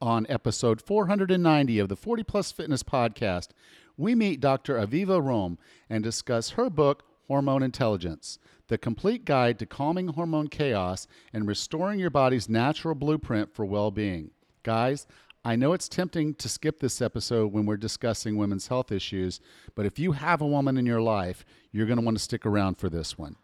on 0.00 0.26
episode 0.28 0.80
490 0.80 1.78
of 1.78 1.88
the 1.88 1.96
40 1.96 2.22
Plus 2.22 2.52
Fitness 2.52 2.82
Podcast, 2.82 3.48
we 3.96 4.14
meet 4.14 4.40
Dr. 4.40 4.76
Aviva 4.76 5.20
Romm 5.20 5.58
and 5.88 6.02
discuss 6.02 6.50
her 6.50 6.70
book, 6.70 7.04
Hormone 7.28 7.62
Intelligence 7.62 8.38
The 8.68 8.78
Complete 8.78 9.24
Guide 9.24 9.58
to 9.58 9.66
Calming 9.66 10.08
Hormone 10.08 10.48
Chaos 10.48 11.06
and 11.32 11.46
Restoring 11.46 12.00
Your 12.00 12.10
Body's 12.10 12.48
Natural 12.48 12.94
Blueprint 12.94 13.54
for 13.54 13.64
Well 13.64 13.90
Being. 13.90 14.30
Guys, 14.62 15.06
I 15.44 15.56
know 15.56 15.72
it's 15.72 15.88
tempting 15.88 16.34
to 16.34 16.48
skip 16.48 16.80
this 16.80 17.00
episode 17.00 17.52
when 17.52 17.66
we're 17.66 17.76
discussing 17.76 18.36
women's 18.36 18.68
health 18.68 18.92
issues, 18.92 19.40
but 19.74 19.86
if 19.86 19.98
you 19.98 20.12
have 20.12 20.40
a 20.40 20.46
woman 20.46 20.76
in 20.76 20.86
your 20.86 21.00
life, 21.00 21.44
you're 21.72 21.86
going 21.86 21.98
to 21.98 22.04
want 22.04 22.16
to 22.16 22.22
stick 22.22 22.44
around 22.44 22.76
for 22.76 22.90
this 22.90 23.16
one. 23.16 23.36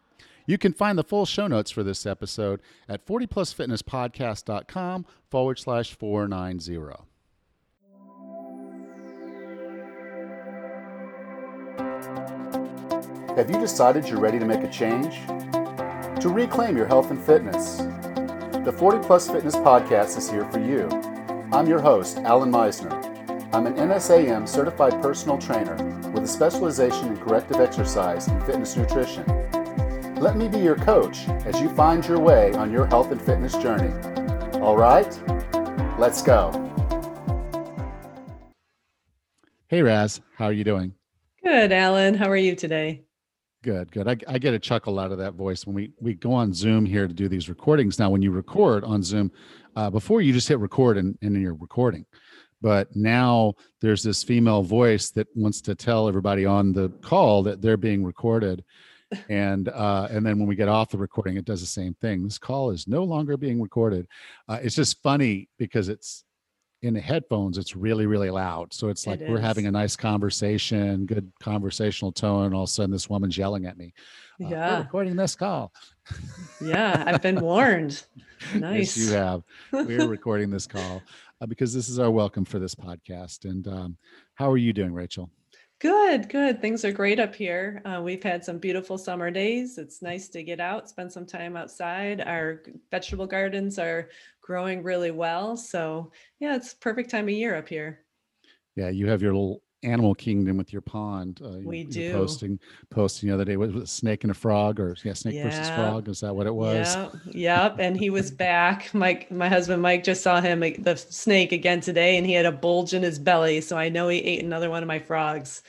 You 0.47 0.59
can 0.59 0.73
find 0.73 0.97
the 0.97 1.05
full 1.05 1.27
show 1.27 1.49
notes 1.49 1.73
for 1.73 1.83
this 1.83 2.07
episode 2.07 2.63
at 2.89 3.05
40plusfitnesspodcast.com 3.05 5.07
forward 5.29 5.59
slash 5.59 5.93
490. 5.95 7.03
Have 13.37 13.51
you 13.51 13.61
decided 13.61 14.09
you're 14.09 14.21
ready 14.21 14.39
to 14.39 14.47
make 14.47 14.63
a 14.63 14.71
change? 14.71 15.17
To 16.23 16.31
reclaim 16.31 16.77
your 16.77 16.87
health 16.87 17.11
and 17.11 17.23
fitness? 17.23 17.79
The 18.65 18.75
40 18.79 19.07
Plus 19.07 19.29
Fitness 19.29 19.57
Podcast 19.57 20.17
is 20.17 20.31
here 20.31 20.49
for 20.51 20.59
you. 20.59 20.89
I'm 21.53 21.69
your 21.69 21.81
host, 21.81 22.17
Alan 22.19 22.51
Misner. 22.51 22.93
I'm 23.53 23.67
an 23.67 23.75
NASM 23.75 24.49
certified 24.49 25.01
personal 25.03 25.39
trainer 25.39 25.77
with 26.13 26.25
a 26.25 26.27
specialization 26.27 27.09
in 27.09 27.17
corrective 27.19 27.61
exercise 27.61 28.27
and 28.29 28.43
fitness 28.45 28.77
nutrition. 28.77 29.25
Let 30.19 30.39
me 30.39 30.49
be 30.49 30.61
your 30.61 30.77
coach 30.77 31.29
as 31.45 31.61
you 31.61 31.69
find 31.69 32.07
your 32.07 32.19
way 32.19 32.51
on 32.55 32.73
your 32.73 32.87
health 32.87 33.13
and 33.13 33.21
fitness 33.21 33.55
journey. 33.59 33.93
All 34.61 34.75
right, 34.75 35.07
let's 35.99 36.23
go. 36.23 36.51
Hey, 39.69 39.83
Raz, 39.83 40.23
how 40.39 40.47
are 40.47 40.55
you 40.55 40.65
doing? 40.65 40.95
Good, 41.45 41.71
Alan. 41.71 42.15
How 42.15 42.31
are 42.31 42.37
you 42.37 42.57
today? 42.57 43.03
Good, 43.63 43.93
good. 43.93 44.09
I, 44.09 44.17
I 44.27 44.39
get 44.39 44.55
a 44.55 44.59
chuckle 44.59 44.99
out 44.99 45.13
of 45.13 45.19
that 45.19 45.35
voice 45.35 45.67
when 45.67 45.75
we 45.75 45.93
we 46.01 46.15
go 46.15 46.33
on 46.33 46.55
Zoom 46.55 46.87
here 46.87 47.07
to 47.07 47.13
do 47.13 47.29
these 47.29 47.51
recordings. 47.51 47.99
Now, 47.99 48.09
when 48.09 48.23
you 48.23 48.31
record 48.31 48.85
on 48.85 49.03
Zoom, 49.03 49.31
uh, 49.77 49.91
before 49.91 50.23
you 50.23 50.33
just 50.33 50.49
hit 50.49 50.59
record 50.61 50.97
and, 50.97 51.19
and 51.21 51.39
you're 51.43 51.53
recording, 51.55 52.07
but 52.63 52.89
now 52.97 53.53
there's 53.83 54.03
this 54.03 54.25
female 54.25 54.63
voice 54.63 55.11
that 55.11 55.27
wants 55.35 55.61
to 55.61 55.75
tell 55.75 56.09
everybody 56.09 56.47
on 56.47 56.73
the 56.73 56.89
call 57.03 57.43
that 57.43 57.61
they're 57.61 57.77
being 57.77 58.03
recorded, 58.03 58.65
and 59.29 59.69
uh, 59.69 60.09
and 60.11 60.25
then 60.25 60.39
when 60.39 60.49
we 60.49 60.57
get 60.57 60.69
off 60.69 60.91
the 60.91 60.99
recording, 60.99 61.37
it 61.37 61.45
does 61.45 61.61
the 61.61 61.67
same 61.67 61.95
thing. 61.95 62.25
This 62.25 62.39
call 62.39 62.71
is 62.71 62.89
no 62.89 63.05
longer 63.05 63.37
being 63.37 63.61
recorded. 63.61 64.07
Uh, 64.49 64.59
it's 64.63 64.75
just 64.75 65.03
funny 65.03 65.49
because 65.59 65.89
it's 65.89 66.25
in 66.83 66.95
the 66.95 67.01
headphones 67.01 67.59
it's 67.59 67.75
really 67.75 68.07
really 68.07 68.31
loud. 68.31 68.73
So 68.73 68.89
it's 68.89 69.07
like 69.07 69.21
it 69.21 69.31
we're 69.31 69.41
having 69.41 69.67
a 69.67 69.71
nice 69.71 69.97
conversation 69.97 71.07
good 71.07 71.31
conversational 71.41 72.13
tone 72.13 72.53
all 72.53 72.65
of 72.65 72.69
a 72.69 72.73
sudden 72.73 72.91
this 72.91 73.09
woman's 73.09 73.37
yelling 73.37 73.67
at 73.67 73.79
me. 73.79 73.95
Uh, 74.43 74.49
yeah. 74.49 74.79
recording 74.79 75.17
this 75.17 75.35
call. 75.35 75.73
Yeah 76.61 77.03
i've 77.07 77.23
been 77.23 77.41
warned. 77.41 78.05
Nice 78.55 78.97
yes, 78.97 79.09
you 79.09 79.15
have. 79.15 79.43
We're 79.73 80.07
recording 80.09 80.51
this 80.51 80.67
call 80.67 81.03
uh, 81.41 81.47
because 81.47 81.73
this 81.73 81.89
is 81.89 81.99
our 81.99 82.11
welcome 82.11 82.45
for 82.45 82.59
this 82.59 82.75
podcast. 82.75 83.47
And 83.47 83.67
um, 83.67 83.97
how 84.35 84.51
are 84.51 84.59
you 84.59 84.73
doing 84.73 84.93
rachel 84.93 85.31
Good, 85.79 86.31
good. 86.31 86.63
Things 86.63 86.87
are 86.87 86.93
great 86.93 87.21
up 87.21 87.35
here. 87.35 87.83
Uh, 87.85 88.01
we've 88.03 88.23
had 88.23 88.43
some 88.43 88.59
beautiful 88.59 88.97
summer 88.97 89.31
days. 89.31 89.77
It's 89.77 90.01
nice 90.01 90.29
to 90.31 90.43
get 90.43 90.59
out, 90.59 90.89
spend 90.89 91.13
some 91.13 91.27
time 91.27 91.55
outside. 91.55 92.23
Our 92.23 92.63
vegetable 92.91 93.27
gardens 93.27 93.79
are 93.79 94.09
growing 94.41 94.83
really 94.83 95.11
well. 95.11 95.55
So, 95.55 96.13
yeah, 96.41 96.57
it's 96.57 96.73
perfect 96.73 97.11
time 97.11 97.25
of 97.25 97.35
year 97.35 97.57
up 97.57 97.69
here. 97.69 98.07
Yeah, 98.75 98.89
you 98.89 99.07
have 99.09 99.21
your 99.21 99.33
little 99.33 99.63
animal 99.83 100.15
kingdom 100.15 100.57
with 100.57 100.73
your 100.73 100.83
pond. 100.83 101.41
Uh, 101.45 101.59
we 101.63 101.85
do 101.85 102.13
posting 102.13 102.59
posting 102.91 103.29
the 103.29 103.35
other 103.35 103.45
day. 103.45 103.57
Was 103.57 103.71
it 103.71 103.83
a 103.83 103.87
snake 103.87 104.25
and 104.25 104.31
a 104.31 104.35
frog, 104.35 104.81
or 104.81 104.97
yeah, 105.05 105.13
snake 105.13 105.35
yeah. 105.35 105.45
versus 105.45 105.69
frog? 105.71 106.09
Is 106.09 106.21
that 106.21 106.35
what 106.35 106.47
it 106.47 106.55
was? 106.55 106.97
Yeah, 106.97 107.09
yep. 107.31 107.77
And 107.79 107.97
he 107.97 108.11
was 108.11 108.31
back. 108.31 108.93
Mike, 108.95 109.31
my 109.31 109.49
husband 109.49 109.83
Mike, 109.83 110.05
just 110.05 110.23
saw 110.23 110.41
him 110.41 110.61
the 110.61 110.97
snake 110.97 111.53
again 111.53 111.81
today, 111.81 112.17
and 112.17 112.27
he 112.27 112.33
had 112.33 112.47
a 112.47 112.53
bulge 112.53 112.95
in 112.95 113.03
his 113.03 113.19
belly. 113.19 113.61
So 113.61 113.77
I 113.77 113.89
know 113.89 114.09
he 114.09 114.19
ate 114.19 114.45
another 114.45 114.71
one 114.71 114.83
of 114.83 114.87
my 114.87 114.99
frogs. 114.99 115.63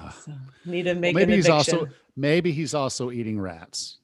Uh, 0.00 0.10
so 0.10 0.32
need 0.64 0.84
to 0.84 0.94
make 0.94 1.14
well, 1.14 1.26
maybe 1.26 1.36
he's 1.36 1.48
also 1.48 1.88
maybe 2.16 2.52
he's 2.52 2.74
also 2.74 3.10
eating 3.10 3.40
rats. 3.40 3.98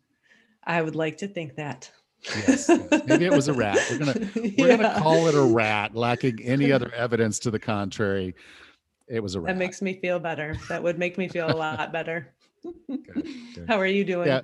I 0.65 0.83
would 0.83 0.97
like 0.97 1.19
to 1.19 1.29
think 1.29 1.57
that. 1.57 1.91
yes, 2.49 2.69
yes, 2.69 3.03
maybe 3.07 3.27
it 3.27 3.33
was 3.33 3.47
a 3.47 3.53
rat. 3.53 3.79
We're 3.91 3.99
gonna 3.99 4.31
we're 4.37 4.69
yeah. 4.69 4.77
gonna 4.77 5.01
call 5.01 5.29
it 5.29 5.35
a 5.35 5.43
rat, 5.43 5.95
lacking 5.95 6.43
any 6.43 6.73
other 6.73 6.93
evidence 6.93 7.39
to 7.41 7.51
the 7.51 7.61
contrary 7.61 8.35
it 9.09 9.21
was 9.21 9.35
a 9.35 9.41
That 9.41 9.57
makes 9.57 9.83
me 9.83 9.95
feel 9.95 10.19
better. 10.19 10.57
That 10.69 10.83
would 10.83 10.99
make 10.99 11.19
me 11.19 11.29
feel 11.29 11.51
a 11.51 11.57
lot 11.57 11.93
better. 11.93 12.33
good, 12.89 13.27
good. 13.55 13.65
How 13.69 13.79
are 13.79 13.87
you 13.87 14.05
doing? 14.05 14.29
Yeah, 14.29 14.43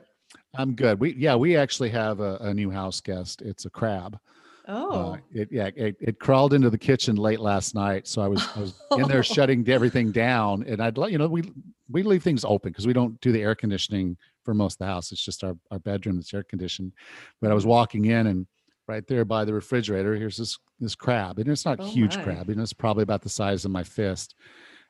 I'm 0.55 0.75
good. 0.75 1.01
We 1.01 1.15
yeah, 1.15 1.35
we 1.37 1.57
actually 1.57 1.91
have 1.91 2.21
a, 2.21 2.37
a 2.37 2.55
new 2.55 2.71
house 2.71 3.01
guest. 3.01 3.43
It's 3.43 3.65
a 3.65 3.71
crab. 3.71 4.19
Uh, 4.67 4.73
oh, 4.73 5.13
uh, 5.13 5.17
it 5.33 5.49
yeah, 5.51 5.71
it, 5.77 5.97
it 6.01 6.19
crawled 6.19 6.55
into 6.55 6.71
the 6.71 6.79
kitchen 6.79 7.17
late 7.17 7.41
last 7.41 7.75
night, 7.75 8.07
so 8.09 8.23
I 8.23 8.29
was 8.29 8.47
I 8.57 8.61
was 8.61 8.75
in 8.93 9.09
there 9.09 9.23
shutting 9.23 9.69
everything 9.69 10.11
down, 10.11 10.65
and 10.67 10.81
I'd 10.81 10.97
let 10.97 11.13
you 11.13 11.19
know 11.19 11.29
we 11.29 11.53
we 11.91 12.03
leave 12.03 12.23
things 12.23 12.45
open 12.45 12.71
because 12.71 12.87
we 12.87 12.95
don't 12.95 13.21
do 13.21 13.33
the 13.33 13.43
air 13.43 13.55
conditioning 13.55 14.17
for 14.45 14.55
most 14.55 14.75
of 14.75 14.79
the 14.79 14.87
house. 14.87 15.13
It's 15.13 15.25
just 15.25 15.45
our 15.45 15.55
our 15.71 15.79
bedroom 15.79 16.17
that's 16.17 16.33
air 16.33 16.45
conditioned. 16.45 16.93
But 17.43 17.51
I 17.51 17.55
was 17.55 17.67
walking 17.67 18.07
in 18.07 18.29
and 18.29 18.47
right 18.87 19.07
there 19.07 19.25
by 19.25 19.45
the 19.45 19.55
refrigerator, 19.55 20.15
here's 20.15 20.37
this 20.37 20.59
this 20.81 20.95
crab, 20.95 21.39
and 21.39 21.49
it's 21.49 21.65
not 21.65 21.81
oh 21.81 21.87
huge 21.87 22.17
my. 22.17 22.25
crab, 22.25 22.49
and 22.51 22.61
it's 22.61 22.73
probably 22.73 23.03
about 23.03 23.23
the 23.23 23.29
size 23.29 23.65
of 23.65 23.71
my 23.71 23.83
fist. 23.83 24.35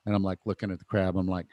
And 0.07 0.15
I'm 0.15 0.23
like 0.23 0.39
looking 0.45 0.71
at 0.71 0.79
the 0.79 0.85
crab. 0.85 1.17
I'm 1.17 1.27
like, 1.27 1.47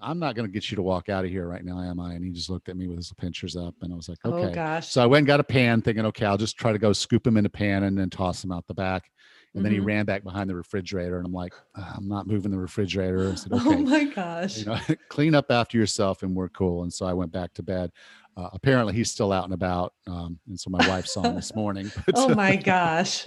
I'm 0.00 0.18
not 0.18 0.34
going 0.34 0.46
to 0.46 0.52
get 0.52 0.70
you 0.70 0.76
to 0.76 0.82
walk 0.82 1.08
out 1.08 1.24
of 1.24 1.30
here 1.30 1.48
right 1.48 1.64
now, 1.64 1.80
am 1.80 1.98
I? 1.98 2.12
And 2.12 2.24
he 2.24 2.30
just 2.30 2.50
looked 2.50 2.68
at 2.68 2.76
me 2.76 2.88
with 2.88 2.98
his 2.98 3.12
pinchers 3.18 3.56
up, 3.56 3.74
and 3.82 3.92
I 3.92 3.96
was 3.96 4.08
like, 4.08 4.18
oh, 4.24 4.34
okay. 4.34 4.50
Oh 4.50 4.54
gosh. 4.54 4.88
So 4.88 5.02
I 5.02 5.06
went 5.06 5.20
and 5.20 5.26
got 5.26 5.40
a 5.40 5.44
pan, 5.44 5.80
thinking, 5.80 6.04
okay, 6.06 6.26
I'll 6.26 6.36
just 6.36 6.58
try 6.58 6.72
to 6.72 6.78
go 6.78 6.92
scoop 6.92 7.26
him 7.26 7.36
in 7.36 7.46
a 7.46 7.50
pan 7.50 7.84
and 7.84 7.98
then 7.98 8.10
toss 8.10 8.44
him 8.44 8.52
out 8.52 8.66
the 8.66 8.74
back. 8.74 9.10
And 9.56 9.58
mm-hmm. 9.58 9.62
then 9.64 9.72
he 9.72 9.78
mm-hmm. 9.78 9.86
ran 9.86 10.04
back 10.04 10.22
behind 10.22 10.50
the 10.50 10.54
refrigerator, 10.54 11.16
and 11.16 11.26
I'm 11.26 11.32
like, 11.32 11.54
I'm 11.74 12.06
not 12.08 12.26
moving 12.26 12.50
the 12.50 12.58
refrigerator. 12.58 13.30
I 13.30 13.34
said, 13.34 13.52
oh 13.54 13.58
okay, 13.58 13.76
oh 13.76 13.78
my 13.78 14.04
gosh, 14.04 14.58
you 14.58 14.66
know, 14.66 14.78
clean 15.08 15.34
up 15.34 15.50
after 15.50 15.78
yourself, 15.78 16.22
and 16.22 16.34
we're 16.34 16.48
cool. 16.50 16.82
And 16.82 16.92
so 16.92 17.06
I 17.06 17.12
went 17.12 17.32
back 17.32 17.54
to 17.54 17.62
bed 17.62 17.90
uh, 18.36 18.50
apparently 18.52 18.92
he's 18.92 19.10
still 19.10 19.32
out 19.32 19.44
and 19.44 19.54
about 19.54 19.94
um, 20.06 20.38
and 20.46 20.58
so 20.58 20.68
my 20.70 20.86
wife 20.88 21.06
saw 21.06 21.22
him 21.22 21.34
this 21.34 21.54
morning 21.56 21.90
but, 22.04 22.14
oh 22.16 22.34
my 22.34 22.54
gosh 22.56 23.24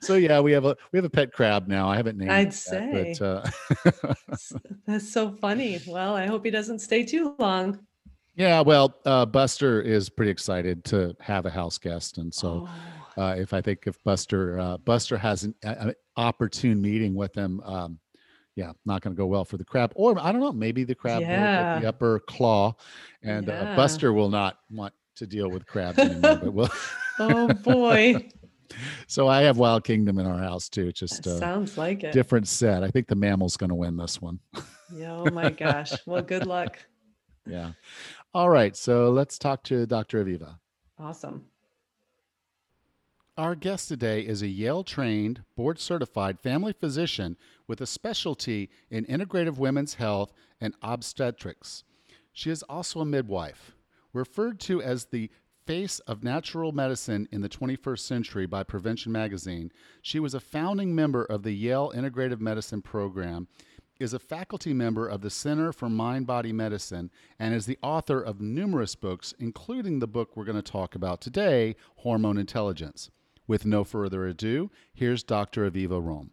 so 0.00 0.14
yeah 0.14 0.40
we 0.40 0.52
have 0.52 0.64
a 0.64 0.76
we 0.92 0.96
have 0.96 1.04
a 1.04 1.10
pet 1.10 1.32
crab 1.32 1.68
now 1.68 1.88
i 1.88 1.96
haven't 1.96 2.16
named 2.16 2.30
i'd 2.30 2.54
say 2.54 3.14
that, 3.18 3.52
but, 3.84 3.92
uh, 3.92 4.14
that's 4.86 5.10
so 5.10 5.30
funny 5.30 5.80
well 5.86 6.16
i 6.16 6.26
hope 6.26 6.44
he 6.44 6.50
doesn't 6.50 6.78
stay 6.78 7.04
too 7.04 7.34
long 7.38 7.78
yeah 8.36 8.60
well 8.60 8.94
uh, 9.04 9.26
buster 9.26 9.82
is 9.82 10.08
pretty 10.08 10.30
excited 10.30 10.84
to 10.84 11.14
have 11.20 11.44
a 11.44 11.50
house 11.50 11.78
guest 11.78 12.18
and 12.18 12.32
so 12.32 12.66
oh. 12.66 12.97
Uh, 13.18 13.34
if 13.36 13.52
i 13.52 13.60
think 13.60 13.80
if 13.86 14.02
buster 14.04 14.58
uh, 14.58 14.76
buster 14.78 15.18
has 15.18 15.44
an, 15.44 15.54
an, 15.62 15.94
opportune 16.16 16.80
meeting 16.80 17.14
with 17.14 17.34
him 17.34 17.60
um, 17.64 17.98
yeah, 18.58 18.72
not 18.84 19.02
going 19.02 19.14
to 19.14 19.16
go 19.16 19.26
well 19.26 19.44
for 19.44 19.56
the 19.56 19.64
crab. 19.64 19.92
Or 19.94 20.18
I 20.18 20.32
don't 20.32 20.40
know, 20.40 20.50
maybe 20.50 20.82
the 20.82 20.94
crab 20.96 21.22
yeah. 21.22 21.74
will 21.74 21.80
the 21.80 21.88
upper 21.88 22.18
claw, 22.18 22.74
and 23.22 23.48
uh, 23.48 23.52
yeah. 23.52 23.72
uh, 23.72 23.76
Buster 23.76 24.12
will 24.12 24.30
not 24.30 24.58
want 24.68 24.92
to 25.14 25.28
deal 25.28 25.48
with 25.48 25.64
crabs 25.64 25.98
anymore. 25.98 26.40
but 26.42 26.52
we'll. 26.52 26.70
oh 27.20 27.52
boy. 27.54 28.28
so 29.06 29.28
I 29.28 29.42
have 29.42 29.58
Wild 29.58 29.84
Kingdom 29.84 30.18
in 30.18 30.26
our 30.26 30.38
house 30.38 30.68
too. 30.68 30.90
Just 30.90 31.24
uh, 31.24 31.38
sounds 31.38 31.78
like 31.78 32.02
it. 32.02 32.12
Different 32.12 32.48
set. 32.48 32.82
I 32.82 32.90
think 32.90 33.06
the 33.06 33.14
mammal's 33.14 33.56
going 33.56 33.70
to 33.70 33.76
win 33.76 33.96
this 33.96 34.20
one. 34.20 34.40
yeah, 34.92 35.12
oh 35.12 35.30
my 35.30 35.50
gosh. 35.50 35.92
Well, 36.04 36.22
good 36.22 36.46
luck. 36.46 36.78
Yeah. 37.46 37.70
All 38.34 38.50
right. 38.50 38.76
So 38.76 39.08
let's 39.08 39.38
talk 39.38 39.62
to 39.64 39.86
Dr. 39.86 40.22
Aviva. 40.22 40.58
Awesome. 40.98 41.46
Our 43.38 43.54
guest 43.54 43.86
today 43.86 44.22
is 44.22 44.42
a 44.42 44.48
Yale 44.48 44.82
trained, 44.82 45.44
board 45.54 45.78
certified 45.78 46.40
family 46.40 46.72
physician 46.72 47.36
with 47.68 47.80
a 47.80 47.86
specialty 47.86 48.68
in 48.90 49.06
integrative 49.06 49.58
women's 49.58 49.94
health 49.94 50.32
and 50.60 50.74
obstetrics. 50.82 51.84
She 52.32 52.50
is 52.50 52.64
also 52.64 52.98
a 52.98 53.04
midwife. 53.04 53.76
Referred 54.12 54.58
to 54.62 54.82
as 54.82 55.04
the 55.04 55.30
face 55.64 56.00
of 56.00 56.24
natural 56.24 56.72
medicine 56.72 57.28
in 57.30 57.40
the 57.40 57.48
21st 57.48 58.00
century 58.00 58.44
by 58.44 58.64
Prevention 58.64 59.12
Magazine, 59.12 59.70
she 60.02 60.18
was 60.18 60.34
a 60.34 60.40
founding 60.40 60.92
member 60.92 61.22
of 61.22 61.44
the 61.44 61.52
Yale 61.52 61.92
Integrative 61.94 62.40
Medicine 62.40 62.82
Program, 62.82 63.46
is 64.00 64.12
a 64.12 64.18
faculty 64.18 64.74
member 64.74 65.06
of 65.06 65.20
the 65.20 65.30
Center 65.30 65.72
for 65.72 65.88
Mind 65.88 66.26
Body 66.26 66.52
Medicine, 66.52 67.08
and 67.38 67.54
is 67.54 67.66
the 67.66 67.78
author 67.84 68.20
of 68.20 68.40
numerous 68.40 68.96
books, 68.96 69.32
including 69.38 70.00
the 70.00 70.08
book 70.08 70.36
we're 70.36 70.44
going 70.44 70.60
to 70.60 70.72
talk 70.72 70.96
about 70.96 71.20
today, 71.20 71.76
Hormone 71.98 72.36
Intelligence. 72.36 73.10
With 73.48 73.64
no 73.64 73.82
further 73.82 74.26
ado, 74.26 74.70
here's 74.92 75.22
Dr. 75.22 75.68
Aviva 75.68 76.02
Romm. 76.02 76.28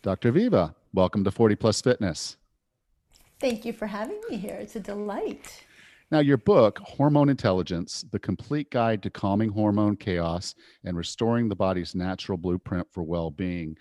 Dr. 0.00 0.32
Aviva, 0.32 0.76
welcome 0.94 1.24
to 1.24 1.32
40 1.32 1.56
Plus 1.56 1.80
Fitness. 1.82 2.36
Thank 3.40 3.64
you 3.64 3.72
for 3.72 3.86
having 3.86 4.20
me 4.30 4.36
here. 4.36 4.54
It's 4.54 4.76
a 4.76 4.80
delight. 4.80 5.64
Now, 6.12 6.20
your 6.20 6.36
book, 6.36 6.78
Hormone 6.78 7.28
Intelligence 7.28 8.04
The 8.12 8.20
Complete 8.20 8.70
Guide 8.70 9.02
to 9.02 9.10
Calming 9.10 9.50
Hormone 9.50 9.96
Chaos 9.96 10.54
and 10.84 10.96
Restoring 10.96 11.48
the 11.48 11.56
Body's 11.56 11.96
Natural 11.96 12.38
Blueprint 12.38 12.86
for 12.92 13.02
Well 13.02 13.32
Being. 13.32 13.76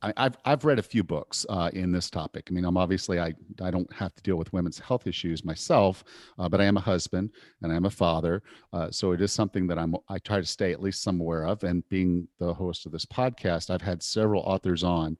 I, 0.00 0.12
have 0.16 0.36
I've 0.44 0.64
read 0.64 0.78
a 0.78 0.82
few 0.82 1.02
books 1.02 1.44
uh, 1.48 1.70
in 1.72 1.90
this 1.92 2.08
topic. 2.08 2.46
I 2.48 2.52
mean, 2.52 2.64
I'm 2.64 2.76
obviously 2.76 3.18
I 3.18 3.34
I 3.60 3.70
don't 3.70 3.92
have 3.92 4.14
to 4.14 4.22
deal 4.22 4.36
with 4.36 4.52
women's 4.52 4.78
health 4.78 5.06
issues 5.06 5.44
myself, 5.44 6.04
uh, 6.38 6.48
but 6.48 6.60
I 6.60 6.64
am 6.64 6.76
a 6.76 6.80
husband 6.80 7.30
and 7.62 7.72
I'm 7.72 7.86
a 7.86 7.90
father, 7.90 8.42
uh, 8.72 8.90
so 8.90 9.12
it 9.12 9.20
is 9.20 9.32
something 9.32 9.66
that 9.66 9.78
I'm 9.78 9.96
I 10.08 10.18
try 10.18 10.40
to 10.40 10.46
stay 10.46 10.72
at 10.72 10.82
least 10.82 11.02
some 11.02 11.20
aware 11.20 11.46
of. 11.46 11.64
And 11.64 11.88
being 11.88 12.28
the 12.38 12.54
host 12.54 12.86
of 12.86 12.92
this 12.92 13.06
podcast, 13.06 13.70
I've 13.70 13.82
had 13.82 14.02
several 14.02 14.42
authors 14.42 14.84
on 14.84 15.16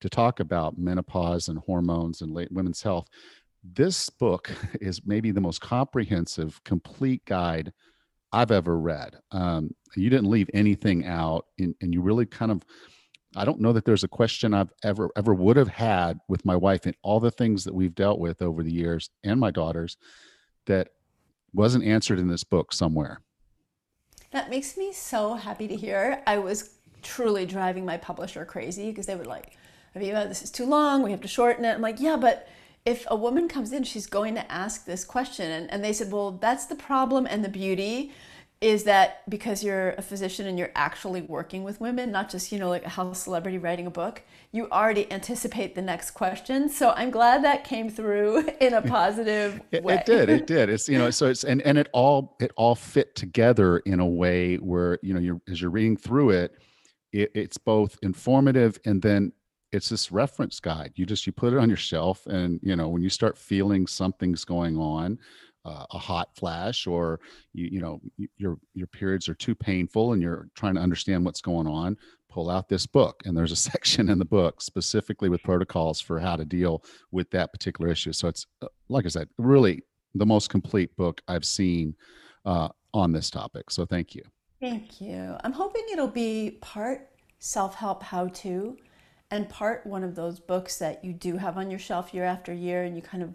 to 0.00 0.08
talk 0.08 0.40
about 0.40 0.78
menopause 0.78 1.48
and 1.48 1.58
hormones 1.58 2.22
and 2.22 2.32
late 2.32 2.50
women's 2.50 2.82
health 2.82 3.08
this 3.64 4.10
book 4.10 4.50
is 4.80 5.02
maybe 5.04 5.30
the 5.30 5.40
most 5.40 5.60
comprehensive, 5.60 6.62
complete 6.64 7.24
guide 7.24 7.72
I've 8.32 8.50
ever 8.50 8.78
read. 8.78 9.16
Um, 9.30 9.74
you 9.94 10.10
didn't 10.10 10.30
leave 10.30 10.48
anything 10.54 11.06
out, 11.06 11.46
and, 11.58 11.74
and 11.80 11.92
you 11.92 12.00
really 12.00 12.26
kind 12.26 12.50
of 12.50 12.62
I 13.36 13.44
don't 13.44 13.60
know 13.60 13.72
that 13.72 13.84
there's 13.84 14.04
a 14.04 14.08
question 14.08 14.52
I've 14.52 14.72
ever 14.82 15.10
ever 15.16 15.34
would 15.34 15.56
have 15.56 15.68
had 15.68 16.20
with 16.28 16.44
my 16.44 16.56
wife 16.56 16.86
and 16.86 16.94
all 17.02 17.20
the 17.20 17.30
things 17.30 17.64
that 17.64 17.74
we've 17.74 17.94
dealt 17.94 18.18
with 18.18 18.42
over 18.42 18.62
the 18.62 18.72
years 18.72 19.10
and 19.24 19.40
my 19.40 19.50
daughters 19.50 19.96
that 20.66 20.88
wasn't 21.54 21.84
answered 21.84 22.18
in 22.18 22.28
this 22.28 22.44
book 22.44 22.72
somewhere. 22.72 23.20
That 24.30 24.50
makes 24.50 24.76
me 24.76 24.92
so 24.92 25.34
happy 25.34 25.68
to 25.68 25.76
hear. 25.76 26.22
I 26.26 26.38
was 26.38 26.70
truly 27.02 27.44
driving 27.44 27.84
my 27.84 27.96
publisher 27.96 28.44
crazy 28.44 28.90
because 28.90 29.06
they 29.06 29.16
would 29.16 29.26
like, 29.26 29.56
Aviva, 29.94 30.28
this 30.28 30.42
is 30.42 30.50
too 30.50 30.64
long. 30.64 31.02
We 31.02 31.10
have 31.10 31.20
to 31.20 31.28
shorten 31.28 31.64
it. 31.64 31.74
I'm 31.74 31.82
like, 31.82 32.00
yeah, 32.00 32.16
but 32.16 32.48
if 32.86 33.06
a 33.08 33.16
woman 33.16 33.48
comes 33.48 33.72
in, 33.72 33.84
she's 33.84 34.06
going 34.06 34.34
to 34.34 34.50
ask 34.50 34.86
this 34.86 35.04
question. 35.04 35.50
And, 35.50 35.70
and 35.70 35.84
they 35.84 35.92
said, 35.92 36.10
well, 36.10 36.32
that's 36.32 36.66
the 36.66 36.74
problem 36.74 37.26
and 37.26 37.44
the 37.44 37.48
beauty 37.48 38.12
is 38.62 38.84
that 38.84 39.28
because 39.28 39.64
you're 39.64 39.90
a 39.90 40.02
physician 40.02 40.46
and 40.46 40.58
you're 40.58 40.70
actually 40.74 41.22
working 41.22 41.64
with 41.64 41.80
women, 41.80 42.12
not 42.12 42.30
just, 42.30 42.52
you 42.52 42.58
know, 42.58 42.68
like 42.68 42.84
a 42.84 42.88
health 42.88 43.16
celebrity 43.16 43.58
writing 43.58 43.86
a 43.86 43.90
book, 43.90 44.22
you 44.52 44.68
already 44.70 45.10
anticipate 45.12 45.74
the 45.74 45.82
next 45.82 46.12
question. 46.12 46.68
So 46.68 46.90
I'm 46.90 47.10
glad 47.10 47.42
that 47.44 47.64
came 47.64 47.90
through 47.90 48.48
in 48.60 48.74
a 48.74 48.82
positive 48.82 49.60
it, 49.72 49.82
way. 49.82 49.94
It 49.94 50.06
did. 50.06 50.28
It 50.28 50.46
did. 50.46 50.70
It's, 50.70 50.88
you 50.88 50.96
know, 50.96 51.10
so 51.10 51.28
it's, 51.28 51.42
and, 51.42 51.60
and 51.62 51.76
it 51.76 51.88
all, 51.92 52.36
it 52.40 52.52
all 52.56 52.74
fit 52.74 53.14
together 53.16 53.78
in 53.78 54.00
a 54.00 54.06
way 54.06 54.56
where, 54.56 54.98
you 55.02 55.12
know, 55.12 55.20
you're, 55.20 55.40
as 55.48 55.60
you're 55.60 55.70
reading 55.70 55.96
through 55.96 56.30
it, 56.30 56.56
it 57.12 57.30
it's 57.34 57.58
both 57.58 57.98
informative 58.02 58.78
and 58.84 59.02
then 59.02 59.32
it's 59.70 59.88
this 59.88 60.10
reference 60.10 60.60
guide 60.60 60.92
you 60.96 61.06
just 61.06 61.26
you 61.26 61.32
put 61.32 61.52
it 61.52 61.58
on 61.58 61.68
your 61.68 61.76
shelf 61.76 62.26
and 62.26 62.58
you 62.62 62.74
know 62.74 62.88
when 62.88 63.02
you 63.02 63.08
start 63.08 63.38
feeling 63.38 63.86
something's 63.86 64.44
going 64.44 64.76
on 64.76 65.18
uh, 65.64 65.86
a 65.92 65.98
hot 65.98 66.28
flash 66.36 66.86
or 66.86 67.20
you 67.52 67.68
you 67.72 67.80
know 67.80 68.00
your 68.36 68.58
your 68.74 68.86
periods 68.88 69.28
are 69.28 69.34
too 69.34 69.54
painful 69.54 70.12
and 70.12 70.22
you're 70.22 70.48
trying 70.54 70.74
to 70.74 70.80
understand 70.80 71.24
what's 71.24 71.40
going 71.40 71.66
on 71.66 71.96
pull 72.32 72.48
out 72.48 72.68
this 72.68 72.86
book. 72.86 73.22
And 73.24 73.36
there's 73.36 73.52
a 73.52 73.56
section 73.70 74.08
in 74.08 74.18
the 74.18 74.24
book 74.24 74.62
specifically 74.62 75.28
with 75.28 75.42
protocols 75.42 76.00
for 76.00 76.18
how 76.18 76.36
to 76.36 76.44
deal 76.44 76.82
with 77.10 77.30
that 77.30 77.52
particular 77.52 77.90
issue. 77.90 78.12
So 78.12 78.28
it's 78.28 78.46
uh, 78.62 78.68
like 78.88 79.04
i 79.04 79.08
said 79.08 79.28
really 79.38 79.82
the 80.14 80.26
most 80.26 80.50
complete 80.50 80.94
book 80.96 81.22
i've 81.28 81.44
seen 81.44 81.94
uh, 82.44 82.68
on 82.94 83.12
this 83.12 83.30
topic. 83.30 83.70
So 83.70 83.86
thank 83.86 84.14
you. 84.14 84.22
Thank 84.60 85.00
you. 85.00 85.36
I'm 85.44 85.52
hoping 85.52 85.82
it'll 85.92 86.08
be 86.08 86.58
part 86.60 87.08
self-help 87.38 88.02
how 88.02 88.28
to 88.28 88.76
and 89.30 89.48
part 89.48 89.84
one 89.86 90.04
of 90.04 90.14
those 90.14 90.38
books 90.38 90.78
that 90.78 91.04
you 91.04 91.12
do 91.12 91.36
have 91.36 91.56
on 91.56 91.70
your 91.70 91.78
shelf 91.78 92.14
year 92.14 92.24
after 92.24 92.52
year 92.52 92.84
and 92.84 92.94
you 92.94 93.02
kind 93.02 93.22
of 93.22 93.30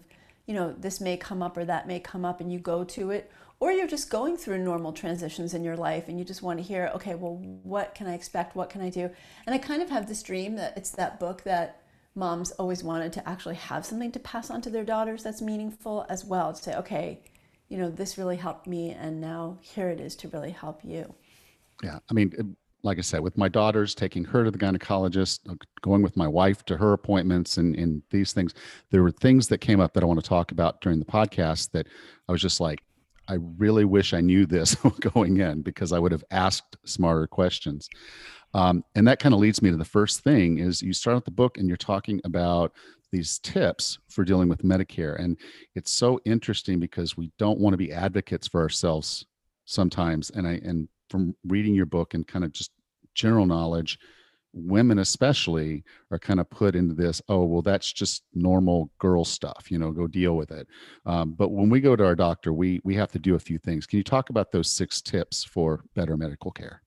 you 0.48 0.54
know 0.54 0.74
this 0.76 1.00
may 1.00 1.16
come 1.16 1.42
up 1.42 1.56
or 1.56 1.64
that 1.66 1.86
may 1.86 2.00
come 2.00 2.24
up 2.24 2.40
and 2.40 2.50
you 2.50 2.58
go 2.58 2.82
to 2.82 3.10
it 3.10 3.30
or 3.60 3.70
you're 3.70 3.86
just 3.86 4.08
going 4.08 4.36
through 4.36 4.58
normal 4.58 4.92
transitions 4.92 5.52
in 5.52 5.62
your 5.62 5.76
life 5.76 6.08
and 6.08 6.18
you 6.18 6.24
just 6.24 6.42
want 6.42 6.58
to 6.58 6.64
hear 6.64 6.90
okay 6.94 7.14
well 7.14 7.36
what 7.62 7.94
can 7.94 8.08
i 8.08 8.14
expect? 8.14 8.56
What 8.56 8.70
can 8.70 8.80
i 8.80 8.88
do? 8.90 9.10
And 9.46 9.54
i 9.54 9.58
kind 9.58 9.82
of 9.82 9.90
have 9.90 10.08
this 10.08 10.22
dream 10.22 10.56
that 10.56 10.76
it's 10.76 10.90
that 10.92 11.20
book 11.20 11.44
that 11.44 11.82
moms 12.14 12.50
always 12.52 12.82
wanted 12.82 13.12
to 13.12 13.28
actually 13.28 13.56
have 13.56 13.84
something 13.84 14.10
to 14.10 14.18
pass 14.18 14.50
on 14.50 14.60
to 14.62 14.70
their 14.70 14.84
daughters 14.84 15.22
that's 15.22 15.42
meaningful 15.42 16.06
as 16.08 16.24
well 16.24 16.52
to 16.52 16.62
say 16.62 16.74
okay 16.74 17.20
you 17.68 17.76
know 17.76 17.90
this 17.90 18.16
really 18.16 18.36
helped 18.36 18.66
me 18.66 18.90
and 18.90 19.20
now 19.20 19.58
here 19.60 19.90
it 19.90 20.00
is 20.00 20.16
to 20.16 20.28
really 20.28 20.50
help 20.50 20.80
you. 20.82 21.14
Yeah 21.82 21.98
i 22.10 22.14
mean 22.14 22.56
like 22.82 22.98
I 22.98 23.02
said, 23.02 23.20
with 23.20 23.36
my 23.36 23.48
daughters, 23.48 23.94
taking 23.94 24.24
her 24.24 24.44
to 24.44 24.50
the 24.50 24.58
gynecologist, 24.58 25.40
uh, 25.50 25.54
going 25.82 26.02
with 26.02 26.16
my 26.16 26.28
wife 26.28 26.64
to 26.66 26.76
her 26.76 26.92
appointments, 26.92 27.56
and, 27.56 27.74
and 27.76 28.02
these 28.10 28.32
things, 28.32 28.54
there 28.90 29.02
were 29.02 29.10
things 29.10 29.48
that 29.48 29.58
came 29.58 29.80
up 29.80 29.94
that 29.94 30.02
I 30.02 30.06
want 30.06 30.22
to 30.22 30.28
talk 30.28 30.52
about 30.52 30.80
during 30.80 30.98
the 30.98 31.04
podcast 31.04 31.70
that 31.72 31.88
I 32.28 32.32
was 32.32 32.40
just 32.40 32.60
like, 32.60 32.80
I 33.28 33.36
really 33.58 33.84
wish 33.84 34.14
I 34.14 34.20
knew 34.20 34.46
this 34.46 34.74
going 35.00 35.38
in 35.38 35.62
because 35.62 35.92
I 35.92 35.98
would 35.98 36.12
have 36.12 36.24
asked 36.30 36.76
smarter 36.84 37.26
questions. 37.26 37.88
Um, 38.54 38.82
and 38.94 39.06
that 39.06 39.18
kind 39.18 39.34
of 39.34 39.40
leads 39.40 39.60
me 39.60 39.70
to 39.70 39.76
the 39.76 39.84
first 39.84 40.20
thing 40.20 40.58
is 40.58 40.80
you 40.80 40.94
start 40.94 41.16
out 41.16 41.24
the 41.24 41.30
book 41.30 41.58
and 41.58 41.68
you're 41.68 41.76
talking 41.76 42.20
about 42.24 42.72
these 43.12 43.38
tips 43.40 43.98
for 44.08 44.24
dealing 44.24 44.48
with 44.48 44.62
Medicare. 44.62 45.22
And 45.22 45.36
it's 45.74 45.92
so 45.92 46.20
interesting 46.24 46.78
because 46.78 47.16
we 47.16 47.30
don't 47.38 47.58
want 47.58 47.74
to 47.74 47.78
be 47.78 47.92
advocates 47.92 48.48
for 48.48 48.60
ourselves 48.60 49.26
sometimes. 49.64 50.30
And 50.30 50.46
I, 50.46 50.60
and 50.64 50.88
from 51.10 51.34
reading 51.46 51.74
your 51.74 51.86
book 51.86 52.14
and 52.14 52.26
kind 52.26 52.44
of 52.44 52.52
just 52.52 52.70
general 53.14 53.46
knowledge 53.46 53.98
women 54.52 54.98
especially 54.98 55.84
are 56.10 56.18
kind 56.18 56.40
of 56.40 56.48
put 56.50 56.74
into 56.74 56.94
this 56.94 57.20
oh 57.28 57.44
well 57.44 57.62
that's 57.62 57.92
just 57.92 58.22
normal 58.34 58.90
girl 58.98 59.24
stuff 59.24 59.70
you 59.70 59.78
know 59.78 59.90
go 59.92 60.06
deal 60.06 60.36
with 60.36 60.50
it. 60.50 60.66
Um, 61.06 61.32
but 61.32 61.50
when 61.50 61.68
we 61.68 61.80
go 61.80 61.96
to 61.96 62.04
our 62.04 62.14
doctor 62.14 62.52
we 62.52 62.80
we 62.84 62.94
have 62.94 63.12
to 63.12 63.18
do 63.18 63.34
a 63.34 63.38
few 63.38 63.58
things. 63.58 63.86
Can 63.86 63.98
you 63.98 64.04
talk 64.04 64.30
about 64.30 64.50
those 64.50 64.70
six 64.70 65.00
tips 65.00 65.44
for 65.44 65.84
better 65.94 66.16
medical 66.16 66.50
care? 66.50 66.82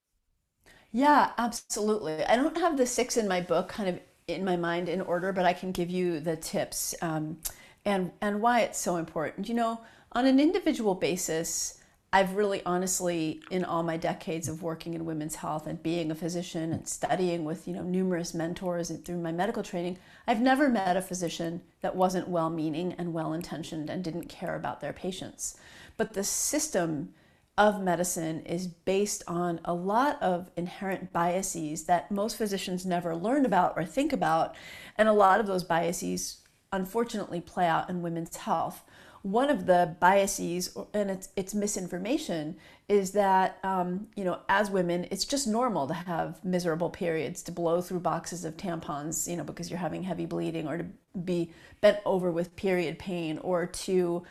Yeah 0.90 1.30
absolutely. 1.38 2.24
I 2.24 2.36
don't 2.36 2.56
have 2.56 2.76
the 2.76 2.86
six 2.86 3.16
in 3.16 3.28
my 3.28 3.40
book 3.40 3.68
kind 3.68 3.88
of 3.88 4.00
in 4.26 4.44
my 4.44 4.56
mind 4.56 4.88
in 4.88 5.00
order 5.00 5.32
but 5.32 5.44
i 5.44 5.52
can 5.52 5.72
give 5.72 5.90
you 5.90 6.20
the 6.20 6.36
tips 6.36 6.94
um, 7.02 7.38
and 7.84 8.12
and 8.20 8.40
why 8.40 8.60
it's 8.60 8.78
so 8.78 8.96
important. 8.96 9.48
You 9.48 9.54
know 9.54 9.80
on 10.12 10.26
an 10.26 10.40
individual 10.40 10.94
basis 10.94 11.78
I've 12.14 12.36
really 12.36 12.62
honestly, 12.66 13.42
in 13.50 13.64
all 13.64 13.82
my 13.82 13.96
decades 13.96 14.46
of 14.46 14.62
working 14.62 14.92
in 14.92 15.06
women's 15.06 15.36
health 15.36 15.66
and 15.66 15.82
being 15.82 16.10
a 16.10 16.14
physician 16.14 16.70
and 16.72 16.86
studying 16.86 17.44
with 17.44 17.66
you 17.66 17.72
know 17.72 17.82
numerous 17.82 18.34
mentors 18.34 18.90
and 18.90 19.02
through 19.02 19.18
my 19.18 19.32
medical 19.32 19.62
training, 19.62 19.98
I've 20.26 20.40
never 20.40 20.68
met 20.68 20.96
a 20.96 21.02
physician 21.02 21.62
that 21.80 21.96
wasn't 21.96 22.28
well-meaning 22.28 22.94
and 22.98 23.14
well-intentioned 23.14 23.88
and 23.88 24.04
didn't 24.04 24.28
care 24.28 24.54
about 24.54 24.80
their 24.80 24.92
patients. 24.92 25.56
But 25.96 26.12
the 26.12 26.24
system 26.24 27.14
of 27.56 27.82
medicine 27.82 28.40
is 28.40 28.66
based 28.66 29.22
on 29.26 29.60
a 29.64 29.74
lot 29.74 30.20
of 30.22 30.50
inherent 30.56 31.12
biases 31.12 31.84
that 31.84 32.10
most 32.10 32.36
physicians 32.36 32.84
never 32.84 33.14
learn 33.14 33.46
about 33.46 33.74
or 33.76 33.84
think 33.84 34.12
about, 34.12 34.54
and 34.96 35.08
a 35.08 35.12
lot 35.14 35.40
of 35.40 35.46
those 35.46 35.64
biases 35.64 36.38
unfortunately 36.72 37.40
play 37.40 37.66
out 37.66 37.88
in 37.88 38.02
women's 38.02 38.36
health 38.36 38.84
one 39.22 39.50
of 39.50 39.66
the 39.66 39.96
biases 40.00 40.76
and 40.92 41.10
it's, 41.10 41.28
it's 41.36 41.54
misinformation 41.54 42.56
is 42.88 43.12
that 43.12 43.58
um, 43.62 44.08
you 44.16 44.24
know 44.24 44.38
as 44.48 44.70
women 44.70 45.06
it's 45.10 45.24
just 45.24 45.46
normal 45.46 45.86
to 45.86 45.94
have 45.94 46.44
miserable 46.44 46.90
periods 46.90 47.42
to 47.42 47.52
blow 47.52 47.80
through 47.80 48.00
boxes 48.00 48.44
of 48.44 48.56
tampons 48.56 49.28
you 49.28 49.36
know 49.36 49.44
because 49.44 49.70
you're 49.70 49.78
having 49.78 50.02
heavy 50.02 50.26
bleeding 50.26 50.66
or 50.66 50.78
to 50.78 50.86
be 51.24 51.52
bent 51.80 51.98
over 52.04 52.30
with 52.30 52.54
period 52.56 52.98
pain 52.98 53.38
or 53.38 53.66
to 53.66 54.24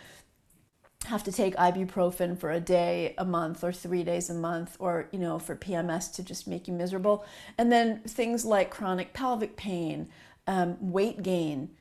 have 1.06 1.24
to 1.24 1.32
take 1.32 1.56
ibuprofen 1.56 2.38
for 2.38 2.52
a 2.52 2.60
day 2.60 3.16
a 3.18 3.26
month 3.26 3.64
or 3.64 3.72
three 3.72 4.04
days 4.04 4.30
a 4.30 4.34
month 4.34 4.76
or 4.80 5.08
you 5.12 5.20
know 5.20 5.40
for 5.40 5.56
pms 5.56 6.14
to 6.14 6.24
just 6.24 6.48
make 6.48 6.68
you 6.68 6.74
miserable. 6.74 7.26
And 7.58 7.72
then 7.72 8.02
things 8.04 8.46
like 8.46 8.70
chronic 8.70 9.14
pelvic 9.14 9.56
pain 9.56 10.10
um, 10.48 10.78
weight 10.80 11.24
gain 11.24 11.72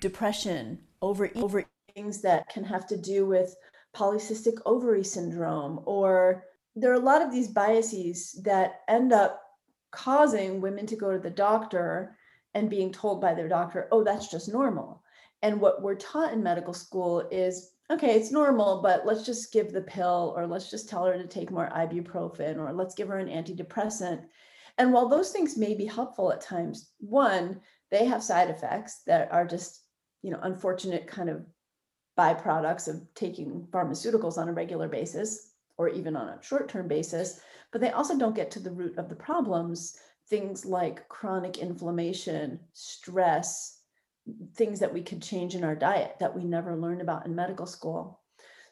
depression 0.00 0.78
over 1.02 1.30
over 1.34 1.64
things 1.94 2.20
that 2.22 2.48
can 2.48 2.64
have 2.64 2.86
to 2.88 2.96
do 2.96 3.26
with 3.26 3.54
polycystic 3.96 4.58
ovary 4.66 5.04
syndrome, 5.04 5.80
or 5.84 6.44
there 6.76 6.90
are 6.90 7.00
a 7.00 7.04
lot 7.04 7.22
of 7.22 7.32
these 7.32 7.48
biases 7.48 8.40
that 8.44 8.80
end 8.88 9.12
up 9.12 9.42
causing 9.90 10.60
women 10.60 10.86
to 10.86 10.96
go 10.96 11.12
to 11.12 11.18
the 11.18 11.30
doctor 11.30 12.16
and 12.54 12.70
being 12.70 12.92
told 12.92 13.20
by 13.20 13.34
their 13.34 13.48
doctor, 13.48 13.88
oh, 13.92 14.04
that's 14.04 14.30
just 14.30 14.52
normal. 14.52 15.02
And 15.42 15.60
what 15.60 15.82
we're 15.82 15.94
taught 15.94 16.32
in 16.32 16.42
medical 16.42 16.74
school 16.74 17.26
is 17.30 17.72
okay, 17.90 18.14
it's 18.14 18.30
normal, 18.30 18.82
but 18.82 19.04
let's 19.04 19.26
just 19.26 19.52
give 19.52 19.72
the 19.72 19.80
pill, 19.80 20.32
or 20.36 20.46
let's 20.46 20.70
just 20.70 20.88
tell 20.88 21.04
her 21.04 21.18
to 21.18 21.26
take 21.26 21.50
more 21.50 21.68
ibuprofen, 21.74 22.56
or 22.56 22.72
let's 22.72 22.94
give 22.94 23.08
her 23.08 23.18
an 23.18 23.28
antidepressant. 23.28 24.22
And 24.78 24.92
while 24.92 25.08
those 25.08 25.30
things 25.32 25.56
may 25.56 25.74
be 25.74 25.86
helpful 25.86 26.32
at 26.32 26.40
times, 26.40 26.92
one, 26.98 27.60
they 27.90 28.04
have 28.04 28.22
side 28.22 28.48
effects 28.48 29.02
that 29.08 29.32
are 29.32 29.44
just, 29.44 29.82
you 30.22 30.30
know, 30.30 30.38
unfortunate 30.42 31.08
kind 31.08 31.28
of 31.28 31.44
byproducts 32.20 32.86
of 32.86 33.00
taking 33.14 33.66
pharmaceuticals 33.70 34.36
on 34.36 34.48
a 34.50 34.52
regular 34.52 34.88
basis 34.88 35.52
or 35.78 35.88
even 35.88 36.14
on 36.14 36.28
a 36.28 36.42
short 36.42 36.68
term 36.68 36.86
basis, 36.86 37.40
but 37.72 37.80
they 37.80 37.90
also 37.92 38.18
don't 38.18 38.36
get 38.36 38.50
to 38.50 38.60
the 38.60 38.70
root 38.70 38.98
of 38.98 39.08
the 39.08 39.14
problems, 39.14 39.98
things 40.28 40.66
like 40.66 41.08
chronic 41.08 41.56
inflammation, 41.56 42.60
stress, 42.74 43.78
things 44.54 44.78
that 44.80 44.92
we 44.92 45.02
could 45.02 45.22
change 45.22 45.54
in 45.54 45.64
our 45.64 45.74
diet 45.74 46.16
that 46.20 46.36
we 46.36 46.44
never 46.44 46.76
learned 46.76 47.00
about 47.00 47.24
in 47.24 47.34
medical 47.34 47.66
school. 47.66 48.20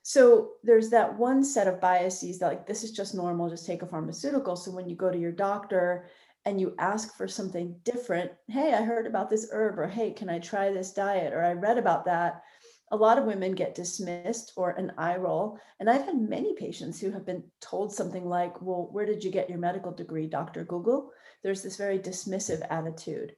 So 0.02 0.52
there's 0.62 0.90
that 0.90 1.18
one 1.18 1.42
set 1.42 1.66
of 1.66 1.80
biases 1.80 2.38
that 2.38 2.48
like 2.48 2.66
this 2.66 2.84
is 2.84 2.92
just 2.92 3.14
normal, 3.14 3.48
just 3.48 3.66
take 3.66 3.82
a 3.82 3.86
pharmaceutical. 3.86 4.56
So 4.56 4.70
when 4.70 4.88
you 4.88 4.94
go 4.94 5.10
to 5.10 5.18
your 5.18 5.32
doctor 5.32 6.06
and 6.44 6.60
you 6.60 6.74
ask 6.78 7.16
for 7.16 7.26
something 7.28 7.76
different, 7.84 8.30
hey, 8.48 8.74
I 8.74 8.82
heard 8.82 9.06
about 9.06 9.28
this 9.28 9.48
herb, 9.52 9.78
or 9.78 9.86
hey, 9.86 10.12
can 10.12 10.28
I 10.30 10.38
try 10.38 10.70
this 10.70 10.92
diet? 10.92 11.32
Or 11.32 11.44
I 11.44 11.52
read 11.52 11.78
about 11.78 12.04
that. 12.06 12.42
A 12.90 12.96
lot 12.96 13.18
of 13.18 13.24
women 13.24 13.52
get 13.52 13.74
dismissed 13.74 14.52
or 14.56 14.70
an 14.70 14.92
eye 14.96 15.16
roll. 15.16 15.58
And 15.78 15.90
I've 15.90 16.04
had 16.04 16.20
many 16.20 16.54
patients 16.54 17.00
who 17.00 17.10
have 17.10 17.26
been 17.26 17.44
told 17.60 17.92
something 17.92 18.24
like, 18.24 18.60
well, 18.62 18.88
where 18.92 19.06
did 19.06 19.22
you 19.22 19.30
get 19.30 19.50
your 19.50 19.58
medical 19.58 19.92
degree, 19.92 20.26
Dr. 20.26 20.64
Google? 20.64 21.10
There's 21.42 21.62
this 21.62 21.76
very 21.76 21.98
dismissive 21.98 22.66
attitude. 22.70 23.36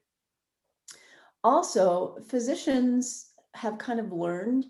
Also, 1.42 2.18
physicians 2.28 3.30
have 3.54 3.78
kind 3.78 3.98
of 3.98 4.12
learned 4.12 4.66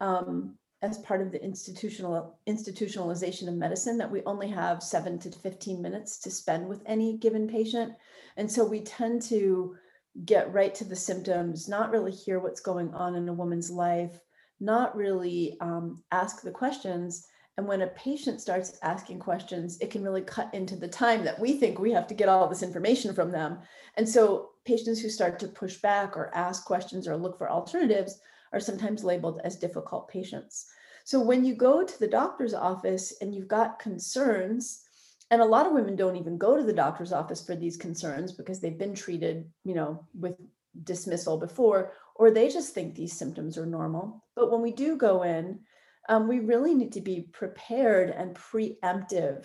um, 0.00 0.56
as 0.82 0.98
part 0.98 1.22
of 1.22 1.32
the 1.32 1.42
institutional 1.42 2.38
institutionalization 2.46 3.48
of 3.48 3.54
medicine 3.54 3.98
that 3.98 4.10
we 4.10 4.22
only 4.24 4.48
have 4.48 4.82
seven 4.82 5.18
to 5.18 5.30
15 5.30 5.80
minutes 5.80 6.18
to 6.18 6.30
spend 6.30 6.68
with 6.68 6.82
any 6.86 7.16
given 7.18 7.48
patient. 7.48 7.92
And 8.36 8.50
so 8.50 8.64
we 8.64 8.80
tend 8.80 9.22
to 9.22 9.76
get 10.24 10.52
right 10.52 10.74
to 10.74 10.84
the 10.84 10.96
symptoms, 10.96 11.68
not 11.68 11.90
really 11.90 12.12
hear 12.12 12.38
what's 12.40 12.60
going 12.60 12.92
on 12.94 13.16
in 13.16 13.28
a 13.28 13.32
woman's 13.32 13.70
life, 13.70 14.18
not 14.60 14.96
really 14.96 15.56
um, 15.60 16.02
ask 16.10 16.42
the 16.42 16.50
questions. 16.50 17.26
And 17.58 17.66
when 17.66 17.82
a 17.82 17.88
patient 17.88 18.40
starts 18.40 18.78
asking 18.82 19.18
questions, 19.18 19.78
it 19.80 19.90
can 19.90 20.02
really 20.02 20.22
cut 20.22 20.52
into 20.52 20.76
the 20.76 20.88
time 20.88 21.24
that 21.24 21.38
we 21.38 21.54
think 21.54 21.78
we 21.78 21.92
have 21.92 22.06
to 22.08 22.14
get 22.14 22.28
all 22.28 22.48
this 22.48 22.62
information 22.62 23.14
from 23.14 23.30
them. 23.30 23.58
And 23.96 24.08
so 24.08 24.50
patients 24.64 25.00
who 25.00 25.08
start 25.08 25.38
to 25.40 25.48
push 25.48 25.76
back 25.76 26.16
or 26.16 26.34
ask 26.34 26.64
questions 26.64 27.08
or 27.08 27.16
look 27.16 27.38
for 27.38 27.50
alternatives 27.50 28.18
are 28.52 28.60
sometimes 28.60 29.04
labeled 29.04 29.40
as 29.44 29.56
difficult 29.56 30.08
patients. 30.08 30.66
So 31.04 31.20
when 31.20 31.44
you 31.44 31.54
go 31.54 31.84
to 31.84 31.98
the 32.00 32.08
doctor's 32.08 32.54
office 32.54 33.14
and 33.20 33.34
you've 33.34 33.48
got 33.48 33.78
concerns, 33.78 34.85
and 35.30 35.42
a 35.42 35.46
lot 35.46 35.66
of 35.66 35.72
women 35.72 35.96
don't 35.96 36.16
even 36.16 36.38
go 36.38 36.56
to 36.56 36.62
the 36.62 36.72
doctor's 36.72 37.12
office 37.12 37.44
for 37.44 37.56
these 37.56 37.76
concerns 37.76 38.32
because 38.32 38.60
they've 38.60 38.78
been 38.78 38.94
treated, 38.94 39.50
you 39.64 39.74
know, 39.74 40.06
with 40.18 40.36
dismissal 40.84 41.38
before, 41.38 41.92
or 42.14 42.30
they 42.30 42.48
just 42.48 42.74
think 42.74 42.94
these 42.94 43.12
symptoms 43.12 43.58
are 43.58 43.66
normal. 43.66 44.24
But 44.34 44.52
when 44.52 44.62
we 44.62 44.72
do 44.72 44.96
go 44.96 45.22
in, 45.22 45.60
um, 46.08 46.28
we 46.28 46.38
really 46.38 46.74
need 46.74 46.92
to 46.92 47.00
be 47.00 47.28
prepared 47.32 48.10
and 48.10 48.36
preemptive 48.36 49.44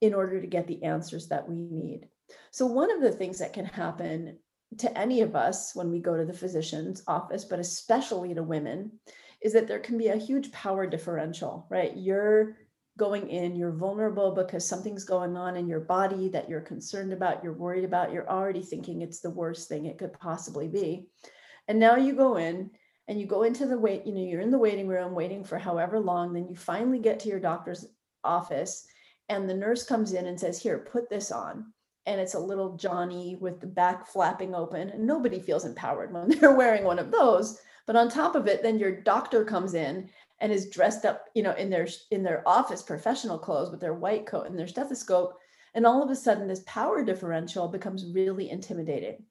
in 0.00 0.14
order 0.14 0.40
to 0.40 0.46
get 0.46 0.66
the 0.66 0.82
answers 0.84 1.28
that 1.28 1.48
we 1.48 1.56
need. 1.56 2.08
So, 2.52 2.66
one 2.66 2.90
of 2.90 3.00
the 3.00 3.10
things 3.10 3.38
that 3.38 3.52
can 3.52 3.64
happen 3.64 4.38
to 4.78 4.98
any 4.98 5.22
of 5.22 5.34
us 5.34 5.74
when 5.74 5.90
we 5.90 6.00
go 6.00 6.16
to 6.16 6.24
the 6.24 6.32
physician's 6.32 7.02
office, 7.06 7.44
but 7.44 7.58
especially 7.58 8.34
to 8.34 8.42
women, 8.42 8.92
is 9.42 9.52
that 9.52 9.66
there 9.66 9.78
can 9.78 9.98
be 9.98 10.08
a 10.08 10.16
huge 10.16 10.52
power 10.52 10.86
differential, 10.86 11.66
right? 11.70 11.96
You're 11.96 12.56
going 12.96 13.28
in, 13.28 13.56
you're 13.56 13.72
vulnerable 13.72 14.32
because 14.32 14.66
something's 14.66 15.04
going 15.04 15.36
on 15.36 15.56
in 15.56 15.68
your 15.68 15.80
body 15.80 16.28
that 16.28 16.48
you're 16.48 16.60
concerned 16.60 17.12
about, 17.12 17.42
you're 17.44 17.52
worried 17.52 17.84
about, 17.84 18.12
you're 18.12 18.28
already 18.28 18.62
thinking 18.62 19.02
it's 19.02 19.20
the 19.20 19.30
worst 19.30 19.68
thing 19.68 19.86
it 19.86 19.98
could 19.98 20.12
possibly 20.14 20.68
be. 20.68 21.06
And 21.68 21.78
now 21.78 21.96
you 21.96 22.14
go 22.14 22.36
in 22.36 22.70
and 23.08 23.20
you 23.20 23.26
go 23.26 23.42
into 23.42 23.66
the 23.66 23.78
wait, 23.78 24.06
you 24.06 24.14
know, 24.14 24.22
you're 24.22 24.40
in 24.40 24.50
the 24.50 24.58
waiting 24.58 24.88
room 24.88 25.14
waiting 25.14 25.44
for 25.44 25.58
however 25.58 26.00
long, 26.00 26.32
then 26.32 26.48
you 26.48 26.56
finally 26.56 26.98
get 26.98 27.20
to 27.20 27.28
your 27.28 27.40
doctor's 27.40 27.86
office 28.24 28.86
and 29.28 29.48
the 29.48 29.54
nurse 29.54 29.84
comes 29.84 30.12
in 30.12 30.26
and 30.26 30.38
says, 30.38 30.60
Here, 30.60 30.78
put 30.78 31.10
this 31.10 31.32
on 31.32 31.72
and 32.06 32.20
it's 32.20 32.34
a 32.34 32.40
little 32.40 32.76
Johnny 32.76 33.36
with 33.40 33.60
the 33.60 33.66
back 33.66 34.06
flapping 34.06 34.54
open, 34.54 34.90
and 34.90 35.04
nobody 35.04 35.40
feels 35.40 35.64
empowered 35.64 36.12
when 36.12 36.28
they're 36.40 36.54
wearing 36.54 36.84
one 36.84 36.98
of 36.98 37.10
those. 37.10 37.60
But 37.86 37.96
on 37.96 38.08
top 38.08 38.34
of 38.34 38.46
it, 38.46 38.62
then 38.62 38.78
your 38.78 39.00
doctor 39.00 39.44
comes 39.44 39.74
in 39.74 40.08
and 40.40 40.52
is 40.52 40.68
dressed 40.70 41.04
up, 41.04 41.26
you 41.34 41.42
know, 41.42 41.52
in 41.52 41.70
their 41.70 41.88
in 42.10 42.22
their 42.22 42.46
office 42.46 42.82
professional 42.82 43.38
clothes 43.38 43.70
with 43.70 43.80
their 43.80 43.94
white 43.94 44.26
coat 44.26 44.46
and 44.46 44.58
their 44.58 44.66
stethoscope, 44.66 45.38
and 45.74 45.86
all 45.86 46.02
of 46.02 46.10
a 46.10 46.16
sudden 46.16 46.46
this 46.46 46.62
power 46.66 47.04
differential 47.04 47.68
becomes 47.68 48.12
really 48.12 48.50
intimidating. 48.50 49.24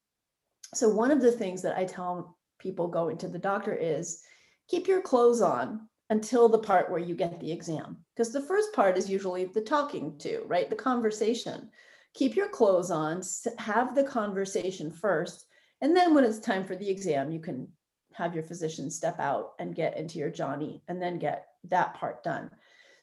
So 0.74 0.90
one 0.90 1.12
of 1.12 1.22
the 1.22 1.32
things 1.32 1.62
that 1.62 1.78
I 1.78 1.86
tell 1.86 2.38
people 2.60 2.88
going 2.88 3.18
to 3.20 3.28
the 3.28 3.40
doctor 3.40 3.74
is 3.74 4.22
keep 4.68 4.88
your 4.88 5.02
clothes 5.02 5.42
on 5.42 5.88
until 6.10 6.50
the 6.50 6.60
part 6.60 6.90
where 6.90 7.00
you 7.00 7.16
get 7.16 7.40
the 7.40 7.52
exam 7.52 7.98
because 8.16 8.32
the 8.32 8.42
first 8.42 8.74
part 8.74 8.98
is 8.98 9.10
usually 9.10 9.46
the 9.46 9.62
talking 9.62 10.18
to, 10.20 10.44
right? 10.48 10.70
The 10.70 10.76
conversation 10.76 11.70
keep 12.16 12.36
your 12.36 12.48
clothes 12.48 12.90
on, 12.90 13.22
have 13.60 13.94
the 13.94 14.04
conversation 14.04 14.90
first. 14.90 15.46
And 15.82 15.96
then 15.96 16.16
when 16.16 16.24
it's 16.24 16.40
time 16.40 16.66
for 16.66 16.76
the 16.76 16.90
exam, 16.90 17.30
you 17.30 17.40
can 17.40 17.68
have 18.16 18.34
your 18.34 18.44
physician 18.44 18.90
step 18.90 19.20
out 19.20 19.54
and 19.60 19.76
get 19.76 19.98
into 19.98 20.20
your 20.20 20.30
Johnny 20.30 20.82
and 20.88 21.02
then 21.02 21.20
get 21.20 21.48
that 21.70 21.94
part 21.96 22.24
done. 22.24 22.50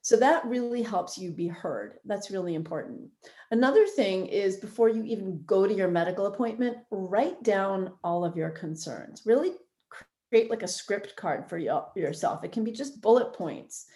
So 0.04 0.16
that 0.16 0.44
really 0.46 0.82
helps 0.82 1.16
you 1.16 1.30
be 1.30 1.46
heard. 1.46 1.98
That's 2.04 2.30
really 2.30 2.54
important. 2.54 3.08
Another 3.52 3.86
thing 3.86 4.26
is 4.26 4.56
before 4.56 4.88
you 4.88 5.04
even 5.04 5.42
go 5.46 5.66
to 5.66 5.74
your 5.74 5.88
medical 5.88 6.26
appointment, 6.26 6.78
write 6.90 7.42
down 7.44 7.92
all 8.02 8.24
of 8.24 8.36
your 8.36 8.50
concerns. 8.50 9.22
Really 9.24 9.52
create 10.30 10.50
like 10.50 10.64
a 10.64 10.68
script 10.68 11.14
card 11.14 11.48
for 11.48 11.58
yourself. 11.58 12.42
It 12.42 12.50
can 12.50 12.64
be 12.64 12.72
just 12.72 13.00
bullet 13.00 13.32
points. 13.32 13.86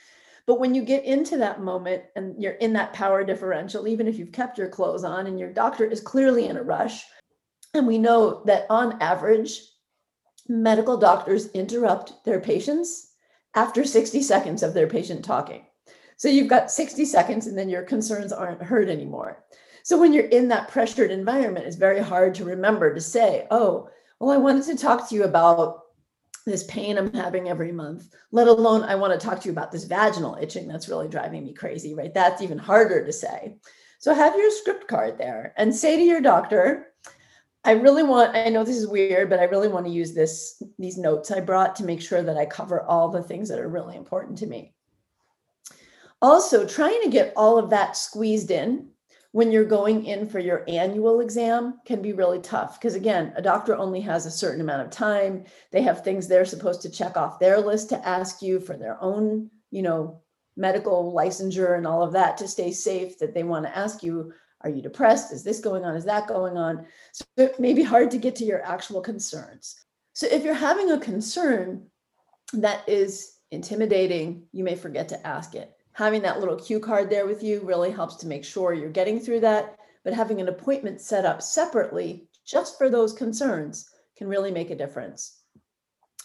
But 0.46 0.60
when 0.60 0.76
you 0.76 0.82
get 0.82 1.04
into 1.04 1.38
that 1.38 1.60
moment 1.60 2.04
and 2.14 2.40
you're 2.40 2.52
in 2.52 2.72
that 2.74 2.92
power 2.92 3.24
differential, 3.24 3.88
even 3.88 4.06
if 4.06 4.16
you've 4.16 4.30
kept 4.30 4.58
your 4.58 4.68
clothes 4.68 5.02
on 5.02 5.26
and 5.26 5.40
your 5.40 5.52
doctor 5.52 5.84
is 5.84 6.00
clearly 6.00 6.46
in 6.46 6.56
a 6.56 6.62
rush, 6.62 7.04
and 7.74 7.84
we 7.84 7.98
know 7.98 8.44
that 8.44 8.66
on 8.70 9.02
average, 9.02 9.60
medical 10.48 10.96
doctors 10.96 11.48
interrupt 11.48 12.24
their 12.24 12.40
patients 12.40 13.12
after 13.54 13.84
60 13.84 14.22
seconds 14.22 14.62
of 14.62 14.74
their 14.74 14.86
patient 14.86 15.24
talking. 15.24 15.64
So 16.16 16.28
you've 16.28 16.48
got 16.48 16.70
60 16.70 17.04
seconds 17.04 17.46
and 17.46 17.56
then 17.56 17.68
your 17.68 17.82
concerns 17.82 18.32
aren't 18.32 18.62
heard 18.62 18.88
anymore. 18.88 19.44
So 19.82 19.98
when 19.98 20.12
you're 20.12 20.24
in 20.24 20.48
that 20.48 20.68
pressured 20.68 21.10
environment, 21.10 21.66
it's 21.66 21.76
very 21.76 22.00
hard 22.00 22.34
to 22.36 22.44
remember 22.44 22.94
to 22.94 23.00
say, 23.00 23.46
oh, 23.50 23.88
well, 24.18 24.30
I 24.30 24.36
wanted 24.36 24.64
to 24.64 24.76
talk 24.76 25.08
to 25.08 25.14
you 25.14 25.24
about 25.24 25.82
this 26.46 26.64
pain 26.64 26.96
I'm 26.96 27.12
having 27.12 27.48
every 27.48 27.72
month, 27.72 28.08
let 28.30 28.48
alone 28.48 28.82
I 28.84 28.94
want 28.94 29.18
to 29.18 29.24
talk 29.24 29.40
to 29.40 29.46
you 29.46 29.52
about 29.52 29.72
this 29.72 29.84
vaginal 29.84 30.38
itching 30.40 30.68
that's 30.68 30.88
really 30.88 31.08
driving 31.08 31.44
me 31.44 31.52
crazy, 31.52 31.94
right? 31.94 32.14
That's 32.14 32.40
even 32.40 32.58
harder 32.58 33.04
to 33.04 33.12
say. 33.12 33.56
So 33.98 34.14
have 34.14 34.36
your 34.36 34.50
script 34.50 34.86
card 34.86 35.18
there 35.18 35.52
and 35.56 35.74
say 35.74 35.96
to 35.96 36.02
your 36.02 36.20
doctor, 36.20 36.88
I 37.66 37.72
really 37.72 38.04
want, 38.04 38.36
I 38.36 38.48
know 38.48 38.62
this 38.62 38.76
is 38.76 38.86
weird, 38.86 39.28
but 39.28 39.40
I 39.40 39.44
really 39.44 39.66
want 39.66 39.86
to 39.86 39.92
use 39.92 40.14
this, 40.14 40.62
these 40.78 40.96
notes 40.96 41.32
I 41.32 41.40
brought 41.40 41.74
to 41.76 41.84
make 41.84 42.00
sure 42.00 42.22
that 42.22 42.36
I 42.36 42.46
cover 42.46 42.82
all 42.82 43.08
the 43.08 43.24
things 43.24 43.48
that 43.48 43.58
are 43.58 43.68
really 43.68 43.96
important 43.96 44.38
to 44.38 44.46
me. 44.46 44.72
Also, 46.22 46.64
trying 46.64 47.02
to 47.02 47.10
get 47.10 47.32
all 47.34 47.58
of 47.58 47.70
that 47.70 47.96
squeezed 47.96 48.52
in 48.52 48.90
when 49.32 49.50
you're 49.50 49.64
going 49.64 50.06
in 50.06 50.28
for 50.28 50.38
your 50.38 50.64
annual 50.68 51.20
exam 51.20 51.80
can 51.84 52.00
be 52.00 52.12
really 52.12 52.38
tough 52.38 52.80
because 52.80 52.94
again 52.94 53.34
a 53.36 53.42
doctor 53.42 53.76
only 53.76 54.00
has 54.00 54.24
a 54.24 54.30
certain 54.30 54.62
amount 54.62 54.80
of 54.80 54.90
time 54.90 55.44
they 55.72 55.82
have 55.82 56.02
things 56.02 56.26
they're 56.26 56.46
supposed 56.46 56.80
to 56.80 56.88
check 56.88 57.18
off 57.18 57.38
their 57.38 57.60
list 57.60 57.90
to 57.90 58.08
ask 58.08 58.40
you 58.40 58.58
for 58.58 58.78
their 58.78 58.96
own 59.02 59.50
you 59.70 59.82
know 59.82 60.22
medical 60.56 61.12
licensure 61.14 61.76
and 61.76 61.86
all 61.86 62.02
of 62.02 62.12
that 62.12 62.38
to 62.38 62.48
stay 62.48 62.72
safe 62.72 63.18
that 63.18 63.34
they 63.34 63.42
want 63.42 63.66
to 63.66 63.76
ask 63.76 64.02
you 64.02 64.32
are 64.66 64.70
you 64.70 64.82
depressed 64.82 65.32
is 65.32 65.42
this 65.42 65.60
going 65.60 65.84
on 65.84 65.96
is 65.96 66.04
that 66.04 66.26
going 66.26 66.56
on 66.56 66.84
so 67.12 67.24
it 67.36 67.58
may 67.58 67.72
be 67.72 67.82
hard 67.82 68.10
to 68.10 68.18
get 68.18 68.36
to 68.36 68.44
your 68.44 68.62
actual 68.64 69.00
concerns 69.00 69.76
so 70.12 70.26
if 70.30 70.44
you're 70.44 70.54
having 70.54 70.90
a 70.90 70.98
concern 70.98 71.86
that 72.52 72.86
is 72.88 73.38
intimidating 73.50 74.42
you 74.52 74.64
may 74.64 74.74
forget 74.74 75.08
to 75.08 75.26
ask 75.26 75.54
it 75.54 75.76
having 75.96 76.20
that 76.20 76.40
little 76.40 76.56
cue 76.56 76.78
card 76.78 77.08
there 77.08 77.26
with 77.26 77.42
you 77.42 77.58
really 77.60 77.90
helps 77.90 78.16
to 78.16 78.26
make 78.26 78.44
sure 78.44 78.74
you're 78.74 78.90
getting 78.90 79.18
through 79.18 79.40
that. 79.40 79.78
But 80.04 80.12
having 80.12 80.42
an 80.42 80.48
appointment 80.48 81.00
set 81.00 81.24
up 81.24 81.40
separately 81.40 82.28
just 82.44 82.76
for 82.76 82.90
those 82.90 83.14
concerns 83.14 83.88
can 84.14 84.28
really 84.28 84.50
make 84.50 84.68
a 84.68 84.76
difference. 84.76 85.40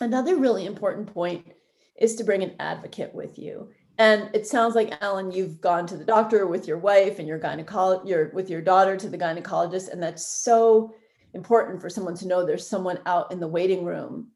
Another 0.02 0.36
really 0.36 0.66
important 0.66 1.14
point 1.14 1.48
is 1.98 2.16
to 2.16 2.26
bring 2.26 2.44
an 2.44 2.56
advocate 2.60 3.16
with 3.16 3.40
you. 3.40 3.70
And 4.02 4.32
it 4.34 4.48
sounds 4.48 4.74
like 4.74 4.98
Alan, 5.02 5.32
you've 5.32 5.62
gone 5.62 5.86
to 5.86 5.96
the 5.96 6.04
doctor 6.04 6.48
with 6.48 6.68
your 6.68 6.80
wife 6.80 7.20
and 7.20 7.28
your 7.28 7.38
gynecologist, 7.38 8.08
your 8.08 8.30
with 8.30 8.50
your 8.50 8.60
daughter 8.60 8.98
to 8.98 9.08
the 9.08 9.18
gynecologist, 9.18 9.90
and 9.90 10.02
that's 10.02 10.26
so 10.26 10.96
important 11.36 11.80
for 11.80 11.88
someone 11.88 12.16
to 12.16 12.28
know 12.28 12.44
there's 12.44 12.68
someone 12.68 12.98
out 13.06 13.32
in 13.32 13.40
the 13.40 13.48
waiting 13.48 13.86
room 13.86 14.30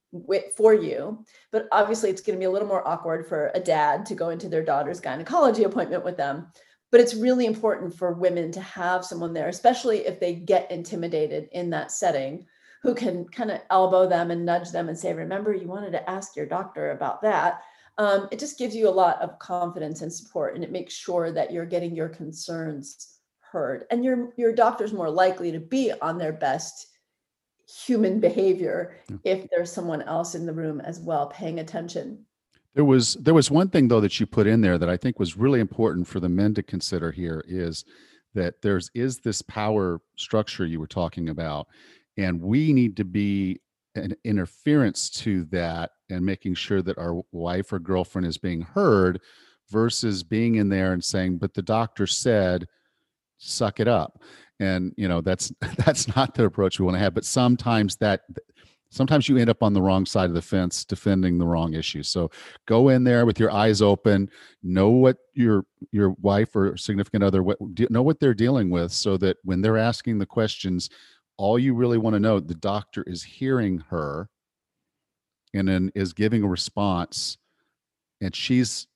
for 0.56 0.76
you. 0.76 1.26
But 1.52 1.68
obviously, 1.72 2.12
it's 2.12 2.22
going 2.22 2.38
to 2.38 2.40
be 2.40 2.46
a 2.46 2.52
little 2.52 2.68
more 2.68 2.88
awkward 2.88 3.28
for 3.28 3.52
a 3.56 3.60
dad 3.60 4.06
to 4.06 4.14
go 4.14 4.30
into 4.30 4.50
their 4.50 4.64
daughter's 4.64 5.00
gynecology 5.00 5.64
appointment 5.64 6.06
with 6.06 6.16
them. 6.16 6.46
But 6.92 7.02
it's 7.02 7.16
really 7.16 7.48
important 7.48 7.98
for 7.98 8.14
women 8.14 8.52
to 8.52 8.62
have 8.62 9.04
someone 9.04 9.34
there, 9.34 9.48
especially 9.48 10.06
if 10.06 10.20
they 10.20 10.36
get 10.36 10.70
intimidated 10.70 11.50
in 11.54 11.72
that 11.72 11.92
setting, 11.92 12.46
who 12.84 12.94
can 12.94 13.26
kind 13.30 13.50
of 13.50 13.62
elbow 13.72 14.08
them 14.08 14.30
and 14.30 14.46
nudge 14.46 14.70
them 14.70 14.90
and 14.90 14.98
say, 14.98 15.12
Remember, 15.12 15.56
you 15.56 15.68
wanted 15.68 15.94
to 15.94 16.08
ask 16.08 16.36
your 16.36 16.46
doctor 16.46 16.92
about 16.92 17.24
that. 17.24 17.64
Um, 17.98 18.28
it 18.32 18.40
just 18.40 18.58
gives 18.58 18.76
you 18.76 18.90
a 18.90 18.92
lot 18.92 19.22
of 19.22 19.40
confidence 19.40 20.02
and 20.02 20.12
support, 20.12 20.56
and 20.56 20.64
it 20.64 20.72
makes 20.72 20.94
sure 20.94 21.32
that 21.32 21.52
you're 21.52 21.66
getting 21.66 21.96
your 21.96 22.10
concerns 22.10 23.20
heard. 23.40 23.86
And 23.90 24.04
your, 24.04 24.34
your 24.38 24.52
doctor's 24.52 24.92
more 24.92 25.10
likely 25.10 25.52
to 25.52 25.60
be 25.60 25.94
on 26.02 26.18
their 26.18 26.34
best 26.34 26.88
human 27.68 28.20
behavior 28.20 28.98
if 29.24 29.48
there's 29.50 29.72
someone 29.72 30.02
else 30.04 30.36
in 30.36 30.46
the 30.46 30.54
room 30.54 30.82
as 30.82 31.00
well 31.00 31.28
paying 31.28 31.60
attention. 31.60 32.26
There 32.76 32.86
was 32.86 33.16
there 33.16 33.34
was 33.34 33.50
one 33.50 33.70
thing 33.70 33.88
though 33.88 34.02
that 34.02 34.20
you 34.20 34.26
put 34.26 34.48
in 34.48 34.62
there 34.62 34.78
that 34.78 34.90
I 34.90 34.98
think 34.98 35.18
was 35.18 35.38
really 35.38 35.62
important 35.62 36.08
for 36.08 36.20
the 36.20 36.30
men 36.30 36.54
to 36.56 36.64
consider 36.64 37.12
here 37.12 37.44
is 37.48 37.86
that 38.34 38.62
there's 38.62 38.92
is 38.94 39.20
this 39.20 39.42
power 39.42 40.02
structure 40.18 40.66
you 40.66 40.80
were 40.80 40.88
talking 40.88 41.30
about 41.30 41.68
and 42.18 42.42
we 42.42 42.74
need 42.74 42.98
to 42.98 43.06
be 43.06 43.62
an 43.96 44.16
interference 44.24 45.10
to 45.10 45.46
that 45.46 45.92
and 46.10 46.26
making 46.26 46.56
sure 46.56 46.82
that 46.82 46.98
our 46.98 47.22
wife 47.32 47.72
or 47.74 47.80
girlfriend 47.80 48.28
is 48.28 48.38
being 48.38 48.62
heard 48.62 49.22
versus 49.70 50.24
being 50.24 50.56
in 50.56 50.70
there 50.70 50.94
and 50.94 51.04
saying 51.04 51.38
but 51.38 51.54
the 51.54 51.62
doctor 51.62 52.06
said 52.06 52.68
suck 53.38 53.80
it 53.80 53.88
up. 53.88 54.22
And 54.60 54.94
you 54.98 55.08
know 55.08 55.22
that's 55.22 55.52
that's 55.86 56.16
not 56.16 56.34
the 56.34 56.46
approach 56.46 56.80
we 56.80 56.86
want 56.86 56.96
to 56.96 57.00
have 57.00 57.14
but 57.14 57.26
sometimes 57.26 57.96
that 57.98 58.22
sometimes 58.90 59.28
you 59.28 59.38
end 59.38 59.50
up 59.50 59.62
on 59.62 59.74
the 59.74 59.82
wrong 59.82 60.06
side 60.06 60.30
of 60.30 60.36
the 60.36 60.42
fence 60.42 60.86
defending 60.86 61.38
the 61.38 61.46
wrong 61.46 61.74
issue. 61.74 62.02
So 62.04 62.32
go 62.66 62.90
in 62.90 63.04
there 63.04 63.26
with 63.26 63.40
your 63.40 63.52
eyes 63.52 63.82
open 63.82 64.30
know 64.64 64.90
what 64.90 65.18
your 65.34 65.66
your 65.92 66.12
wife 66.22 66.56
or 66.56 66.78
significant 66.78 67.24
other 67.24 67.44
what, 67.44 67.58
know 67.90 68.02
what 68.02 68.20
they're 68.20 68.34
dealing 68.34 68.70
with 68.70 68.92
so 68.92 69.18
that 69.18 69.38
when 69.44 69.62
they're 69.62 69.78
asking 69.78 70.18
the 70.18 70.26
questions 70.26 70.90
all 71.38 71.60
you 71.60 71.74
really 71.74 71.98
want 71.98 72.14
to 72.14 72.20
know 72.20 72.40
the 72.40 72.56
doctor 72.56 73.04
is 73.08 73.24
hearing 73.24 73.80
her 73.90 74.30
and 75.54 75.68
then 75.68 75.92
is 75.96 76.14
giving 76.14 76.44
a 76.44 76.48
response 76.48 77.38
and 78.22 78.36
she's 78.36 78.88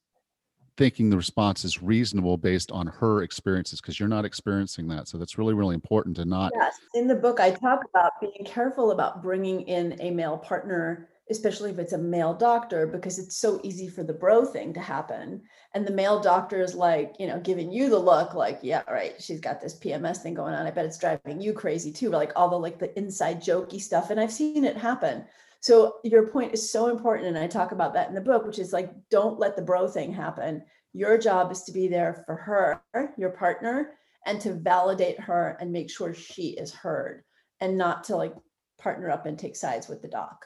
thinking 0.78 1.10
the 1.10 1.18
response 1.18 1.66
is 1.66 1.84
reasonable 1.84 2.38
based 2.38 2.72
on 2.72 2.88
her 2.88 3.22
experiences 3.22 3.82
because 3.82 4.00
you're 4.00 4.08
not 4.08 4.24
experiencing 4.24 4.88
that 4.88 5.08
so 5.08 5.18
that's 5.18 5.38
really 5.38 5.54
really 5.54 5.76
important 5.76 6.16
to 6.16 6.24
not 6.24 6.52
yes 6.56 6.78
in 6.94 7.08
the 7.08 7.16
book 7.16 7.40
i 7.40 7.52
talk 7.52 7.84
about 7.94 8.14
being 8.22 8.46
careful 8.46 8.92
about 8.92 9.22
bringing 9.22 9.62
in 9.62 9.96
a 10.00 10.10
male 10.10 10.38
partner 10.38 11.10
especially 11.30 11.70
if 11.72 11.80
it's 11.80 11.94
a 11.94 11.98
male 11.98 12.34
doctor 12.34 12.88
because 12.88 13.20
it's 13.20 13.38
so 13.38 13.60
easy 13.64 13.88
for 13.88 14.04
the 14.04 14.14
bro 14.14 14.46
thing 14.46 14.74
to 14.74 14.80
happen 14.80 15.42
and 15.74 15.86
the 15.86 15.92
male 15.92 16.20
doctor 16.20 16.62
is 16.62 16.76
like 16.76 17.16
you 17.20 17.28
know 17.28 17.40
giving 17.40 17.72
you 17.72 17.90
the 17.90 17.98
look 17.98 18.34
like 18.34 18.60
yeah 18.62 18.82
right 18.90 19.22
she's 19.22 19.40
got 19.40 19.62
this 19.62 19.80
pms 19.80 20.18
thing 20.18 20.34
going 20.34 20.54
on 20.54 20.66
i 20.66 20.72
bet 20.72 20.86
it's 20.86 20.98
driving 20.98 21.40
you 21.40 21.54
crazy 21.54 21.92
too 21.92 22.10
like 22.10 22.32
all 22.36 22.50
the 22.50 22.58
like 22.58 22.80
the 22.80 22.98
inside 22.98 23.42
jokey 23.42 23.82
stuff 23.82 24.10
and 24.10 24.20
i've 24.20 24.32
seen 24.32 24.64
it 24.64 24.78
happen 24.78 25.24
so 25.62 25.98
your 26.04 26.28
point 26.28 26.54
is 26.54 26.72
so 26.72 26.88
important. 26.88 27.28
And 27.28 27.38
I 27.38 27.48
talk 27.48 27.72
about 27.72 27.94
that 27.94 28.08
in 28.08 28.16
the 28.16 28.22
book, 28.22 28.46
which 28.46 28.60
is 28.60 28.74
like, 28.74 28.92
don't 29.10 29.40
let 29.40 29.56
the 29.56 29.62
bro 29.62 29.88
thing 29.88 30.14
happen. 30.14 30.64
Your 30.94 31.18
job 31.18 31.52
is 31.52 31.64
to 31.64 31.72
be 31.72 31.88
there 31.88 32.24
for 32.26 32.36
her, 32.36 32.82
your 33.18 33.32
partner, 33.32 33.92
and 34.26 34.40
to 34.42 34.54
validate 34.54 35.20
her 35.20 35.58
and 35.60 35.72
make 35.72 35.90
sure 35.90 36.14
she 36.14 36.50
is 36.50 36.74
heard 36.74 37.24
and 37.60 37.78
not 37.78 38.06
to 38.06 38.16
like 38.16 38.34
partner 38.80 39.10
up 39.10 39.26
and 39.26 39.38
take 39.38 39.56
sides 39.56 39.88
with 39.88 40.02
the 40.02 40.08
doc. 40.08 40.46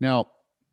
Now, 0.00 0.28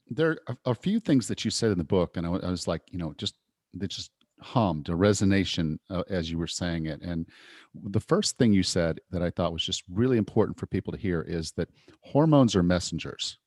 there 0.08 0.38
are 0.48 0.58
a 0.66 0.76
few 0.76 1.00
things 1.00 1.28
that 1.28 1.44
you 1.44 1.52
said 1.52 1.72
in 1.72 1.78
the 1.78 1.84
book, 1.84 2.18
and 2.18 2.26
I, 2.26 2.30
was 2.30 2.68
like, 2.68 2.82
you 2.92 3.00
know, 3.00 3.14
just 3.18 3.36
that 3.74 3.88
just 3.90 4.12
hummed 4.40 4.90
a 4.90 4.94
resonation 4.94 5.78
uh, 5.90 6.04
as 6.10 6.30
you 6.30 6.38
were 6.38 6.48
saying 6.48 6.86
it. 6.86 7.02
And 7.02 7.26
the 7.74 8.00
first 8.00 8.38
thing 8.38 8.54
you 8.54 8.64
said 8.64 9.00
that 9.12 9.22
I 9.22 9.30
thought 9.30 9.54
was 9.54 9.66
just 9.66 9.84
really 9.90 10.18
important 10.18 10.60
for 10.60 10.68
people 10.68 10.92
to 10.94 11.00
hear 11.00 11.22
is 11.22 11.52
that 11.54 11.70
hormones 12.02 12.56
are 12.56 12.64
messengers. 12.64 13.38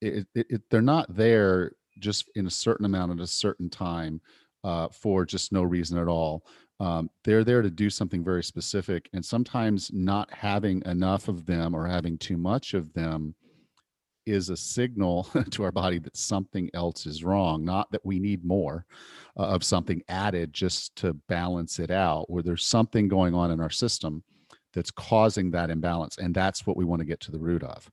It, 0.00 0.26
it, 0.34 0.46
it, 0.50 0.62
they're 0.70 0.82
not 0.82 1.14
there 1.14 1.72
just 1.98 2.28
in 2.34 2.46
a 2.46 2.50
certain 2.50 2.84
amount 2.84 3.12
at 3.12 3.20
a 3.20 3.26
certain 3.26 3.70
time 3.70 4.20
uh, 4.64 4.88
for 4.88 5.24
just 5.24 5.52
no 5.52 5.62
reason 5.62 5.98
at 5.98 6.08
all. 6.08 6.44
Um, 6.78 7.08
they're 7.24 7.44
there 7.44 7.62
to 7.62 7.70
do 7.70 7.88
something 7.88 8.22
very 8.22 8.44
specific, 8.44 9.08
and 9.14 9.24
sometimes 9.24 9.90
not 9.94 10.30
having 10.30 10.82
enough 10.84 11.28
of 11.28 11.46
them 11.46 11.74
or 11.74 11.86
having 11.86 12.18
too 12.18 12.36
much 12.36 12.74
of 12.74 12.92
them 12.92 13.34
is 14.26 14.50
a 14.50 14.56
signal 14.56 15.28
to 15.50 15.62
our 15.62 15.72
body 15.72 15.98
that 15.98 16.16
something 16.16 16.68
else 16.74 17.06
is 17.06 17.24
wrong, 17.24 17.64
not 17.64 17.90
that 17.92 18.04
we 18.04 18.18
need 18.18 18.44
more 18.44 18.84
uh, 19.38 19.44
of 19.44 19.64
something 19.64 20.02
added 20.08 20.52
just 20.52 20.94
to 20.96 21.14
balance 21.28 21.78
it 21.78 21.90
out, 21.90 22.28
where 22.28 22.42
there's 22.42 22.64
something 22.64 23.08
going 23.08 23.34
on 23.34 23.50
in 23.50 23.60
our 23.60 23.70
system 23.70 24.22
that's 24.74 24.90
causing 24.90 25.50
that 25.50 25.70
imbalance. 25.70 26.18
And 26.18 26.34
that's 26.34 26.66
what 26.66 26.76
we 26.76 26.84
want 26.84 27.00
to 27.00 27.06
get 27.06 27.20
to 27.20 27.32
the 27.32 27.38
root 27.38 27.62
of. 27.62 27.90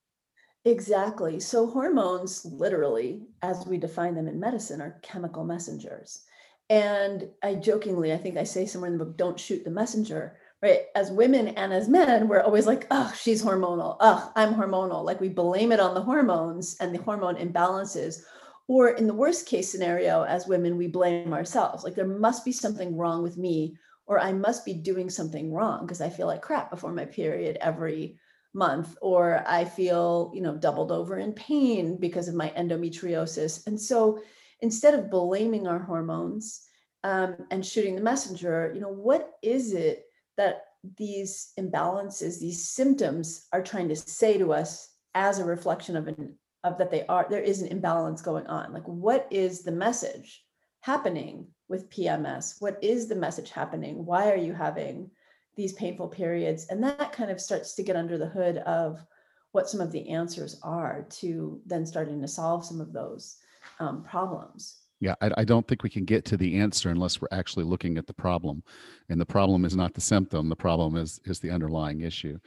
Exactly. 0.65 1.39
So, 1.39 1.67
hormones, 1.67 2.45
literally, 2.45 3.23
as 3.41 3.65
we 3.65 3.77
define 3.77 4.15
them 4.15 4.27
in 4.27 4.39
medicine, 4.39 4.81
are 4.81 4.99
chemical 5.01 5.43
messengers. 5.43 6.23
And 6.69 7.29
I 7.43 7.55
jokingly, 7.55 8.13
I 8.13 8.17
think 8.17 8.37
I 8.37 8.45
say 8.45 8.65
somewhere 8.65 8.89
in 8.89 8.97
the 8.97 9.03
book, 9.03 9.17
don't 9.17 9.39
shoot 9.39 9.63
the 9.65 9.71
messenger 9.71 10.37
right? 10.63 10.85
As 10.95 11.11
women 11.11 11.49
and 11.49 11.73
as 11.73 11.89
men, 11.89 12.29
we're 12.29 12.41
always 12.41 12.65
like, 12.65 12.87
oh, 12.89 13.13
she's 13.19 13.43
hormonal. 13.43 13.97
Oh, 13.99 14.31
I'm 14.37 14.55
hormonal. 14.55 15.03
Like 15.03 15.19
we 15.19 15.27
blame 15.27 15.73
it 15.73 15.81
on 15.81 15.93
the 15.93 16.01
hormones 16.01 16.77
and 16.79 16.95
the 16.95 17.01
hormone 17.01 17.35
imbalances. 17.35 18.21
Or 18.69 18.91
in 18.91 19.05
the 19.05 19.13
worst 19.13 19.45
case 19.45 19.69
scenario, 19.69 20.23
as 20.23 20.47
women, 20.47 20.77
we 20.77 20.87
blame 20.87 21.33
ourselves. 21.33 21.83
Like 21.83 21.95
there 21.95 22.07
must 22.07 22.45
be 22.45 22.53
something 22.53 22.95
wrong 22.95 23.21
with 23.21 23.37
me, 23.37 23.75
or 24.05 24.21
I 24.21 24.31
must 24.31 24.63
be 24.63 24.73
doing 24.73 25.09
something 25.09 25.51
wrong 25.51 25.81
because 25.81 25.99
I 25.99 26.09
feel 26.09 26.27
like 26.27 26.41
crap 26.41 26.71
before 26.71 26.93
my 26.93 27.03
period 27.03 27.57
every 27.59 28.17
month, 28.53 28.95
or 29.01 29.43
I 29.45 29.65
feel, 29.65 30.31
you 30.33 30.41
know, 30.41 30.55
doubled 30.55 30.93
over 30.93 31.17
in 31.17 31.33
pain 31.33 31.97
because 31.99 32.29
of 32.29 32.35
my 32.35 32.53
endometriosis. 32.57 33.67
And 33.67 33.79
so 33.79 34.21
instead 34.61 34.93
of 34.93 35.11
blaming 35.11 35.67
our 35.67 35.79
hormones 35.79 36.61
um, 37.03 37.35
and 37.51 37.65
shooting 37.65 37.95
the 37.97 38.01
messenger, 38.01 38.71
you 38.73 38.79
know, 38.79 38.93
what 38.93 39.33
is 39.41 39.73
it 39.73 40.05
that 40.37 40.65
these 40.97 41.53
imbalances, 41.59 42.39
these 42.39 42.67
symptoms 42.69 43.47
are 43.53 43.61
trying 43.61 43.89
to 43.89 43.95
say 43.95 44.37
to 44.37 44.53
us 44.53 44.89
as 45.15 45.39
a 45.39 45.45
reflection 45.45 45.95
of 45.95 46.07
an 46.07 46.35
of 46.63 46.77
that 46.77 46.89
they 46.89 47.05
are 47.07 47.27
there 47.29 47.41
is 47.41 47.61
an 47.61 47.67
imbalance 47.67 48.21
going 48.21 48.47
on. 48.47 48.73
Like 48.73 48.87
what 48.87 49.27
is 49.29 49.63
the 49.63 49.71
message 49.71 50.43
happening 50.81 51.47
with 51.67 51.89
PMS? 51.89 52.61
What 52.61 52.77
is 52.81 53.07
the 53.07 53.15
message 53.15 53.51
happening? 53.51 54.05
Why 54.05 54.31
are 54.31 54.37
you 54.37 54.53
having 54.53 55.11
these 55.55 55.73
painful 55.73 56.07
periods? 56.07 56.67
And 56.67 56.83
that 56.83 57.11
kind 57.11 57.31
of 57.31 57.41
starts 57.41 57.75
to 57.75 57.83
get 57.83 57.95
under 57.95 58.17
the 58.17 58.27
hood 58.27 58.57
of 58.59 59.05
what 59.51 59.69
some 59.69 59.81
of 59.81 59.91
the 59.91 60.09
answers 60.09 60.59
are 60.63 61.05
to 61.09 61.61
then 61.65 61.85
starting 61.85 62.21
to 62.21 62.27
solve 62.27 62.65
some 62.65 62.81
of 62.81 62.91
those 62.93 63.37
um, 63.79 64.03
problems 64.03 64.82
yeah 64.99 65.15
I, 65.21 65.31
I, 65.37 65.43
don't 65.43 65.67
think 65.67 65.83
we 65.83 65.89
can 65.89 66.05
get 66.05 66.25
to 66.25 66.37
the 66.37 66.59
answer 66.59 66.89
unless 66.89 67.21
we're 67.21 67.27
actually 67.31 67.65
looking 67.65 67.97
at 67.97 68.07
the 68.07 68.13
problem. 68.13 68.63
And 69.09 69.19
the 69.19 69.25
problem 69.25 69.65
is 69.65 69.75
not 69.75 69.93
the 69.93 70.01
symptom 70.01 70.49
the 70.49 70.55
problem 70.55 70.95
is 70.95 71.19
is 71.25 71.39
the 71.39 71.51
underlying 71.51 72.01
issue. 72.01 72.39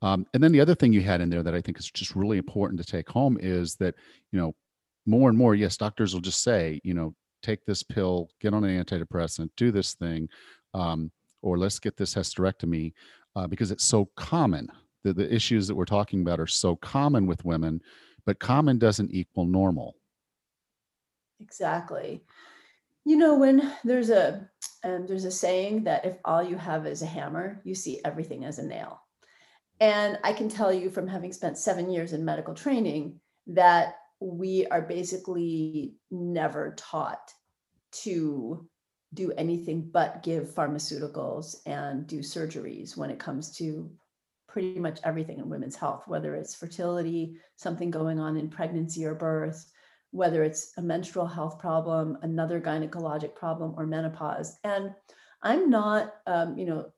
Um, 0.00 0.26
and 0.32 0.42
then 0.42 0.52
the 0.52 0.60
other 0.60 0.74
thing 0.74 0.92
you 0.92 1.00
had 1.00 1.20
in 1.20 1.28
there 1.28 1.42
that 1.42 1.54
i 1.54 1.60
think 1.60 1.78
is 1.78 1.90
just 1.90 2.14
really 2.14 2.38
important 2.38 2.80
to 2.80 2.86
take 2.86 3.08
home 3.08 3.36
is 3.40 3.74
that 3.76 3.94
you 4.32 4.38
know 4.38 4.54
more 5.06 5.28
and 5.28 5.36
more 5.36 5.54
yes 5.54 5.76
doctors 5.76 6.14
will 6.14 6.20
just 6.20 6.42
say 6.42 6.80
you 6.84 6.94
know 6.94 7.14
take 7.42 7.64
this 7.64 7.82
pill 7.82 8.28
get 8.40 8.54
on 8.54 8.64
an 8.64 8.84
antidepressant 8.84 9.50
do 9.56 9.72
this 9.72 9.94
thing 9.94 10.28
um, 10.74 11.10
or 11.42 11.58
let's 11.58 11.78
get 11.78 11.96
this 11.96 12.14
hysterectomy 12.14 12.92
uh, 13.36 13.46
because 13.46 13.70
it's 13.70 13.84
so 13.84 14.08
common. 14.16 14.68
The, 15.04 15.12
the 15.12 15.32
issues 15.32 15.68
that 15.68 15.74
we're 15.74 15.84
talking 15.84 16.22
about 16.22 16.40
are 16.40 16.46
so 16.46 16.76
common 16.76 17.26
with 17.26 17.44
women 17.44 17.80
but 18.26 18.40
common 18.40 18.78
doesn't 18.78 19.12
equal 19.12 19.46
normal 19.46 19.94
Exactly. 21.40 22.24
You 23.04 23.16
know, 23.16 23.36
when 23.36 23.72
there's 23.84 24.10
a 24.10 24.48
um, 24.84 25.06
there's 25.06 25.24
a 25.24 25.30
saying 25.30 25.84
that 25.84 26.04
if 26.04 26.16
all 26.24 26.42
you 26.42 26.56
have 26.56 26.86
is 26.86 27.02
a 27.02 27.06
hammer, 27.06 27.60
you 27.64 27.74
see 27.74 28.00
everything 28.04 28.44
as 28.44 28.58
a 28.58 28.66
nail. 28.66 29.00
And 29.80 30.18
I 30.24 30.32
can 30.32 30.48
tell 30.48 30.72
you 30.72 30.90
from 30.90 31.08
having 31.08 31.32
spent 31.32 31.58
seven 31.58 31.90
years 31.90 32.12
in 32.12 32.24
medical 32.24 32.54
training 32.54 33.20
that 33.48 33.96
we 34.20 34.66
are 34.66 34.82
basically 34.82 35.94
never 36.10 36.74
taught 36.76 37.32
to 37.92 38.68
do 39.14 39.32
anything 39.32 39.88
but 39.92 40.22
give 40.22 40.48
pharmaceuticals 40.54 41.56
and 41.66 42.06
do 42.06 42.18
surgeries 42.20 42.96
when 42.96 43.10
it 43.10 43.18
comes 43.18 43.56
to 43.56 43.90
pretty 44.48 44.78
much 44.78 45.00
everything 45.04 45.38
in 45.38 45.48
women's 45.48 45.76
health, 45.76 46.02
whether 46.06 46.34
it's 46.34 46.54
fertility, 46.54 47.36
something 47.56 47.90
going 47.90 48.18
on 48.18 48.36
in 48.36 48.48
pregnancy 48.50 49.04
or 49.04 49.14
birth, 49.14 49.70
whether 50.10 50.42
it's 50.42 50.72
a 50.76 50.82
menstrual 50.82 51.26
health 51.26 51.58
problem, 51.58 52.18
another 52.22 52.60
gynecologic 52.60 53.34
problem, 53.34 53.74
or 53.76 53.86
menopause. 53.86 54.58
And 54.64 54.94
I'm 55.42 55.70
not, 55.70 56.14
um, 56.26 56.56
you 56.56 56.66
know, 56.66 56.92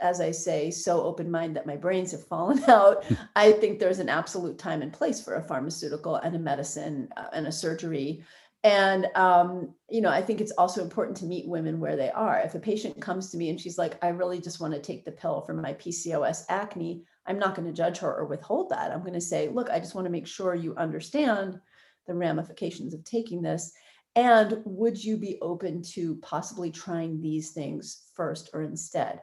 as 0.00 0.20
I 0.20 0.30
say, 0.30 0.70
so 0.70 1.02
open 1.02 1.30
minded 1.30 1.56
that 1.56 1.66
my 1.66 1.76
brains 1.76 2.12
have 2.12 2.26
fallen 2.28 2.62
out. 2.64 3.04
I 3.36 3.52
think 3.52 3.78
there's 3.78 3.98
an 3.98 4.08
absolute 4.08 4.58
time 4.58 4.82
and 4.82 4.92
place 4.92 5.22
for 5.22 5.34
a 5.34 5.42
pharmaceutical 5.42 6.16
and 6.16 6.34
a 6.34 6.38
medicine 6.38 7.08
uh, 7.16 7.26
and 7.32 7.46
a 7.46 7.52
surgery. 7.52 8.24
And, 8.62 9.08
um, 9.14 9.74
you 9.90 10.00
know, 10.00 10.08
I 10.08 10.22
think 10.22 10.40
it's 10.40 10.52
also 10.52 10.82
important 10.82 11.18
to 11.18 11.26
meet 11.26 11.46
women 11.46 11.80
where 11.80 11.96
they 11.96 12.10
are. 12.10 12.38
If 12.38 12.54
a 12.54 12.58
patient 12.58 12.98
comes 12.98 13.30
to 13.30 13.36
me 13.36 13.50
and 13.50 13.60
she's 13.60 13.76
like, 13.76 14.02
I 14.02 14.08
really 14.08 14.40
just 14.40 14.58
want 14.58 14.72
to 14.72 14.80
take 14.80 15.04
the 15.04 15.12
pill 15.12 15.42
for 15.42 15.52
my 15.52 15.74
PCOS 15.74 16.46
acne, 16.48 17.04
I'm 17.26 17.38
not 17.38 17.54
going 17.54 17.68
to 17.68 17.74
judge 17.74 17.98
her 17.98 18.14
or 18.14 18.24
withhold 18.24 18.70
that. 18.70 18.90
I'm 18.90 19.00
going 19.00 19.12
to 19.12 19.20
say, 19.20 19.48
look, 19.48 19.68
I 19.68 19.78
just 19.80 19.94
want 19.94 20.06
to 20.06 20.10
make 20.10 20.26
sure 20.26 20.54
you 20.54 20.74
understand 20.76 21.60
the 22.06 22.14
ramifications 22.14 22.94
of 22.94 23.04
taking 23.04 23.42
this? 23.42 23.72
And 24.16 24.60
would 24.64 25.02
you 25.02 25.16
be 25.16 25.38
open 25.42 25.82
to 25.94 26.16
possibly 26.16 26.70
trying 26.70 27.20
these 27.20 27.50
things 27.50 28.04
first 28.14 28.50
or 28.54 28.62
instead? 28.62 29.20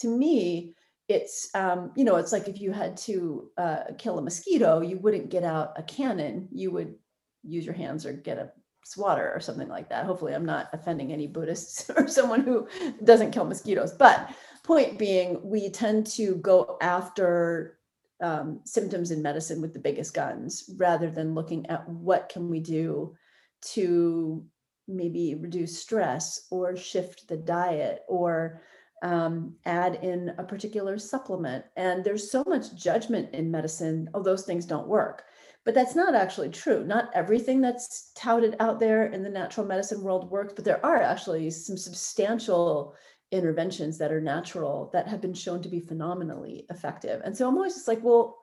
To 0.00 0.08
me, 0.08 0.74
it's 1.08 1.50
um, 1.54 1.90
you 1.96 2.04
know 2.04 2.16
it's 2.16 2.32
like 2.32 2.48
if 2.48 2.60
you 2.60 2.72
had 2.72 2.96
to 2.96 3.50
uh, 3.58 3.82
kill 3.98 4.20
a 4.20 4.22
mosquito 4.22 4.80
you 4.80 4.96
wouldn't 4.98 5.28
get 5.28 5.42
out 5.42 5.72
a 5.76 5.82
cannon 5.82 6.46
you 6.52 6.70
would 6.70 6.94
use 7.42 7.64
your 7.64 7.74
hands 7.74 8.06
or 8.06 8.12
get 8.12 8.38
a 8.38 8.52
swatter 8.84 9.32
or 9.32 9.40
something 9.40 9.68
like 9.68 9.88
that. 9.88 10.04
Hopefully, 10.04 10.34
I'm 10.34 10.46
not 10.46 10.68
offending 10.72 11.12
any 11.12 11.26
Buddhists 11.26 11.90
or 11.96 12.08
someone 12.08 12.40
who 12.40 12.68
doesn't 13.04 13.32
kill 13.32 13.44
mosquitoes. 13.44 13.92
But 13.92 14.34
point 14.62 14.98
being, 14.98 15.40
we 15.42 15.70
tend 15.70 16.06
to 16.08 16.36
go 16.36 16.76
after 16.80 17.78
um, 18.20 18.60
symptoms 18.64 19.10
in 19.10 19.22
medicine 19.22 19.60
with 19.60 19.72
the 19.72 19.78
biggest 19.78 20.14
guns 20.14 20.70
rather 20.76 21.10
than 21.10 21.34
looking 21.34 21.66
at 21.66 21.88
what 21.88 22.28
can 22.28 22.48
we 22.48 22.60
do 22.60 23.14
to 23.62 24.44
maybe 24.88 25.34
reduce 25.34 25.80
stress 25.80 26.46
or 26.50 26.76
shift 26.76 27.28
the 27.28 27.36
diet 27.36 28.00
or 28.08 28.60
um, 29.02 29.54
add 29.64 29.96
in 30.02 30.32
a 30.38 30.44
particular 30.44 30.98
supplement. 30.98 31.64
And 31.76 32.04
there's 32.04 32.30
so 32.30 32.44
much 32.46 32.74
judgment 32.74 33.34
in 33.34 33.50
medicine, 33.50 34.10
oh, 34.14 34.22
those 34.22 34.44
things 34.44 34.66
don't 34.66 34.88
work. 34.88 35.24
But 35.64 35.74
that's 35.74 35.94
not 35.94 36.14
actually 36.14 36.48
true. 36.48 36.84
Not 36.84 37.10
everything 37.14 37.60
that's 37.60 38.12
touted 38.14 38.56
out 38.60 38.80
there 38.80 39.06
in 39.06 39.22
the 39.22 39.28
natural 39.28 39.66
medicine 39.66 40.02
world 40.02 40.30
works, 40.30 40.54
but 40.54 40.64
there 40.64 40.84
are 40.84 41.00
actually 41.00 41.50
some 41.50 41.76
substantial 41.76 42.94
interventions 43.32 43.98
that 43.98 44.12
are 44.12 44.20
natural 44.20 44.90
that 44.92 45.08
have 45.08 45.20
been 45.20 45.34
shown 45.34 45.62
to 45.62 45.68
be 45.68 45.80
phenomenally 45.80 46.66
effective. 46.70 47.20
And 47.24 47.36
so 47.36 47.48
I'm 47.48 47.56
always 47.56 47.74
just 47.74 47.88
like, 47.88 48.02
well, 48.02 48.38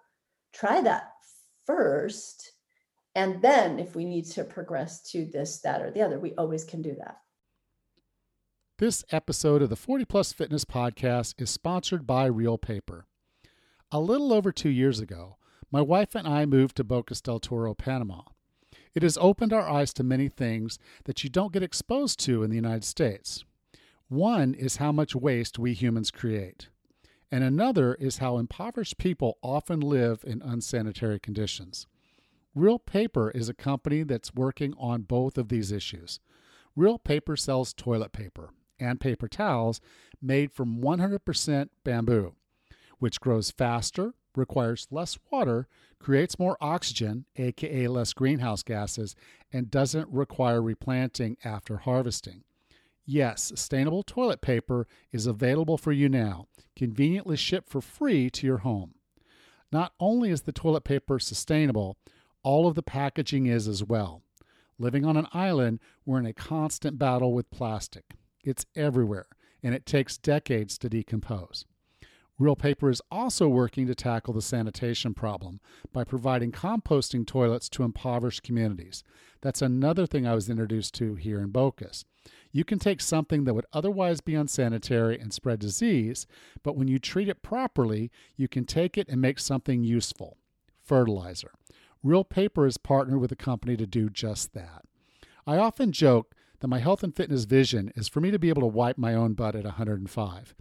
try 0.53 0.81
that 0.81 1.11
first. 1.65 2.53
And 3.15 3.41
then 3.41 3.79
if 3.79 3.95
we 3.95 4.05
need 4.05 4.25
to 4.25 4.43
progress 4.43 5.01
to 5.11 5.25
this, 5.25 5.59
that, 5.61 5.81
or 5.81 5.91
the 5.91 6.01
other, 6.01 6.19
we 6.19 6.33
always 6.35 6.63
can 6.63 6.81
do 6.81 6.95
that. 6.99 7.17
This 8.79 9.03
episode 9.11 9.61
of 9.63 9.69
the 9.69 9.75
40 9.75 10.05
Plus 10.05 10.31
Fitness 10.31 10.63
Podcast 10.63 11.33
is 11.41 11.49
sponsored 11.49 12.05
by 12.05 12.25
Reel 12.27 12.59
Paper. 12.59 13.07
A 13.91 13.99
little 13.99 14.31
over 14.31 14.51
two 14.51 14.69
years 14.69 14.99
ago, 14.99 15.37
my 15.71 15.81
wife 15.81 16.13
and 16.13 16.27
I 16.27 16.45
moved 16.45 16.77
to 16.77 16.83
Bocas 16.83 17.21
del 17.21 17.39
Toro, 17.39 17.73
Panama. 17.73 18.21
It 18.93 19.03
has 19.03 19.17
opened 19.19 19.51
our 19.51 19.67
eyes 19.67 19.93
to 19.93 20.03
many 20.03 20.29
things 20.29 20.77
that 21.05 21.23
you 21.23 21.29
don't 21.29 21.53
get 21.53 21.63
exposed 21.63 22.19
to 22.21 22.43
in 22.43 22.49
the 22.49 22.55
United 22.55 22.83
States. 22.83 23.43
One 24.09 24.53
is 24.53 24.77
how 24.77 24.93
much 24.93 25.15
waste 25.15 25.59
we 25.59 25.73
humans 25.73 26.11
create, 26.11 26.69
and 27.29 27.43
another 27.43 27.93
is 27.95 28.19
how 28.19 28.37
impoverished 28.37 28.97
people 28.97 29.37
often 29.43 29.81
live 29.81 30.23
in 30.25 30.41
unsanitary 30.41 31.19
conditions. 31.19 31.87
Reel 32.55 32.79
Paper 32.79 33.29
is 33.31 33.49
a 33.49 33.53
company 33.53 34.03
that's 34.03 34.33
working 34.33 34.73
on 34.77 35.01
both 35.01 35.37
of 35.37 35.49
these 35.49 35.73
issues. 35.73 36.21
Reel 36.73 36.97
Paper 36.97 37.35
sells 37.35 37.73
toilet 37.73 38.13
paper 38.13 38.51
and 38.79 39.01
paper 39.01 39.27
towels 39.27 39.81
made 40.21 40.53
from 40.53 40.79
100% 40.79 41.69
bamboo, 41.83 42.33
which 42.99 43.19
grows 43.19 43.51
faster, 43.51 44.13
requires 44.37 44.87
less 44.89 45.17
water, 45.29 45.67
creates 45.99 46.39
more 46.39 46.55
oxygen, 46.61 47.25
aka 47.35 47.87
less 47.89 48.13
greenhouse 48.13 48.63
gases, 48.63 49.17
and 49.51 49.69
doesn't 49.69 50.07
require 50.09 50.61
replanting 50.61 51.35
after 51.43 51.77
harvesting. 51.77 52.45
Yes, 53.09 53.41
sustainable 53.41 54.03
toilet 54.03 54.41
paper 54.41 54.85
is 55.13 55.27
available 55.27 55.77
for 55.77 55.93
you 55.93 56.09
now, 56.09 56.47
conveniently 56.75 57.37
shipped 57.37 57.69
for 57.69 57.79
free 57.79 58.29
to 58.31 58.45
your 58.45 58.57
home. 58.57 58.95
Not 59.71 59.93
only 59.97 60.29
is 60.29 60.41
the 60.41 60.51
toilet 60.51 60.83
paper 60.83 61.17
sustainable, 61.17 61.97
all 62.43 62.67
of 62.67 62.75
the 62.75 62.83
packaging 62.83 63.45
is 63.45 63.65
as 63.65 63.81
well. 63.81 64.23
Living 64.77 65.05
on 65.05 65.15
an 65.15 65.27
island, 65.33 65.79
we're 66.05 66.19
in 66.19 66.25
a 66.25 66.33
constant 66.33 66.99
battle 66.99 67.33
with 67.33 67.49
plastic. 67.49 68.15
It's 68.43 68.65
everywhere, 68.75 69.27
and 69.63 69.73
it 69.73 69.85
takes 69.85 70.17
decades 70.17 70.77
to 70.79 70.89
decompose. 70.89 71.63
Reel 72.39 72.55
Paper 72.55 72.91
is 72.91 73.01
also 73.09 73.47
working 73.47 73.87
to 73.87 73.95
tackle 73.95 74.33
the 74.33 74.43
sanitation 74.43 75.15
problem 75.15 75.59
by 75.91 76.03
providing 76.03 76.51
composting 76.51 77.25
toilets 77.25 77.67
to 77.69 77.83
impoverished 77.83 78.43
communities. 78.43 79.03
That's 79.41 79.61
another 79.61 80.05
thing 80.05 80.27
I 80.27 80.35
was 80.35 80.47
introduced 80.47 80.93
to 80.95 81.15
here 81.15 81.39
in 81.39 81.51
Bocas. 81.51 82.03
You 82.51 82.63
can 82.63 82.77
take 82.77 83.01
something 83.01 83.45
that 83.45 83.55
would 83.55 83.65
otherwise 83.73 84.21
be 84.21 84.35
unsanitary 84.35 85.19
and 85.19 85.33
spread 85.33 85.59
disease, 85.59 86.27
but 86.61 86.75
when 86.75 86.87
you 86.87 86.99
treat 86.99 87.27
it 87.27 87.41
properly, 87.41 88.11
you 88.35 88.47
can 88.47 88.65
take 88.65 88.99
it 88.99 89.09
and 89.09 89.19
make 89.19 89.39
something 89.39 89.83
useful 89.83 90.37
fertilizer. 90.83 91.51
Reel 92.03 92.23
Paper 92.23 92.67
is 92.67 92.77
partnered 92.77 93.19
with 93.19 93.31
a 93.31 93.35
company 93.35 93.75
to 93.77 93.87
do 93.87 94.09
just 94.09 94.53
that. 94.53 94.83
I 95.47 95.57
often 95.57 95.91
joke 95.91 96.35
that 96.59 96.67
my 96.67 96.79
health 96.79 97.03
and 97.03 97.15
fitness 97.15 97.45
vision 97.45 97.91
is 97.95 98.07
for 98.07 98.21
me 98.21 98.31
to 98.31 98.39
be 98.39 98.49
able 98.49 98.61
to 98.61 98.67
wipe 98.67 98.97
my 98.97 99.13
own 99.13 99.33
butt 99.33 99.55
at 99.55 99.63
105. 99.63 100.55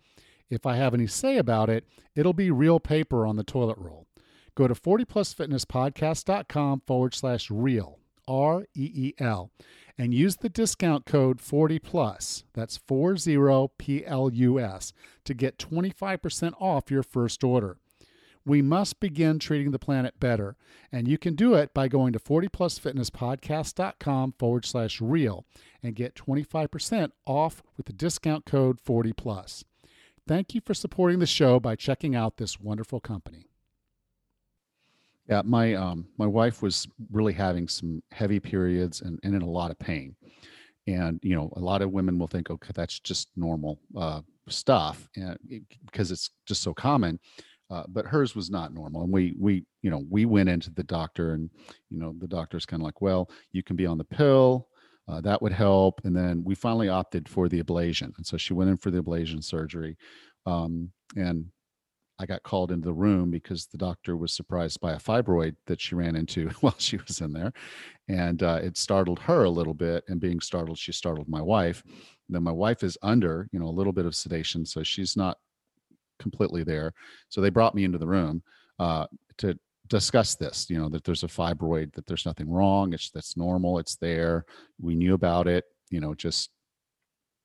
If 0.49 0.65
I 0.67 0.77
have 0.77 0.95
any 0.95 1.07
say 1.07 1.37
about 1.39 1.69
it, 1.69 1.85
it'll 2.15 2.33
be 2.33 2.51
reel 2.51 2.81
paper 2.81 3.27
on 3.27 3.37
the 3.37 3.45
toilet 3.45 3.77
roll. 3.79 4.07
Go 4.55 4.67
to 4.69 4.75
40plusfitnesspodcast.com 4.75 6.83
forward 6.87 7.15
slash 7.15 7.51
reel, 7.51 7.99
R 8.27 8.63
E 8.75 8.91
E 8.95 9.13
L, 9.19 9.51
and 9.99 10.15
use 10.15 10.37
the 10.37 10.49
discount 10.49 11.05
code 11.05 11.39
40plus, 11.39 12.45
that's 12.55 12.79
40PLUS, 12.79 14.93
to 15.25 15.35
get 15.35 15.59
25% 15.59 16.55
off 16.61 16.91
your 16.91 17.03
first 17.03 17.45
order. 17.45 17.77
We 18.47 18.63
must 18.63 19.01
begin 19.01 19.39
treating 19.41 19.73
the 19.73 19.79
planet 19.79 20.19
better, 20.21 20.57
and 20.93 21.09
you 21.09 21.19
can 21.19 21.35
do 21.35 21.55
it 21.55 21.75
by 21.75 21.89
going 21.89 22.13
to 22.13 22.21
40plusfitnesspodcast.com 22.21 24.35
forward 24.39 24.65
slash 24.65 25.01
reel 25.01 25.45
and 25.83 25.97
get 25.97 26.15
25% 26.15 27.11
off 27.27 27.65
with 27.77 27.87
the 27.87 27.93
discount 27.93 28.47
code 28.47 28.79
40plus. 28.81 29.65
Thank 30.29 30.55
you 30.55 30.61
for 30.61 30.75
supporting 30.75 31.21
the 31.21 31.27
show 31.27 31.61
by 31.61 31.77
checking 31.77 32.17
out 32.17 32.37
this 32.37 32.59
wonderful 32.59 32.99
company. 32.99 33.47
Yeah, 35.29 35.43
my 35.45 35.75
um, 35.75 36.07
my 36.19 36.27
wife 36.27 36.63
was 36.63 36.89
really 37.11 37.33
having 37.33 37.69
some 37.69 38.03
heavy 38.13 38.41
periods 38.41 39.03
and, 39.03 39.19
and 39.23 39.35
in 39.35 39.43
a 39.43 39.49
lot 39.49 39.71
of 39.71 39.79
pain. 39.79 40.17
And 40.89 41.21
you 41.23 41.35
know, 41.35 41.53
a 41.57 41.61
lot 41.61 41.83
of 41.83 41.93
women 41.93 42.19
will 42.19 42.29
think, 42.29 42.51
okay, 42.51 42.71
that's 42.75 42.99
just 43.01 43.29
normal 43.37 43.79
uh, 43.97 44.23
stuff, 44.49 45.09
and 45.17 45.39
it, 45.49 45.63
because 45.85 46.11
it's 46.11 46.31
just 46.45 46.63
so 46.63 46.75
common. 46.75 47.19
Uh, 47.69 47.83
but 47.89 48.07
hers 48.07 48.37
was 48.37 48.51
not 48.51 48.73
normal, 48.73 49.03
and 49.03 49.13
we 49.13 49.35
we 49.39 49.65
you 49.83 49.91
know 49.91 50.05
we 50.09 50.25
went 50.25 50.49
into 50.49 50.71
the 50.71 50.85
doctor, 50.85 51.35
and 51.35 51.51
you 51.91 51.99
know 51.99 52.15
the 52.19 52.29
doctor's 52.29 52.67
kind 52.67 52.83
of 52.83 52.85
like, 52.85 53.01
well, 53.01 53.29
you 53.53 53.63
can 53.63 53.75
be 53.75 53.87
on 53.87 53.99
the 53.99 54.05
pill, 54.05 54.69
uh, 55.09 55.21
that 55.21 55.41
would 55.41 55.53
help. 55.53 56.01
And 56.05 56.17
then 56.17 56.43
we 56.45 56.55
finally 56.55 56.89
opted 56.89 57.29
for 57.29 57.49
the 57.49 57.63
ablation. 57.63 58.17
And 58.17 58.27
so 58.27 58.37
she 58.37 58.55
went 58.55 58.71
in 58.71 58.77
for 58.77 58.91
the 58.91 59.03
ablation 59.03 59.43
surgery. 59.43 59.97
Um, 60.47 60.91
and 61.17 61.47
I 62.19 62.27
got 62.27 62.43
called 62.43 62.73
into 62.73 62.87
the 62.87 62.95
room 62.95 63.31
because 63.31 63.67
the 63.67 63.79
doctor 63.79 64.17
was 64.17 64.33
surprised 64.33 64.81
by 64.81 64.93
a 64.93 64.99
fibroid 64.99 65.55
that 65.67 65.81
she 65.81 65.95
ran 65.95 66.17
into 66.17 66.49
while 66.61 66.75
she 66.79 66.97
was 66.97 67.21
in 67.21 67.33
there. 67.33 67.53
And 68.09 68.43
uh, 68.43 68.61
it 68.63 68.77
startled 68.77 69.19
her 69.21 69.45
a 69.45 69.51
little 69.51 69.75
bit. 69.75 70.05
And 70.09 70.21
being 70.21 70.41
startled, 70.41 70.79
she 70.79 70.93
startled 70.93 71.29
my 71.29 71.43
wife. 71.43 71.83
And 71.85 72.35
then 72.35 72.43
my 72.43 72.53
wife 72.53 72.83
is 72.83 72.99
under, 73.03 73.49
you 73.53 73.61
know, 73.61 73.67
a 73.67 73.69
little 73.69 73.93
bit 73.93 74.07
of 74.07 74.15
sedation. 74.15 74.65
So 74.65 74.83
she's 74.83 75.17
not 75.17 75.39
completely 76.19 76.65
there. 76.65 76.93
So 77.29 77.41
they 77.41 77.51
brought 77.51 77.75
me 77.75 77.85
into 77.85 77.99
the 77.99 78.09
room 78.09 78.43
uh, 78.79 79.07
to 79.39 79.59
discuss 79.89 80.35
this 80.35 80.69
you 80.69 80.79
know 80.79 80.89
that 80.89 81.05
there's 81.05 81.23
a 81.23 81.29
fibroid 81.29 81.93
that 81.95 82.07
there's 82.07 82.27
nothing 82.27 82.51
wrong 82.51 82.93
it's 82.93 83.11
that's 83.11 83.37
normal 83.37 83.79
it's 83.79 83.97
there 83.97 84.45
we 84.81 84.95
knew 84.95 85.15
about 85.15 85.47
it 85.47 85.65
you 85.91 86.01
know 86.01 86.15
just 86.15 86.51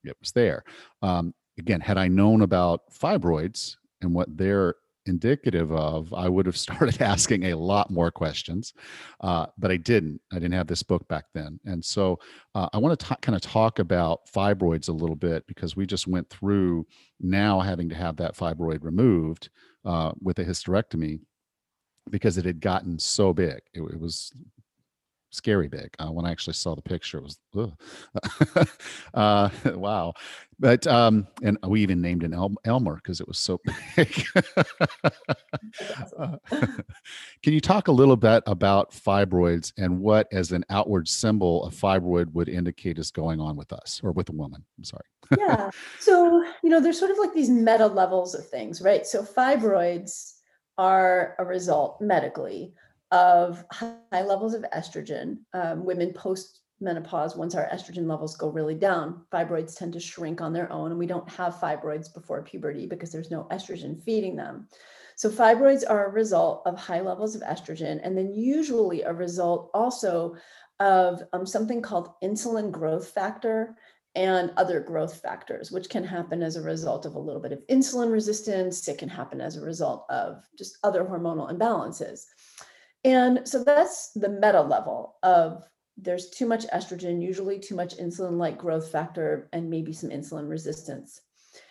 it 0.04 0.18
was 0.20 0.32
there. 0.32 0.64
Um, 1.02 1.34
again 1.60 1.82
had 1.82 1.98
i 1.98 2.08
known 2.08 2.42
about 2.42 2.82
fibroids 2.92 3.76
and 4.02 4.14
what 4.14 4.36
they're 4.36 4.76
indicative 5.06 5.72
of 5.72 6.14
i 6.14 6.30
would 6.30 6.46
have 6.46 6.58
started 6.68 7.02
asking 7.02 7.46
a 7.46 7.58
lot 7.58 7.92
more 7.92 8.10
questions 8.10 8.74
uh, 9.22 9.46
but 9.58 9.70
i 9.70 9.78
didn't 9.78 10.20
i 10.32 10.36
didn't 10.36 10.54
have 10.54 10.68
this 10.68 10.84
book 10.84 11.08
back 11.08 11.26
then. 11.34 11.60
And 11.66 11.84
so 11.84 12.20
uh, 12.56 12.70
i 12.74 12.78
want 12.78 12.98
to 13.00 13.18
kind 13.22 13.36
of 13.36 13.42
talk 13.42 13.80
about 13.80 14.22
fibroids 14.34 14.90
a 14.90 14.94
little 14.94 15.16
bit 15.16 15.46
because 15.48 15.76
we 15.76 15.86
just 15.86 16.08
went 16.08 16.30
through 16.30 16.86
now 17.20 17.60
having 17.60 17.90
to 17.90 17.96
have 17.96 18.16
that 18.18 18.36
fibroid 18.36 18.84
removed 18.84 19.50
uh, 19.86 20.12
with 20.22 20.40
a 20.40 20.46
hysterectomy 20.46 21.20
because 22.10 22.38
it 22.38 22.46
had 22.46 22.60
gotten 22.60 22.98
so 23.00 23.34
big. 23.34 23.62
It, 23.74 23.82
it 23.82 24.00
was 24.00 24.34
scary 25.32 25.68
big. 25.68 25.90
Uh, 25.98 26.12
when 26.12 26.26
I 26.26 26.32
actually 26.32 26.54
saw 26.54 26.76
the 26.76 26.82
picture, 26.82 27.20
it 27.20 27.24
was 27.24 27.40
uh, 29.14 29.50
wow. 29.66 30.14
But 30.60 30.86
um, 30.86 31.28
and 31.42 31.58
we 31.66 31.82
even 31.82 32.02
named 32.02 32.24
an 32.24 32.34
El- 32.34 32.56
Elmer 32.66 32.96
because 32.96 33.20
it 33.20 33.28
was 33.28 33.40
so 33.40 33.60
big. 33.96 34.26
uh, 36.18 36.38
can 37.42 37.54
you 37.54 37.62
talk 37.62 37.88
a 37.88 37.92
little 37.92 38.18
bit 38.18 38.44
about 38.46 38.92
fibroids 38.92 39.74
and 39.78 40.00
what, 40.00 40.28
as 40.32 40.52
an 40.52 40.64
outward 40.70 41.08
symbol, 41.08 41.66
a 41.66 41.72
fibroid 41.72 42.32
would 42.34 42.50
indicate 42.50 43.00
is 43.00 43.10
going 43.10 43.40
on 43.40 43.56
with 43.56 43.74
us 43.74 44.02
or 44.04 44.12
with 44.12 44.30
a 44.30 44.34
woman? 44.34 44.64
I'm 44.78 44.84
sorry. 44.84 45.06
yeah. 45.38 45.72
So 46.00 46.44
you 46.64 46.70
know, 46.70 46.80
there's 46.80 47.00
sort 47.00 47.12
of 47.12 47.18
like 47.18 47.34
these 47.34 47.50
meta 47.50 47.88
levels 47.88 48.36
of 48.36 48.48
things, 48.48 48.82
right? 48.82 49.06
So 49.08 49.24
fibroids 49.24 50.41
are 50.82 51.36
a 51.38 51.46
result 51.46 52.02
medically 52.02 52.74
of 53.12 53.64
high 53.72 54.24
levels 54.24 54.56
of 54.56 54.66
estrogen. 54.76 55.38
Um, 55.54 55.86
women 55.86 56.12
post 56.12 56.62
menopause, 56.80 57.36
once 57.36 57.54
our 57.54 57.70
estrogen 57.70 58.08
levels 58.08 58.36
go 58.36 58.50
really 58.50 58.74
down, 58.74 59.22
fibroids 59.32 59.78
tend 59.78 59.94
to 59.94 60.00
shrink 60.00 60.42
on 60.42 60.54
their 60.54 60.72
own, 60.72 60.90
and 60.90 60.98
we 60.98 61.06
don't 61.06 61.30
have 61.30 61.54
fibroids 61.54 62.12
before 62.12 62.42
puberty 62.42 62.88
because 62.88 63.12
there's 63.12 63.30
no 63.30 63.46
estrogen 63.52 64.02
feeding 64.02 64.36
them. 64.36 64.68
So, 65.18 65.30
fibroids 65.30 65.84
are 65.88 66.08
a 66.08 66.12
result 66.12 66.64
of 66.66 66.80
high 66.80 67.02
levels 67.02 67.36
of 67.36 67.44
estrogen, 67.44 68.00
and 68.04 68.18
then 68.18 68.34
usually 68.34 69.04
a 69.04 69.14
result 69.14 69.70
also 69.76 70.36
of 70.80 71.22
um, 71.32 71.46
something 71.46 71.84
called 71.84 72.10
insulin 72.24 72.72
growth 72.72 73.10
factor 73.10 73.76
and 74.16 74.52
other 74.58 74.80
growth 74.80 75.22
factors, 75.22 75.72
which 75.72 75.90
can 75.90 76.04
happen 76.04 76.44
as 76.44 76.56
a 76.56 76.62
result 76.62 77.06
of 77.06 77.16
a 77.16 77.20
little 77.20 77.42
bit 77.42 77.54
of 77.54 77.66
insulin 77.68 78.12
resistance. 78.12 78.88
It 78.88 78.98
can 78.98 79.10
happen 79.10 79.40
as 79.40 79.56
a 79.56 79.62
result 79.62 80.06
of 80.10 80.44
just 80.58 80.78
other 80.84 81.04
hormonal 81.04 81.52
imbalances. 81.52 82.26
And 83.04 83.48
so 83.48 83.64
that's 83.64 84.12
the 84.14 84.30
meta 84.30 84.62
level 84.62 85.16
of 85.24 85.64
there's 85.98 86.30
too 86.30 86.46
much 86.46 86.68
estrogen, 86.68 87.22
usually 87.22 87.60
too 87.60 87.76
much 87.76 87.98
insulin 87.98 88.38
like 88.38 88.58
growth 88.58 88.92
factor, 88.92 89.50
and 89.54 89.70
maybe 89.70 89.94
some 89.94 90.10
insulin 90.10 90.50
resistance. 90.50 91.22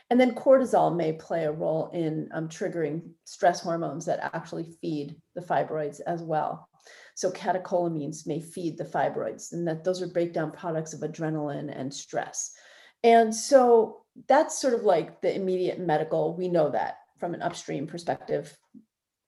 And 0.09 0.21
then 0.21 0.35
cortisol 0.35 0.95
may 0.95 1.13
play 1.13 1.45
a 1.45 1.53
role 1.53 1.91
in 1.93 2.29
um, 2.33 2.49
triggering 2.49 3.11
stress 3.25 3.61
hormones 3.61 4.07
that 4.07 4.35
actually 4.35 4.65
feed 4.81 5.17
the 5.35 5.41
fibroids 5.41 6.01
as 6.07 6.23
well. 6.23 6.69
So 7.15 7.31
catecholamines 7.31 8.27
may 8.27 8.41
feed 8.41 8.79
the 8.79 8.85
fibroids, 8.85 9.53
and 9.53 9.67
that 9.69 9.85
those 9.85 10.03
are 10.03 10.09
breakdown 10.09 10.51
products 10.53 10.93
of 10.93 11.01
adrenaline 11.01 11.71
and 11.79 11.93
stress. 11.93 12.53
And 13.03 13.35
so 13.35 14.03
that's 14.29 14.61
sort 14.61 14.75
of 14.75 14.83
like 14.83 15.21
the 15.21 15.35
immediate 15.35 15.79
medical. 15.79 16.37
We 16.37 16.49
know 16.49 16.71
that 16.71 16.99
from 17.19 17.35
an 17.35 17.43
upstream 17.43 17.87
perspective, 17.87 18.57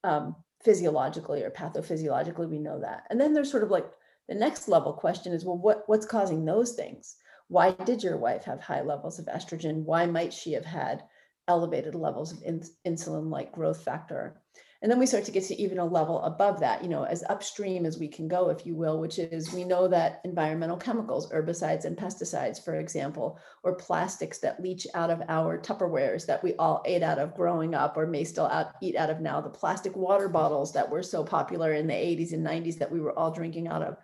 um, 0.05 0.37
physiologically 0.65 1.43
or 1.43 1.51
pathophysiologically, 1.51 2.49
we 2.49 2.59
know 2.59 2.81
that. 2.81 3.05
And 3.11 3.21
then 3.21 3.33
there's 3.33 3.51
sort 3.51 3.63
of 3.63 3.71
like 3.71 3.87
the 4.29 4.35
next 4.35 4.69
level 4.69 4.93
question 4.93 5.33
is, 5.33 5.45
well, 5.45 5.59
what 5.59 5.85
what's 5.87 6.07
causing 6.07 6.45
those 6.45 6.73
things? 6.73 7.17
Why 7.49 7.73
did 7.73 8.03
your 8.03 8.17
wife 8.17 8.45
have 8.45 8.61
high 8.61 8.83
levels 8.83 9.19
of 9.19 9.27
estrogen? 9.27 9.85
Why 9.85 10.07
might 10.07 10.33
she 10.33 10.53
have 10.53 10.65
had 10.65 11.05
elevated 11.49 11.95
levels 11.95 12.33
of 12.33 12.43
in, 12.43 12.63
insulin 12.87 13.31
like 13.31 13.53
growth 13.53 13.83
factor? 13.83 14.41
And 14.83 14.91
then 14.91 14.99
we 14.99 15.07
start 15.07 15.25
to 15.27 15.31
get 15.31 15.45
to 15.45 15.63
even 15.63 15.79
a 15.79 15.85
level 15.85 16.21
above 16.25 16.59
that, 16.59 16.83
you 16.83 16.89
know, 16.89 17.05
as 17.05 17.23
upstream 17.31 17.87
as 17.87 17.99
we 17.99 18.09
can 18.09 18.27
go, 18.27 18.51
if 18.51 18.67
you 18.67 18.75
will, 18.75 18.99
which 18.99 19.21
is 19.21 19.53
we 19.53 19.63
know 19.63 19.87
that 19.87 20.21
environmental 20.25 20.77
chemicals, 20.77 21.31
herbicides 21.31 21.85
and 21.85 21.97
pesticides, 21.97 22.63
for 22.63 22.75
example, 22.75 23.39
or 23.63 23.77
plastics 23.77 24.39
that 24.39 24.61
leach 24.61 24.89
out 24.95 25.09
of 25.09 25.23
our 25.29 25.57
Tupperwares 25.57 26.27
that 26.27 26.43
we 26.43 26.55
all 26.57 26.83
ate 26.85 27.05
out 27.05 27.21
of 27.21 27.37
growing 27.37 27.77
up 27.77 27.97
or 27.97 28.09
may 28.09 28.25
still 28.25 28.47
out, 28.47 28.73
eat 28.83 28.97
out 28.97 29.09
of 29.09 29.21
now, 29.21 29.41
the 29.41 29.49
plastic 29.49 29.95
water 29.95 30.29
bottles 30.29 30.73
that 30.73 30.91
were 30.91 31.03
so 31.03 31.23
popular 31.23 31.75
in 31.75 31.87
the 31.87 31.95
80s 31.95 32.33
and 32.33 32.45
90s 32.45 32.77
that 32.79 32.91
we 32.91 33.01
were 33.01 33.17
all 33.17 33.31
drinking 33.31 33.69
out 33.69 33.83
of, 33.83 33.97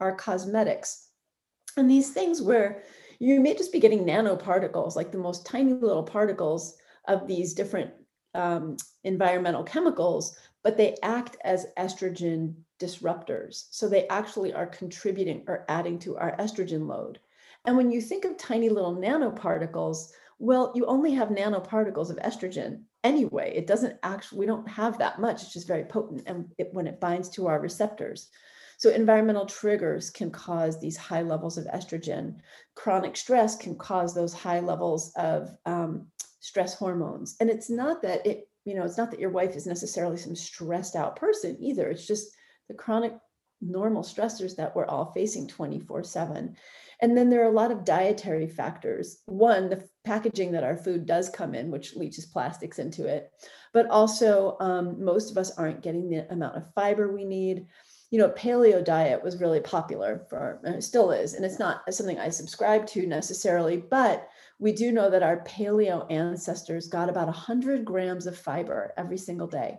our 0.00 0.14
cosmetics. 0.14 1.08
And 1.78 1.90
these 1.90 2.10
things 2.10 2.42
where 2.42 2.82
you 3.18 3.40
may 3.40 3.54
just 3.54 3.72
be 3.72 3.80
getting 3.80 4.04
nanoparticles, 4.04 4.96
like 4.96 5.10
the 5.10 5.16
most 5.16 5.46
tiny 5.46 5.72
little 5.72 6.02
particles 6.02 6.76
of 7.08 7.26
these 7.26 7.54
different 7.54 7.90
um, 8.36 8.76
environmental 9.04 9.64
chemicals, 9.64 10.36
but 10.62 10.76
they 10.76 10.96
act 11.02 11.36
as 11.44 11.66
estrogen 11.78 12.54
disruptors. 12.78 13.66
So 13.70 13.88
they 13.88 14.06
actually 14.08 14.52
are 14.52 14.66
contributing 14.66 15.44
or 15.46 15.64
adding 15.68 15.98
to 16.00 16.16
our 16.16 16.36
estrogen 16.36 16.86
load. 16.86 17.18
And 17.64 17.76
when 17.76 17.90
you 17.90 18.00
think 18.00 18.24
of 18.24 18.36
tiny 18.36 18.68
little 18.68 18.94
nanoparticles, 18.94 20.10
well, 20.38 20.72
you 20.74 20.84
only 20.86 21.12
have 21.14 21.28
nanoparticles 21.28 22.10
of 22.10 22.16
estrogen 22.18 22.82
anyway. 23.02 23.52
It 23.56 23.66
doesn't 23.66 23.96
actually, 24.02 24.40
we 24.40 24.46
don't 24.46 24.68
have 24.68 24.98
that 24.98 25.20
much. 25.20 25.42
It's 25.42 25.52
just 25.52 25.66
very 25.66 25.84
potent 25.84 26.22
and 26.26 26.52
it, 26.58 26.68
when 26.72 26.86
it 26.86 27.00
binds 27.00 27.28
to 27.30 27.46
our 27.46 27.60
receptors. 27.60 28.28
So 28.78 28.90
environmental 28.90 29.46
triggers 29.46 30.10
can 30.10 30.30
cause 30.30 30.78
these 30.78 30.98
high 30.98 31.22
levels 31.22 31.56
of 31.56 31.64
estrogen. 31.66 32.36
Chronic 32.74 33.16
stress 33.16 33.56
can 33.56 33.76
cause 33.76 34.14
those 34.14 34.34
high 34.34 34.60
levels 34.60 35.12
of 35.16 35.56
um, 35.64 36.06
stress 36.46 36.74
hormones. 36.74 37.36
And 37.40 37.50
it's 37.50 37.68
not 37.68 38.02
that 38.02 38.24
it, 38.24 38.48
you 38.64 38.74
know, 38.74 38.84
it's 38.84 38.98
not 38.98 39.10
that 39.10 39.20
your 39.20 39.30
wife 39.30 39.56
is 39.56 39.66
necessarily 39.66 40.16
some 40.16 40.36
stressed 40.36 40.94
out 40.94 41.16
person 41.16 41.56
either. 41.58 41.88
It's 41.88 42.06
just 42.06 42.28
the 42.68 42.74
chronic 42.74 43.14
normal 43.60 44.02
stressors 44.02 44.54
that 44.56 44.76
we're 44.76 44.86
all 44.86 45.12
facing 45.12 45.48
24 45.48 46.04
7. 46.04 46.56
And 47.02 47.16
then 47.16 47.28
there 47.28 47.42
are 47.42 47.50
a 47.50 47.54
lot 47.54 47.72
of 47.72 47.84
dietary 47.84 48.46
factors. 48.46 49.22
One, 49.26 49.68
the 49.68 49.86
packaging 50.04 50.52
that 50.52 50.64
our 50.64 50.76
food 50.76 51.04
does 51.04 51.28
come 51.28 51.54
in, 51.54 51.70
which 51.70 51.96
leaches 51.96 52.26
plastics 52.26 52.78
into 52.78 53.06
it, 53.06 53.30
but 53.74 53.90
also 53.90 54.56
um, 54.60 55.04
most 55.04 55.32
of 55.32 55.36
us 55.36 55.50
aren't 55.58 55.82
getting 55.82 56.08
the 56.08 56.30
amount 56.32 56.56
of 56.56 56.72
fiber 56.74 57.12
we 57.12 57.24
need 57.24 57.66
you 58.10 58.18
know, 58.20 58.30
paleo 58.30 58.84
diet 58.84 59.22
was 59.22 59.40
really 59.40 59.60
popular 59.60 60.24
for, 60.30 60.60
still 60.78 61.10
is, 61.10 61.34
and 61.34 61.44
it's 61.44 61.58
not 61.58 61.82
something 61.92 62.18
I 62.18 62.28
subscribe 62.28 62.86
to 62.88 63.06
necessarily, 63.06 63.76
but 63.76 64.28
we 64.58 64.72
do 64.72 64.92
know 64.92 65.10
that 65.10 65.22
our 65.22 65.44
paleo 65.44 66.10
ancestors 66.10 66.88
got 66.88 67.08
about 67.08 67.26
100 67.26 67.84
grams 67.84 68.26
of 68.26 68.38
fiber 68.38 68.92
every 68.96 69.18
single 69.18 69.46
day. 69.46 69.78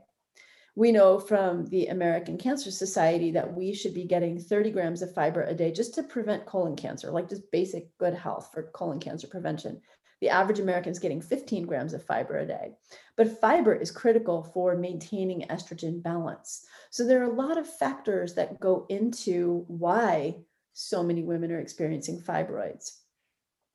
We 0.76 0.92
know 0.92 1.20
from 1.20 1.66
the 1.66 1.88
American 1.88 2.38
Cancer 2.38 2.70
Society 2.70 3.32
that 3.32 3.56
we 3.56 3.74
should 3.74 3.96
be 3.96 4.04
getting 4.04 4.40
30 4.40 4.70
grams 4.70 5.02
of 5.02 5.12
fiber 5.12 5.42
a 5.42 5.56
day 5.56 5.72
just 5.72 5.96
to 5.96 6.04
prevent 6.04 6.46
colon 6.46 6.76
cancer, 6.76 7.10
like 7.10 7.30
just 7.30 7.52
basic 7.52 7.98
good 7.98 8.14
health 8.14 8.52
for 8.54 8.70
colon 8.74 9.00
cancer 9.00 9.28
prevention. 9.28 9.82
The 10.22 10.30
average 10.30 10.60
American 10.60 10.92
is 10.92 11.00
getting 11.00 11.22
15 11.22 11.66
grams 11.66 11.94
of 11.94 12.04
fiber 12.04 12.38
a 12.38 12.46
day. 12.46 12.74
But 13.16 13.42
fiber 13.42 13.74
is 13.74 13.90
critical 13.90 14.44
for 14.44 14.76
maintaining 14.76 15.48
estrogen 15.48 16.04
balance. 16.04 16.66
So 16.92 17.06
there 17.06 17.22
are 17.22 17.32
a 17.32 17.34
lot 17.34 17.58
of 17.58 17.68
factors 17.68 18.36
that 18.36 18.60
go 18.60 18.86
into 18.90 19.66
why 19.68 20.36
so 20.74 21.02
many 21.02 21.24
women 21.24 21.52
are 21.52 21.60
experiencing 21.60 22.22
fibroids. 22.22 22.98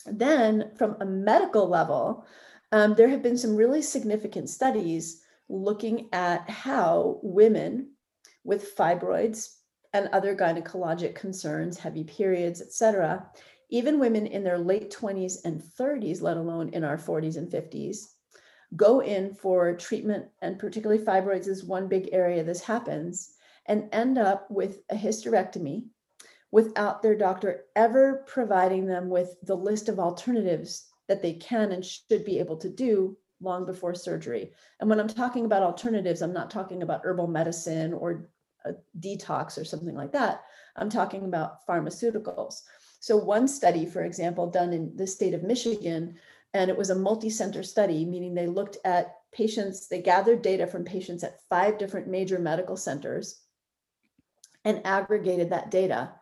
Then, 0.07 0.71
from 0.77 0.97
a 1.01 1.07
medical 1.07 1.69
level, 1.69 2.27
um, 2.73 2.95
there 2.95 3.09
have 3.09 3.23
been 3.23 3.39
some 3.39 3.57
really 3.57 3.83
significant 3.83 4.49
studies 4.49 5.23
looking 5.49 6.09
at 6.13 6.49
how 6.49 7.21
women 7.23 7.91
with 8.45 8.75
fibroids 8.77 9.57
and 9.93 10.09
other 10.09 10.35
gynecologic 10.35 11.15
concerns, 11.15 11.79
heavy 11.79 12.05
periods, 12.05 12.61
et 12.61 12.73
cetera, 12.73 13.29
even 13.69 13.99
women 13.99 14.27
in 14.27 14.43
their 14.43 14.59
late 14.59 14.91
20s 14.91 15.45
and 15.45 15.61
30s, 15.61 16.23
let 16.23 16.37
alone 16.37 16.71
in 16.71 16.85
our 16.85 16.97
40s 16.97 17.37
and 17.37 17.51
50s, 17.51 18.13
go 18.77 19.01
in 19.01 19.35
for 19.35 19.75
treatment, 19.77 20.27
and 20.41 20.59
particularly 20.59 21.03
fibroids 21.03 21.47
is 21.47 21.65
one 21.65 21.89
big 21.89 22.09
area 22.13 22.43
this 22.43 22.63
happens, 22.63 23.35
and 23.67 23.89
end 23.93 24.19
up 24.19 24.51
with 24.51 24.81
a 24.91 24.95
hysterectomy 24.95 25.85
without 26.53 27.03
their 27.03 27.17
doctor 27.17 27.65
ever 27.75 28.25
providing 28.29 28.87
them 28.87 29.09
with 29.09 29.35
the 29.43 29.57
list 29.57 29.89
of 29.89 29.99
alternatives 29.99 30.85
that 31.09 31.23
they 31.23 31.33
can 31.33 31.73
and 31.73 31.85
should 31.85 32.25
be 32.25 32.39
able 32.39 32.57
to 32.59 32.69
do 32.69 33.17
long 33.41 33.67
before 33.67 33.95
surgery. 33.95 34.53
And 34.79 34.89
when 34.89 35.01
I'm 35.01 35.09
talking 35.09 35.47
about 35.47 35.63
alternatives, 35.63 36.23
I'm 36.23 36.33
not 36.33 36.51
talking 36.51 36.83
about 36.83 37.01
herbal 37.03 37.27
medicine 37.27 37.93
or 37.93 38.29
detox 39.01 39.61
or 39.61 39.65
something 39.65 39.97
like 39.97 40.13
that. 40.13 40.43
I'm 40.77 40.91
talking 40.91 41.25
about 41.25 41.67
pharmaceuticals. 41.67 42.61
So, 43.01 43.17
one 43.17 43.49
study, 43.49 43.85
for 43.85 44.05
example, 44.05 44.49
done 44.49 44.73
in 44.73 44.97
the 44.97 45.07
state 45.07 45.35
of 45.35 45.43
Michigan, 45.43 46.15
and 46.55 46.71
it 46.71 46.77
was 46.77 46.91
a 46.91 46.95
multi 46.95 47.31
center 47.31 47.65
study, 47.65 48.05
meaning 48.05 48.35
they 48.35 48.47
looked 48.47 48.77
at 48.85 49.17
patients, 49.33 49.89
they 49.89 50.01
gathered 50.01 50.43
data 50.43 50.67
from 50.67 50.85
patients 50.85 51.25
at 51.25 51.41
five 51.49 51.79
different 51.79 52.07
major 52.07 52.39
medical 52.39 52.77
centers 52.77 53.41
and 54.65 54.81
aggregated 54.85 55.51
that 55.51 55.71
data 55.71 56.13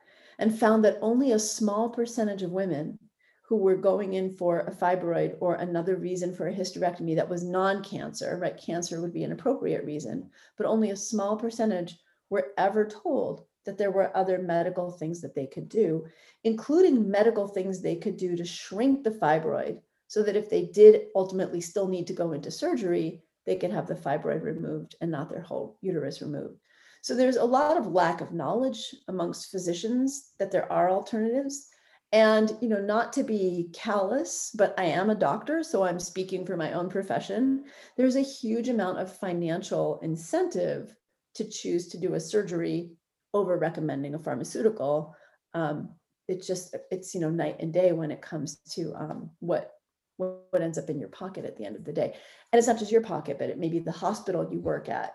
and 0.40 0.58
found 0.58 0.84
that 0.84 0.98
only 1.02 1.32
a 1.32 1.38
small 1.38 1.90
percentage 1.90 2.42
of 2.42 2.50
women 2.50 2.98
who 3.46 3.56
were 3.56 3.76
going 3.76 4.14
in 4.14 4.30
for 4.30 4.60
a 4.60 4.74
fibroid 4.74 5.36
or 5.40 5.56
another 5.56 5.96
reason 5.96 6.34
for 6.34 6.48
a 6.48 6.54
hysterectomy 6.54 7.14
that 7.14 7.28
was 7.28 7.44
non 7.44 7.84
cancer, 7.84 8.38
right? 8.40 8.56
Cancer 8.56 9.00
would 9.00 9.12
be 9.12 9.22
an 9.22 9.32
appropriate 9.32 9.84
reason, 9.84 10.30
but 10.56 10.66
only 10.66 10.90
a 10.90 10.96
small 10.96 11.36
percentage 11.36 11.98
were 12.30 12.52
ever 12.56 12.86
told 12.86 13.44
that 13.66 13.76
there 13.76 13.90
were 13.90 14.16
other 14.16 14.38
medical 14.38 14.90
things 14.90 15.20
that 15.20 15.34
they 15.34 15.46
could 15.46 15.68
do, 15.68 16.06
including 16.44 17.10
medical 17.10 17.46
things 17.46 17.82
they 17.82 17.96
could 17.96 18.16
do 18.16 18.34
to 18.34 18.44
shrink 18.44 19.04
the 19.04 19.10
fibroid 19.10 19.78
so 20.06 20.22
that 20.22 20.36
if 20.36 20.48
they 20.48 20.64
did 20.64 21.08
ultimately 21.14 21.60
still 21.60 21.86
need 21.86 22.06
to 22.06 22.14
go 22.14 22.32
into 22.32 22.50
surgery, 22.50 23.22
they 23.46 23.56
could 23.56 23.72
have 23.72 23.86
the 23.86 23.94
fibroid 23.94 24.42
removed 24.42 24.94
and 25.00 25.10
not 25.10 25.28
their 25.28 25.42
whole 25.42 25.76
uterus 25.82 26.22
removed. 26.22 26.56
So 27.02 27.14
there's 27.14 27.36
a 27.36 27.44
lot 27.44 27.76
of 27.76 27.92
lack 27.92 28.20
of 28.20 28.32
knowledge 28.32 28.94
amongst 29.08 29.50
physicians 29.50 30.32
that 30.38 30.50
there 30.50 30.70
are 30.70 30.90
alternatives. 30.90 31.68
And, 32.12 32.56
you 32.60 32.68
know, 32.68 32.80
not 32.80 33.12
to 33.14 33.22
be 33.22 33.70
callous, 33.72 34.50
but 34.54 34.74
I 34.76 34.84
am 34.84 35.10
a 35.10 35.14
doctor, 35.14 35.62
so 35.62 35.84
I'm 35.84 36.00
speaking 36.00 36.44
for 36.44 36.56
my 36.56 36.72
own 36.72 36.90
profession. 36.90 37.64
There's 37.96 38.16
a 38.16 38.20
huge 38.20 38.68
amount 38.68 38.98
of 38.98 39.16
financial 39.16 40.00
incentive 40.02 40.94
to 41.36 41.48
choose 41.48 41.88
to 41.88 41.98
do 41.98 42.14
a 42.14 42.20
surgery 42.20 42.90
over 43.32 43.56
recommending 43.56 44.14
a 44.14 44.18
pharmaceutical. 44.18 45.14
Um, 45.54 45.90
it's 46.26 46.46
just 46.46 46.76
it's 46.90 47.14
you 47.14 47.20
know 47.20 47.30
night 47.30 47.56
and 47.60 47.72
day 47.72 47.92
when 47.92 48.10
it 48.10 48.22
comes 48.22 48.56
to 48.72 48.92
um, 48.94 49.30
what 49.40 49.72
what 50.16 50.60
ends 50.60 50.78
up 50.78 50.90
in 50.90 50.98
your 50.98 51.08
pocket 51.08 51.44
at 51.44 51.56
the 51.56 51.64
end 51.64 51.76
of 51.76 51.84
the 51.84 51.92
day. 51.92 52.14
And 52.52 52.58
it's 52.58 52.66
not 52.66 52.78
just 52.78 52.92
your 52.92 53.00
pocket, 53.02 53.38
but 53.38 53.48
it 53.50 53.58
may 53.58 53.68
be 53.68 53.78
the 53.78 53.92
hospital 53.92 54.46
you 54.50 54.60
work 54.60 54.88
at 54.88 55.14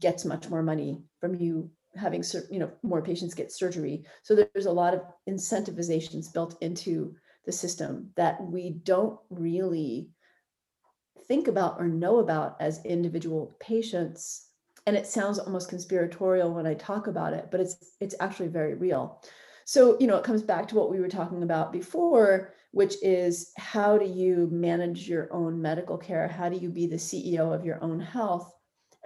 gets 0.00 0.24
much 0.24 0.48
more 0.48 0.62
money 0.62 1.02
from 1.20 1.34
you 1.34 1.70
having 1.96 2.22
you 2.50 2.58
know 2.58 2.70
more 2.82 3.02
patients 3.02 3.34
get 3.34 3.52
surgery. 3.52 4.04
So 4.22 4.34
there's 4.34 4.66
a 4.66 4.72
lot 4.72 4.94
of 4.94 5.02
incentivizations 5.28 6.32
built 6.32 6.56
into 6.60 7.14
the 7.46 7.52
system 7.52 8.10
that 8.16 8.42
we 8.42 8.70
don't 8.70 9.18
really 9.30 10.10
think 11.26 11.48
about 11.48 11.76
or 11.78 11.88
know 11.88 12.18
about 12.18 12.56
as 12.60 12.84
individual 12.84 13.56
patients 13.60 14.48
and 14.88 14.96
it 14.96 15.06
sounds 15.06 15.38
almost 15.38 15.68
conspiratorial 15.68 16.54
when 16.54 16.66
I 16.66 16.72
talk 16.72 17.08
about 17.08 17.34
it, 17.34 17.48
but 17.50 17.60
it's 17.60 17.76
it's 18.00 18.14
actually 18.20 18.48
very 18.48 18.74
real. 18.74 19.22
So, 19.66 19.98
you 20.00 20.06
know, 20.06 20.16
it 20.16 20.24
comes 20.24 20.42
back 20.42 20.66
to 20.68 20.76
what 20.76 20.90
we 20.90 20.98
were 20.98 21.10
talking 21.10 21.42
about 21.42 21.74
before, 21.74 22.54
which 22.70 22.94
is 23.02 23.52
how 23.58 23.98
do 23.98 24.06
you 24.06 24.48
manage 24.50 25.06
your 25.06 25.30
own 25.30 25.60
medical 25.60 25.98
care? 25.98 26.26
How 26.26 26.48
do 26.48 26.56
you 26.56 26.70
be 26.70 26.86
the 26.86 26.96
CEO 26.96 27.54
of 27.54 27.66
your 27.66 27.84
own 27.84 28.00
health? 28.00 28.50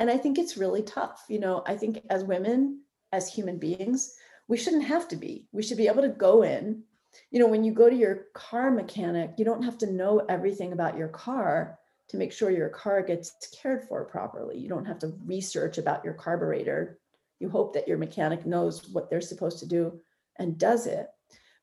And 0.02 0.10
I 0.10 0.18
think 0.18 0.36
it's 0.36 0.56
really 0.56 0.82
tough. 0.82 1.26
You 1.28 1.38
know, 1.38 1.62
I 1.64 1.76
think 1.76 2.02
as 2.10 2.24
women, 2.24 2.80
as 3.12 3.32
human 3.32 3.56
beings, 3.56 4.16
we 4.48 4.56
shouldn't 4.56 4.82
have 4.82 5.06
to 5.06 5.16
be. 5.16 5.46
We 5.52 5.62
should 5.62 5.76
be 5.76 5.86
able 5.86 6.02
to 6.02 6.08
go 6.08 6.42
in. 6.42 6.82
You 7.30 7.38
know, 7.38 7.46
when 7.46 7.62
you 7.62 7.70
go 7.70 7.88
to 7.88 7.94
your 7.94 8.24
car 8.34 8.72
mechanic, 8.72 9.34
you 9.38 9.44
don't 9.44 9.62
have 9.62 9.78
to 9.78 9.92
know 9.92 10.26
everything 10.28 10.72
about 10.72 10.98
your 10.98 11.06
car 11.06 11.78
to 12.08 12.16
make 12.16 12.32
sure 12.32 12.50
your 12.50 12.68
car 12.68 13.00
gets 13.02 13.32
cared 13.62 13.84
for 13.84 14.04
properly. 14.04 14.58
You 14.58 14.68
don't 14.68 14.86
have 14.86 14.98
to 14.98 15.14
research 15.24 15.78
about 15.78 16.04
your 16.04 16.14
carburetor. 16.14 16.98
You 17.38 17.48
hope 17.48 17.72
that 17.74 17.86
your 17.86 17.98
mechanic 17.98 18.44
knows 18.44 18.88
what 18.88 19.08
they're 19.08 19.20
supposed 19.20 19.60
to 19.60 19.68
do 19.68 20.00
and 20.40 20.58
does 20.58 20.88
it. 20.88 21.06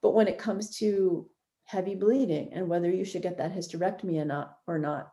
But 0.01 0.13
when 0.13 0.29
it 0.29 0.37
comes 0.37 0.77
to 0.77 1.29
heavy 1.65 1.95
bleeding 1.95 2.53
and 2.53 2.69
whether 2.69 2.89
you 2.89 3.03
should 3.03 3.21
get 3.21 3.37
that 3.39 3.53
hysterectomy 3.53 4.17
or 4.21 4.23
not, 4.23 4.59
or 4.65 4.79
not, 4.79 5.11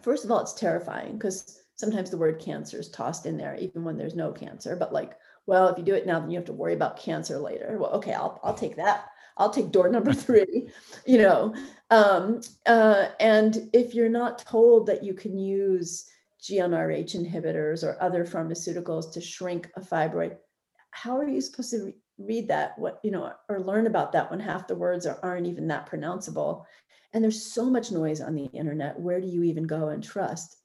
first 0.00 0.24
of 0.24 0.30
all, 0.30 0.40
it's 0.40 0.54
terrifying 0.54 1.12
because 1.12 1.60
sometimes 1.78 2.10
the 2.10 2.18
word 2.18 2.40
cancer 2.40 2.78
is 2.78 2.90
tossed 2.90 3.24
in 3.24 3.36
there, 3.36 3.56
even 3.56 3.84
when 3.84 3.96
there's 3.96 4.16
no 4.16 4.32
cancer. 4.32 4.76
But 4.76 4.92
like, 4.92 5.16
well, 5.46 5.68
if 5.68 5.78
you 5.78 5.84
do 5.84 5.94
it 5.94 6.06
now, 6.06 6.20
then 6.20 6.30
you 6.30 6.36
have 6.36 6.46
to 6.46 6.52
worry 6.52 6.74
about 6.74 6.98
cancer 6.98 7.38
later. 7.38 7.78
Well, 7.78 7.92
okay, 7.92 8.12
I'll 8.12 8.38
I'll 8.42 8.54
take 8.54 8.76
that. 8.76 9.08
I'll 9.38 9.50
take 9.50 9.70
door 9.70 9.88
number 9.88 10.12
three, 10.26 10.68
you 11.06 11.18
know. 11.18 11.54
Um, 11.90 12.40
uh, 12.66 13.08
and 13.20 13.70
if 13.72 13.94
you're 13.94 14.08
not 14.08 14.38
told 14.38 14.86
that 14.88 15.04
you 15.04 15.14
can 15.14 15.38
use 15.38 16.06
GnRH 16.42 17.14
inhibitors 17.14 17.82
or 17.82 17.96
other 18.02 18.24
pharmaceuticals 18.24 19.12
to 19.12 19.20
shrink 19.20 19.70
a 19.76 19.80
fibroid, 19.80 20.36
how 20.90 21.16
are 21.16 21.28
you 21.28 21.40
supposed 21.40 21.70
to 21.70 21.84
re- 21.84 21.94
read 22.18 22.48
that? 22.48 22.76
What 22.78 23.00
you 23.04 23.12
know, 23.12 23.32
or 23.48 23.60
learn 23.60 23.86
about 23.86 24.12
that 24.12 24.30
when 24.30 24.40
half 24.40 24.66
the 24.66 24.74
words 24.74 25.06
are, 25.06 25.18
aren't 25.22 25.46
even 25.46 25.68
that 25.68 25.88
pronounceable? 25.88 26.64
And 27.14 27.24
there's 27.24 27.42
so 27.42 27.70
much 27.70 27.90
noise 27.90 28.20
on 28.20 28.34
the 28.34 28.46
internet. 28.46 28.98
Where 29.00 29.20
do 29.20 29.28
you 29.28 29.44
even 29.44 29.62
go 29.62 29.88
and 29.88 30.02
trust? 30.02 30.57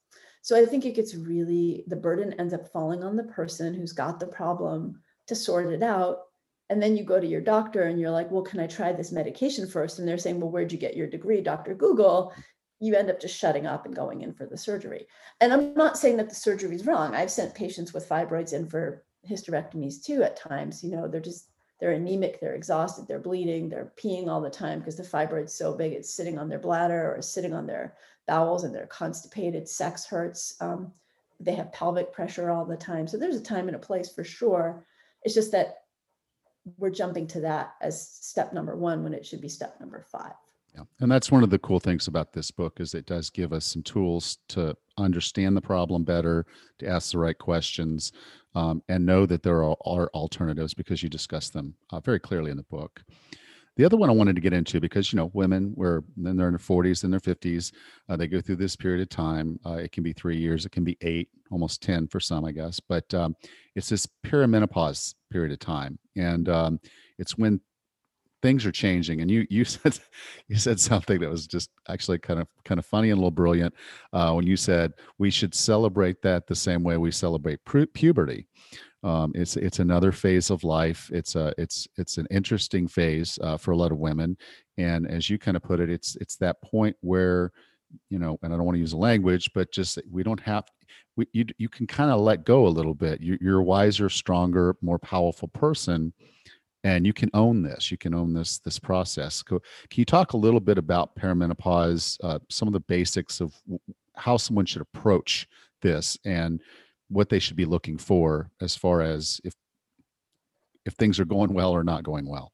So 0.43 0.61
I 0.61 0.65
think 0.65 0.85
it 0.85 0.93
gets 0.93 1.15
really, 1.15 1.85
the 1.87 1.95
burden 1.95 2.33
ends 2.33 2.53
up 2.53 2.67
falling 2.67 3.01
on 3.01 3.15
the 3.15 3.23
person 3.23 3.73
who's 3.73 3.93
got 3.93 4.19
the 4.19 4.27
problem 4.27 5.01
to 5.27 5.35
sort 5.35 5.71
it 5.71 5.81
out. 5.81 6.23
And 6.69 6.83
then 6.83 6.97
you 6.97 7.05
go 7.05 7.17
to 7.17 7.25
your 7.25 7.39
doctor 7.39 7.83
and 7.83 7.97
you're 7.97 8.11
like, 8.11 8.29
well, 8.29 8.43
can 8.43 8.59
I 8.59 8.67
try 8.67 8.91
this 8.91 9.13
medication 9.13 9.65
first? 9.65 9.99
And 9.99 10.07
they're 10.07 10.17
saying, 10.17 10.41
well, 10.41 10.51
where'd 10.51 10.73
you 10.73 10.77
get 10.77 10.97
your 10.97 11.07
degree, 11.07 11.39
Dr. 11.39 11.73
Google? 11.73 12.33
You 12.81 12.93
end 12.93 13.09
up 13.09 13.21
just 13.21 13.37
shutting 13.37 13.65
up 13.65 13.85
and 13.85 13.95
going 13.95 14.21
in 14.21 14.33
for 14.33 14.45
the 14.45 14.57
surgery. 14.57 15.07
And 15.39 15.53
I'm 15.53 15.73
not 15.75 15.97
saying 15.97 16.17
that 16.17 16.27
the 16.27 16.35
surgery 16.35 16.75
is 16.75 16.85
wrong. 16.85 17.15
I've 17.15 17.31
sent 17.31 17.55
patients 17.55 17.93
with 17.93 18.09
fibroids 18.09 18.51
in 18.51 18.67
for 18.67 19.05
hysterectomies 19.25 20.03
too 20.03 20.23
at 20.23 20.35
times. 20.35 20.83
You 20.83 20.91
know, 20.91 21.07
they're 21.07 21.21
just, 21.21 21.51
they're 21.79 21.91
anemic, 21.91 22.41
they're 22.41 22.55
exhausted, 22.55 23.07
they're 23.07 23.19
bleeding, 23.19 23.69
they're 23.69 23.93
peeing 23.97 24.27
all 24.27 24.41
the 24.41 24.49
time 24.49 24.79
because 24.79 24.97
the 24.97 25.03
fibroid's 25.03 25.53
so 25.53 25.73
big, 25.73 25.93
it's 25.93 26.13
sitting 26.13 26.37
on 26.37 26.49
their 26.49 26.59
bladder 26.59 27.15
or 27.15 27.21
sitting 27.21 27.53
on 27.53 27.65
their 27.65 27.95
bowels 28.27 28.63
and 28.63 28.73
they're 28.73 28.87
constipated, 28.87 29.67
sex 29.67 30.05
hurts. 30.05 30.55
Um, 30.61 30.91
they 31.39 31.55
have 31.55 31.73
pelvic 31.73 32.11
pressure 32.13 32.49
all 32.49 32.65
the 32.65 32.77
time. 32.77 33.07
So 33.07 33.17
there's 33.17 33.35
a 33.35 33.41
time 33.41 33.67
and 33.67 33.75
a 33.75 33.79
place 33.79 34.09
for 34.09 34.23
sure. 34.23 34.85
It's 35.23 35.33
just 35.33 35.51
that 35.51 35.83
we're 36.77 36.89
jumping 36.89 37.27
to 37.27 37.41
that 37.41 37.73
as 37.81 38.07
step 38.07 38.53
number 38.53 38.75
one 38.75 39.03
when 39.03 39.13
it 39.13 39.25
should 39.25 39.41
be 39.41 39.49
step 39.49 39.79
number 39.79 40.05
five. 40.09 40.33
Yeah. 40.73 40.83
And 41.01 41.11
that's 41.11 41.31
one 41.31 41.43
of 41.43 41.49
the 41.49 41.59
cool 41.59 41.79
things 41.79 42.07
about 42.07 42.33
this 42.33 42.49
book 42.49 42.79
is 42.79 42.95
it 42.95 43.05
does 43.05 43.29
give 43.29 43.53
us 43.53 43.65
some 43.65 43.83
tools 43.83 44.39
to 44.49 44.75
understand 44.97 45.55
the 45.55 45.61
problem 45.61 46.03
better, 46.03 46.45
to 46.79 46.87
ask 46.87 47.11
the 47.11 47.19
right 47.19 47.37
questions, 47.37 48.11
um, 48.55 48.81
and 48.89 49.05
know 49.05 49.25
that 49.25 49.43
there 49.43 49.63
are, 49.63 49.75
are, 49.85 50.09
alternatives 50.13 50.73
because 50.73 51.03
you 51.03 51.09
discuss 51.09 51.49
them 51.49 51.75
uh, 51.91 51.99
very 51.99 52.19
clearly 52.19 52.51
in 52.51 52.57
the 52.57 52.63
book. 52.63 53.03
The 53.75 53.85
other 53.85 53.97
one 53.97 54.09
I 54.09 54.13
wanted 54.13 54.35
to 54.35 54.41
get 54.41 54.53
into 54.53 54.79
because 54.79 55.11
you 55.11 55.17
know 55.17 55.31
women 55.33 55.73
were 55.75 56.03
then 56.15 56.37
they're 56.37 56.47
in 56.47 56.53
their 56.53 56.59
40s 56.59 57.03
and 57.03 57.11
their 57.11 57.19
50s, 57.19 57.73
uh, 58.07 58.15
they 58.15 58.27
go 58.27 58.39
through 58.39 58.57
this 58.57 58.75
period 58.75 59.01
of 59.01 59.09
time. 59.09 59.59
Uh, 59.65 59.73
it 59.73 59.91
can 59.91 60.03
be 60.03 60.13
three 60.13 60.37
years, 60.37 60.65
it 60.65 60.71
can 60.71 60.83
be 60.83 60.97
eight, 61.01 61.29
almost 61.49 61.81
10 61.81 62.07
for 62.07 62.19
some, 62.19 62.45
I 62.45 62.51
guess. 62.51 62.79
But 62.79 63.11
um, 63.13 63.35
it's 63.75 63.89
this 63.89 64.07
perimenopause 64.25 65.15
period 65.31 65.51
of 65.51 65.59
time, 65.59 65.97
and 66.15 66.47
um, 66.49 66.79
it's 67.17 67.37
when 67.37 67.59
things 68.43 68.65
are 68.65 68.71
changing. 68.71 69.21
And 69.21 69.31
you 69.31 69.47
you 69.49 69.65
said 69.65 69.97
you 70.47 70.57
said 70.57 70.79
something 70.79 71.19
that 71.21 71.29
was 71.29 71.47
just 71.47 71.71
actually 71.89 72.19
kind 72.19 72.39
of 72.39 72.47
kind 72.65 72.77
of 72.77 72.85
funny 72.85 73.09
and 73.09 73.17
a 73.17 73.19
little 73.19 73.31
brilliant 73.31 73.73
uh, 74.11 74.33
when 74.33 74.45
you 74.45 74.55
said 74.55 74.93
we 75.17 75.31
should 75.31 75.55
celebrate 75.55 76.21
that 76.21 76.45
the 76.45 76.55
same 76.55 76.83
way 76.83 76.97
we 76.97 77.09
celebrate 77.09 77.63
pu- 77.65 77.87
puberty. 77.87 78.45
Um, 79.03 79.33
it's 79.35 79.57
it's 79.57 79.79
another 79.79 80.11
phase 80.11 80.49
of 80.49 80.63
life. 80.63 81.09
It's 81.13 81.35
a 81.35 81.53
it's 81.57 81.87
it's 81.97 82.17
an 82.17 82.27
interesting 82.31 82.87
phase 82.87 83.37
uh, 83.41 83.57
for 83.57 83.71
a 83.71 83.77
lot 83.77 83.91
of 83.91 83.97
women, 83.97 84.37
and 84.77 85.09
as 85.09 85.29
you 85.29 85.37
kind 85.37 85.57
of 85.57 85.63
put 85.63 85.79
it, 85.79 85.89
it's 85.89 86.15
it's 86.17 86.37
that 86.37 86.61
point 86.61 86.95
where 87.01 87.51
you 88.09 88.19
know, 88.19 88.39
and 88.41 88.53
I 88.53 88.57
don't 88.57 88.65
want 88.65 88.75
to 88.75 88.79
use 88.79 88.93
a 88.93 88.97
language, 88.97 89.51
but 89.53 89.71
just 89.71 89.99
we 90.09 90.23
don't 90.23 90.39
have 90.39 90.65
we 91.15 91.27
you 91.33 91.45
you 91.57 91.69
can 91.69 91.87
kind 91.87 92.11
of 92.11 92.21
let 92.21 92.45
go 92.45 92.67
a 92.67 92.69
little 92.69 92.93
bit. 92.93 93.21
You, 93.21 93.37
you're 93.41 93.59
a 93.59 93.63
wiser, 93.63 94.09
stronger, 94.09 94.75
more 94.81 94.99
powerful 94.99 95.47
person, 95.49 96.13
and 96.83 97.05
you 97.05 97.13
can 97.13 97.29
own 97.33 97.61
this. 97.61 97.91
You 97.91 97.97
can 97.97 98.13
own 98.13 98.33
this 98.33 98.59
this 98.59 98.79
process. 98.79 99.41
Can 99.43 99.59
you 99.95 100.05
talk 100.05 100.33
a 100.33 100.37
little 100.37 100.59
bit 100.59 100.77
about 100.77 101.15
perimenopause? 101.15 102.17
Uh, 102.23 102.39
some 102.49 102.67
of 102.67 102.73
the 102.73 102.79
basics 102.79 103.41
of 103.41 103.53
how 104.15 104.37
someone 104.37 104.65
should 104.65 104.81
approach 104.81 105.47
this 105.81 106.17
and 106.25 106.61
what 107.09 107.29
they 107.29 107.39
should 107.39 107.55
be 107.55 107.65
looking 107.65 107.97
for 107.97 108.49
as 108.61 108.75
far 108.75 109.01
as 109.01 109.39
if 109.43 109.53
if 110.85 110.93
things 110.93 111.19
are 111.19 111.25
going 111.25 111.53
well 111.53 111.71
or 111.71 111.83
not 111.83 112.03
going 112.03 112.27
well. 112.27 112.51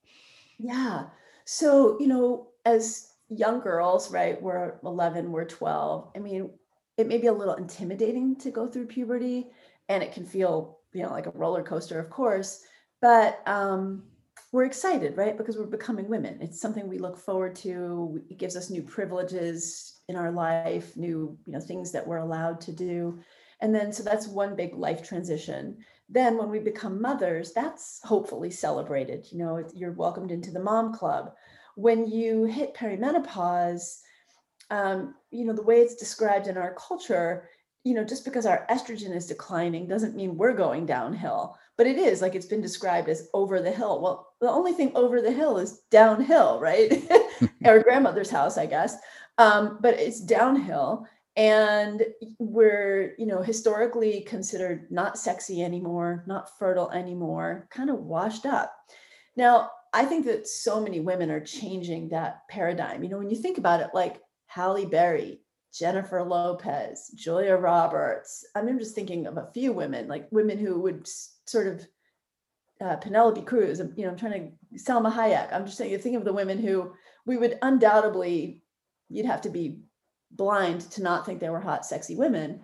Yeah. 0.60 1.06
So 1.46 2.00
you 2.00 2.08
know 2.08 2.50
as 2.66 3.14
young 3.30 3.60
girls 3.60 4.12
right 4.12 4.42
we're 4.42 4.80
11 4.84 5.32
we're 5.32 5.46
12 5.46 6.12
i 6.16 6.20
mean 6.20 6.50
it 6.98 7.08
may 7.08 7.20
be 7.20 7.28
a 7.28 7.34
little 7.34 7.54
intimidating 7.54 8.36
to 8.36 8.50
go 8.50 8.68
through 8.68 8.88
puberty 8.88 9.52
and 9.88 10.02
it 10.02 10.12
can 10.12 10.26
feel 10.26 10.80
you 10.94 11.04
know 11.04 11.12
like 11.12 11.28
a 11.28 11.32
roller 11.32 11.62
coaster 11.62 12.00
of 12.00 12.10
course 12.10 12.64
but 13.02 13.42
um 13.48 14.04
we're 14.52 14.66
excited 14.66 15.16
right 15.16 15.38
because 15.38 15.58
we're 15.58 15.66
becoming 15.66 16.08
women. 16.08 16.40
It's 16.42 16.60
something 16.60 16.88
we 16.88 16.98
look 16.98 17.18
forward 17.18 17.56
to. 17.58 18.20
It 18.30 18.40
gives 18.40 18.56
us 18.56 18.72
new 18.72 18.82
privileges 18.82 20.00
in 20.08 20.16
our 20.16 20.32
life 20.32 20.98
new 20.98 21.38
you 21.46 21.54
know 21.54 21.60
things 21.60 21.92
that 21.92 22.06
we're 22.06 22.18
allowed 22.18 22.60
to 22.62 22.72
do 22.72 23.20
and 23.62 23.74
then, 23.74 23.92
so 23.92 24.04
that's 24.04 24.28
one 24.28 24.56
big 24.56 24.76
life 24.76 25.04
transition. 25.04 25.78
Then, 26.08 26.38
when 26.38 26.50
we 26.50 26.60
become 26.60 27.02
mothers, 27.02 27.52
that's 27.52 28.00
hopefully 28.04 28.50
celebrated. 28.50 29.28
You 29.32 29.40
know, 29.40 29.68
you're 29.76 29.92
welcomed 29.92 30.32
into 30.32 30.52
the 30.52 30.60
mom 30.60 30.94
club. 30.94 31.34
When 31.76 32.10
you 32.10 32.46
hit 32.46 32.74
perimenopause, 32.74 34.00
um, 34.72 35.16
you 35.32 35.46
know, 35.46 35.54
the 35.54 35.62
way 35.64 35.82
it's 35.82 35.96
described 35.96 36.48
in 36.48 36.58
our 36.58 36.74
culture, 36.76 37.50
you 37.84 37.94
know, 37.94 38.04
just 38.04 38.26
because 38.26 38.46
our 38.46 38.66
estrogen 38.70 39.16
is 39.16 39.26
declining 39.26 39.88
doesn't 39.88 40.16
mean 40.16 40.38
we're 40.38 40.54
going 40.54 40.86
downhill, 40.86 41.58
but 41.78 41.88
it 41.88 41.98
is 41.98 42.22
like 42.22 42.36
it's 42.36 42.46
been 42.46 42.62
described 42.62 43.08
as 43.10 43.30
over 43.34 43.62
the 43.62 43.72
hill. 43.72 44.02
Well, 44.02 44.34
the 44.42 44.50
only 44.50 44.74
thing 44.74 44.92
over 44.96 45.22
the 45.22 45.32
hill 45.32 45.58
is 45.58 45.82
downhill, 45.90 46.60
right? 46.60 47.10
Our 47.66 47.82
grandmother's 47.82 48.30
house, 48.30 48.58
I 48.58 48.66
guess. 48.66 48.98
Um, 49.38 49.80
but 49.82 49.94
it's 49.96 50.20
downhill 50.20 51.08
and 51.36 52.04
we're 52.40 53.14
you 53.18 53.26
know 53.26 53.42
historically 53.42 54.22
considered 54.22 54.88
not 54.90 55.18
sexy 55.18 55.64
anymore 55.64 56.24
not 56.28 56.58
fertile 56.58 56.92
anymore 56.92 57.68
kind 57.72 57.90
of 57.90 58.00
washed 58.00 58.46
up. 58.46 58.74
Now 59.36 59.72
i 59.94 60.06
think 60.06 60.26
that 60.26 60.48
so 60.48 60.82
many 60.82 61.00
women 61.00 61.32
are 61.32 61.40
changing 61.40 62.10
that 62.10 62.42
paradigm. 62.50 63.04
You 63.04 63.10
know 63.10 63.18
when 63.18 63.30
you 63.30 63.38
think 63.38 63.58
about 63.58 63.82
it 63.82 63.90
like 63.94 64.22
halle 64.48 64.86
berry 64.86 65.42
jennifer 65.72 66.24
lopez 66.24 67.12
julia 67.16 67.56
roberts 67.56 68.44
I 68.56 68.60
i'm 68.60 68.80
just 68.80 68.96
thinking 68.96 69.28
of 69.28 69.38
a 69.38 69.52
few 69.54 69.72
women 69.72 70.08
like 70.08 70.28
women 70.32 70.58
who 70.58 70.80
would 70.82 71.08
sort 71.46 71.68
of 71.68 71.88
uh, 72.82 72.96
penelope 72.96 73.42
cruz 73.42 73.80
you 73.96 74.04
know 74.04 74.10
i'm 74.10 74.18
trying 74.18 74.58
to 74.74 74.80
salma 74.80 75.14
hayek. 75.14 75.54
I'm 75.54 75.66
just 75.66 75.78
saying 75.78 75.92
you 75.92 76.00
think 76.00 76.16
of 76.18 76.26
the 76.26 76.34
women 76.34 76.58
who 76.58 76.94
we 77.26 77.38
would 77.38 77.60
undoubtedly 77.62 78.64
you'd 79.10 79.26
have 79.26 79.42
to 79.42 79.50
be 79.50 79.82
blind 80.32 80.82
to 80.92 81.04
not 81.04 81.26
think 81.26 81.40
they 81.40 81.50
were 81.50 81.60
hot, 81.60 81.86
sexy 81.86 82.16
women 82.16 82.62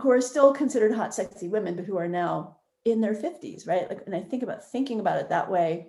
who 0.00 0.10
are 0.10 0.20
still 0.20 0.52
considered 0.52 0.92
hot, 0.92 1.14
sexy 1.14 1.48
women, 1.48 1.74
but 1.74 1.84
who 1.84 1.96
are 1.96 2.08
now 2.08 2.56
in 2.84 3.00
their 3.00 3.14
50s, 3.14 3.66
right? 3.66 3.88
Like, 3.88 4.02
and 4.06 4.14
I 4.14 4.20
think 4.20 4.42
about 4.42 4.64
thinking 4.70 5.00
about 5.00 5.18
it 5.18 5.28
that 5.28 5.50
way, 5.50 5.88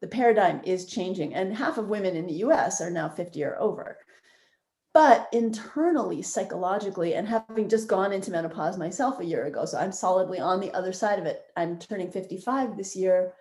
the 0.00 0.06
paradigm 0.06 0.60
is 0.64 0.86
changing. 0.86 1.34
And 1.34 1.54
half 1.54 1.78
of 1.78 1.88
women 1.88 2.16
in 2.16 2.26
the 2.26 2.44
US 2.44 2.80
are 2.80 2.90
now 2.90 3.08
50 3.08 3.44
or 3.44 3.58
over. 3.60 3.98
But 4.92 5.28
internally, 5.32 6.22
psychologically, 6.22 7.14
and 7.14 7.26
having 7.26 7.68
just 7.68 7.88
gone 7.88 8.12
into 8.12 8.30
menopause 8.30 8.78
myself 8.78 9.18
a 9.18 9.24
year 9.24 9.46
ago, 9.46 9.64
so 9.64 9.76
I'm 9.76 9.92
solidly 9.92 10.38
on 10.38 10.60
the 10.60 10.72
other 10.72 10.92
side 10.92 11.18
of 11.18 11.26
it. 11.26 11.42
I'm 11.56 11.78
turning 11.78 12.12
55 12.12 12.76
this 12.76 12.94
year. 12.94 13.32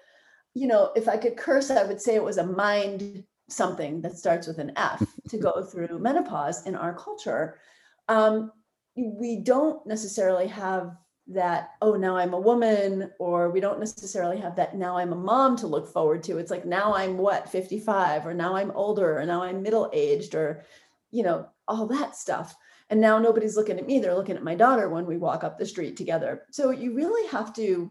You 0.55 0.68
know, 0.68 0.91
if 0.95 1.07
I 1.07 1.18
could 1.18 1.38
curse, 1.38 1.70
I 1.70 1.84
would 1.84 2.01
say 2.01 2.16
it 2.16 2.24
was 2.24 2.38
a 2.38 2.45
mind 2.45 3.24
something 3.49 4.01
that 4.01 4.17
starts 4.17 4.47
with 4.47 4.57
an 4.59 4.71
F 4.75 5.03
to 5.29 5.37
go 5.37 5.61
through 5.63 5.99
menopause 5.99 6.65
in 6.65 6.75
our 6.75 6.93
culture. 6.93 7.59
Um, 8.07 8.51
we 8.95 9.37
don't 9.37 9.85
necessarily 9.87 10.47
have 10.47 10.95
that 11.27 11.71
oh 11.81 11.95
now 11.95 12.17
i'm 12.17 12.33
a 12.33 12.39
woman 12.39 13.09
or 13.17 13.49
we 13.49 13.61
don't 13.61 13.79
necessarily 13.79 14.37
have 14.37 14.57
that 14.57 14.75
now 14.75 14.97
i'm 14.97 15.13
a 15.13 15.15
mom 15.15 15.55
to 15.55 15.67
look 15.67 15.87
forward 15.87 16.21
to 16.21 16.37
it's 16.37 16.51
like 16.51 16.65
now 16.65 16.93
i'm 16.93 17.17
what 17.17 17.49
55 17.49 18.27
or 18.27 18.33
now 18.33 18.55
i'm 18.55 18.71
older 18.71 19.19
or 19.19 19.25
now 19.25 19.41
i'm 19.41 19.61
middle 19.61 19.89
aged 19.93 20.35
or 20.35 20.65
you 21.11 21.23
know 21.23 21.47
all 21.67 21.87
that 21.87 22.17
stuff 22.17 22.55
and 22.89 22.99
now 22.99 23.17
nobody's 23.17 23.55
looking 23.55 23.79
at 23.79 23.87
me 23.87 23.99
they're 23.99 24.15
looking 24.15 24.35
at 24.35 24.43
my 24.43 24.53
daughter 24.53 24.89
when 24.89 25.05
we 25.05 25.15
walk 25.15 25.45
up 25.45 25.57
the 25.57 25.65
street 25.65 25.95
together 25.95 26.43
so 26.51 26.71
you 26.71 26.93
really 26.93 27.25
have 27.29 27.53
to 27.53 27.89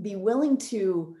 be 0.00 0.16
willing 0.16 0.56
to 0.56 1.14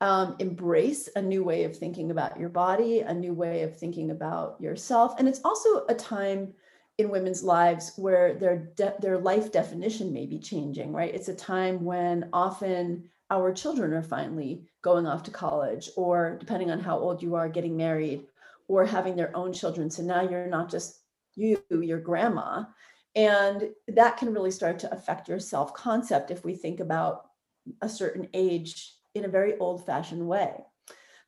um, 0.00 0.36
embrace 0.38 1.08
a 1.14 1.22
new 1.22 1.44
way 1.44 1.64
of 1.64 1.76
thinking 1.76 2.10
about 2.10 2.38
your 2.40 2.48
body 2.48 3.00
a 3.00 3.12
new 3.12 3.34
way 3.34 3.62
of 3.62 3.78
thinking 3.78 4.10
about 4.10 4.60
yourself. 4.60 5.14
And 5.18 5.28
it's 5.28 5.42
also 5.44 5.84
a 5.88 5.94
time 5.94 6.54
in 6.98 7.10
women's 7.10 7.42
lives 7.42 7.92
where 7.96 8.34
their 8.34 8.70
de- 8.76 8.94
their 9.00 9.18
life 9.18 9.52
definition 9.52 10.12
may 10.12 10.26
be 10.26 10.38
changing 10.38 10.92
right? 10.92 11.14
It's 11.14 11.28
a 11.28 11.34
time 11.34 11.84
when 11.84 12.28
often 12.32 13.08
our 13.30 13.52
children 13.52 13.92
are 13.92 14.02
finally 14.02 14.66
going 14.82 15.06
off 15.06 15.22
to 15.24 15.30
college 15.30 15.90
or 15.96 16.36
depending 16.40 16.70
on 16.70 16.80
how 16.80 16.98
old 16.98 17.22
you 17.22 17.34
are 17.36 17.48
getting 17.48 17.76
married 17.76 18.26
or 18.68 18.84
having 18.84 19.16
their 19.16 19.34
own 19.36 19.52
children. 19.52 19.90
So 19.90 20.02
now 20.02 20.22
you're 20.22 20.46
not 20.46 20.70
just 20.70 21.00
you 21.36 21.62
your 21.70 22.00
grandma. 22.00 22.64
And 23.14 23.70
that 23.88 24.16
can 24.16 24.32
really 24.32 24.50
start 24.50 24.78
to 24.80 24.92
affect 24.92 25.28
your 25.28 25.40
self 25.40 25.74
concept 25.74 26.30
if 26.30 26.44
we 26.44 26.54
think 26.54 26.80
about 26.80 27.26
a 27.82 27.88
certain 27.88 28.28
age 28.32 28.94
in 29.14 29.24
a 29.24 29.28
very 29.28 29.56
old 29.58 29.84
fashioned 29.84 30.26
way 30.26 30.52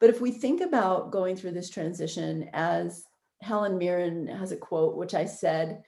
but 0.02 0.10
if 0.10 0.20
we 0.20 0.32
think 0.32 0.60
about 0.60 1.12
going 1.12 1.36
through 1.36 1.52
this 1.52 1.70
transition 1.70 2.50
as 2.52 3.04
Helen 3.40 3.78
Mirren 3.78 4.26
has 4.26 4.50
a 4.50 4.56
quote, 4.56 4.96
which 4.96 5.14
I 5.14 5.26
said, 5.26 5.84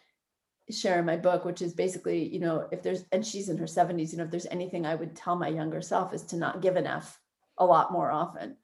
share 0.71 1.01
in 1.01 1.05
my 1.05 1.17
book, 1.17 1.45
which 1.45 1.61
is 1.61 1.75
basically, 1.75 2.29
you 2.33 2.39
know, 2.39 2.69
if 2.71 2.81
there's, 2.81 3.05
and 3.11 3.27
she's 3.27 3.49
in 3.49 3.57
her 3.59 3.67
70s, 3.67 4.13
you 4.13 4.19
know, 4.19 4.23
if 4.23 4.31
there's 4.31 4.47
anything 4.47 4.87
I 4.87 4.95
would 4.95 5.17
tell 5.17 5.35
my 5.35 5.49
younger 5.49 5.83
self 5.83 6.15
is 6.15 6.23
to 6.27 6.37
not 6.37 6.63
give 6.63 6.77
an 6.77 6.87
F 6.87 7.19
a 7.59 7.67
lot 7.67 7.91
more 7.91 8.13
often. 8.13 8.57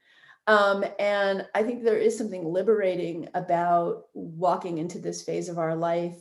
Um, 0.47 0.85
and 1.01 1.45
I 1.53 1.64
think 1.64 1.83
there 1.83 1.99
is 1.99 2.16
something 2.16 2.45
liberating 2.45 3.28
about 3.35 4.05
walking 4.14 4.78
into 4.78 5.01
this 5.01 5.22
phase 5.22 5.49
of 5.49 5.59
our 5.59 5.74
life 5.74 6.16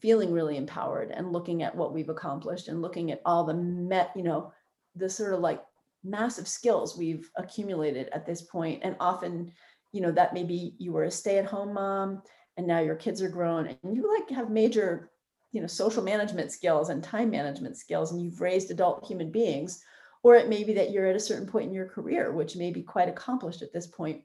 feeling 0.00 0.32
really 0.32 0.58
empowered 0.58 1.12
and 1.12 1.32
looking 1.32 1.62
at 1.62 1.74
what 1.74 1.94
we've 1.94 2.10
accomplished 2.10 2.68
and 2.68 2.82
looking 2.82 3.10
at 3.10 3.22
all 3.24 3.44
the 3.44 3.54
met, 3.54 4.10
you 4.14 4.22
know, 4.22 4.52
the 4.96 5.08
sort 5.08 5.32
of 5.32 5.40
like 5.40 5.62
massive 6.04 6.48
skills 6.48 6.96
we've 6.96 7.30
accumulated 7.36 8.08
at 8.12 8.26
this 8.26 8.42
point 8.42 8.80
and 8.82 8.96
often 9.00 9.52
you 9.92 10.00
know 10.00 10.12
that 10.12 10.34
maybe 10.34 10.74
you 10.78 10.92
were 10.92 11.04
a 11.04 11.10
stay-at-home 11.10 11.74
mom 11.74 12.22
and 12.56 12.66
now 12.66 12.80
your 12.80 12.94
kids 12.94 13.22
are 13.22 13.28
grown 13.28 13.66
and 13.66 13.96
you 13.96 14.12
like 14.16 14.30
have 14.30 14.50
major 14.50 15.10
you 15.52 15.60
know 15.60 15.66
social 15.66 16.02
management 16.02 16.52
skills 16.52 16.90
and 16.90 17.02
time 17.02 17.30
management 17.30 17.76
skills 17.76 18.12
and 18.12 18.20
you've 18.20 18.40
raised 18.40 18.70
adult 18.70 19.06
human 19.06 19.30
beings 19.30 19.82
or 20.22 20.36
it 20.36 20.48
may 20.48 20.64
be 20.64 20.74
that 20.74 20.90
you're 20.90 21.06
at 21.06 21.16
a 21.16 21.20
certain 21.20 21.46
point 21.46 21.66
in 21.66 21.74
your 21.74 21.86
career 21.86 22.32
which 22.32 22.56
may 22.56 22.70
be 22.70 22.82
quite 22.82 23.08
accomplished 23.08 23.62
at 23.62 23.72
this 23.72 23.86
point. 23.86 24.22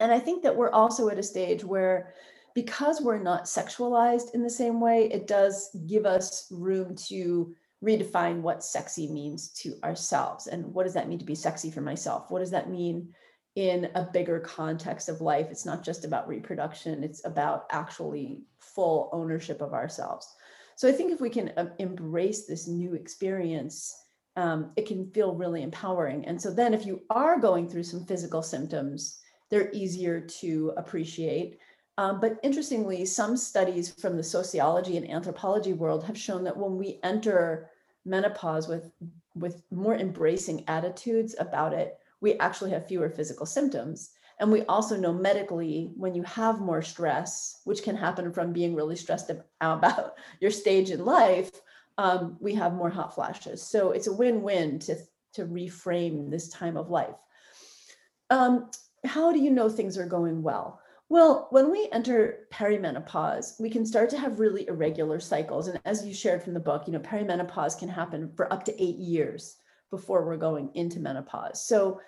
And 0.00 0.12
i 0.12 0.18
think 0.18 0.42
that 0.42 0.56
we're 0.56 0.70
also 0.70 1.08
at 1.08 1.18
a 1.18 1.22
stage 1.22 1.64
where 1.64 2.14
because 2.54 3.00
we're 3.00 3.22
not 3.22 3.44
sexualized 3.44 4.34
in 4.34 4.42
the 4.42 4.50
same 4.50 4.80
way 4.80 5.08
it 5.12 5.26
does 5.26 5.70
give 5.86 6.06
us 6.06 6.48
room 6.50 6.96
to 6.96 7.54
redefine 7.84 8.40
what 8.40 8.64
sexy 8.64 9.08
means 9.08 9.50
to 9.50 9.74
ourselves 9.84 10.46
and 10.48 10.64
what 10.74 10.84
does 10.84 10.94
that 10.94 11.08
mean 11.08 11.18
to 11.18 11.24
be 11.24 11.34
sexy 11.34 11.70
for 11.70 11.80
myself 11.80 12.28
what 12.28 12.40
does 12.40 12.50
that 12.50 12.68
mean 12.68 13.14
in 13.58 13.90
a 13.96 14.04
bigger 14.04 14.38
context 14.38 15.08
of 15.08 15.20
life. 15.20 15.48
It's 15.50 15.66
not 15.66 15.82
just 15.82 16.04
about 16.04 16.28
reproduction, 16.28 17.02
it's 17.02 17.24
about 17.24 17.66
actually 17.72 18.42
full 18.60 19.10
ownership 19.12 19.60
of 19.60 19.74
ourselves. 19.74 20.32
So 20.76 20.88
I 20.88 20.92
think 20.92 21.10
if 21.10 21.20
we 21.20 21.28
can 21.28 21.52
um, 21.56 21.72
embrace 21.80 22.46
this 22.46 22.68
new 22.68 22.94
experience, 22.94 24.00
um, 24.36 24.70
it 24.76 24.86
can 24.86 25.10
feel 25.10 25.34
really 25.34 25.64
empowering. 25.64 26.24
And 26.26 26.40
so 26.40 26.52
then 26.52 26.72
if 26.72 26.86
you 26.86 27.00
are 27.10 27.40
going 27.40 27.68
through 27.68 27.82
some 27.82 28.06
physical 28.06 28.42
symptoms, 28.42 29.18
they're 29.50 29.72
easier 29.72 30.20
to 30.20 30.72
appreciate. 30.76 31.58
Um, 31.98 32.20
but 32.20 32.38
interestingly, 32.44 33.04
some 33.04 33.36
studies 33.36 33.90
from 33.90 34.16
the 34.16 34.22
sociology 34.22 34.96
and 34.96 35.10
anthropology 35.10 35.72
world 35.72 36.04
have 36.04 36.16
shown 36.16 36.44
that 36.44 36.56
when 36.56 36.78
we 36.78 37.00
enter 37.02 37.70
menopause 38.04 38.68
with 38.68 38.92
with 39.34 39.62
more 39.70 39.96
embracing 39.96 40.64
attitudes 40.68 41.34
about 41.38 41.72
it, 41.72 41.98
we 42.20 42.34
actually 42.38 42.70
have 42.70 42.86
fewer 42.86 43.10
physical 43.10 43.46
symptoms. 43.46 44.10
And 44.40 44.50
we 44.50 44.62
also 44.62 44.96
know 44.96 45.12
medically 45.12 45.90
when 45.96 46.14
you 46.14 46.22
have 46.22 46.60
more 46.60 46.82
stress, 46.82 47.60
which 47.64 47.82
can 47.82 47.96
happen 47.96 48.32
from 48.32 48.52
being 48.52 48.74
really 48.74 48.96
stressed 48.96 49.30
about 49.60 50.14
your 50.40 50.52
stage 50.52 50.90
in 50.90 51.04
life, 51.04 51.50
um, 51.98 52.36
we 52.40 52.54
have 52.54 52.74
more 52.74 52.90
hot 52.90 53.14
flashes. 53.14 53.60
So 53.60 53.90
it's 53.90 54.06
a 54.06 54.12
win-win 54.12 54.78
to, 54.80 54.96
to 55.34 55.44
reframe 55.44 56.30
this 56.30 56.48
time 56.48 56.76
of 56.76 56.90
life. 56.90 57.16
Um, 58.30 58.70
how 59.04 59.32
do 59.32 59.40
you 59.40 59.50
know 59.50 59.68
things 59.68 59.98
are 59.98 60.06
going 60.06 60.42
well? 60.42 60.80
Well, 61.10 61.48
when 61.50 61.70
we 61.70 61.88
enter 61.90 62.46
perimenopause, 62.52 63.58
we 63.58 63.70
can 63.70 63.86
start 63.86 64.10
to 64.10 64.18
have 64.18 64.40
really 64.40 64.68
irregular 64.68 65.20
cycles. 65.20 65.68
And 65.68 65.80
as 65.86 66.04
you 66.04 66.12
shared 66.12 66.42
from 66.42 66.52
the 66.52 66.60
book, 66.60 66.86
you 66.86 66.92
know, 66.92 66.98
perimenopause 66.98 67.78
can 67.78 67.88
happen 67.88 68.30
for 68.36 68.52
up 68.52 68.64
to 68.64 68.82
eight 68.82 68.96
years 68.96 69.56
before 69.90 70.26
we're 70.26 70.36
going 70.36 70.70
into 70.74 71.00
menopause. 71.00 71.64
So, 71.64 72.00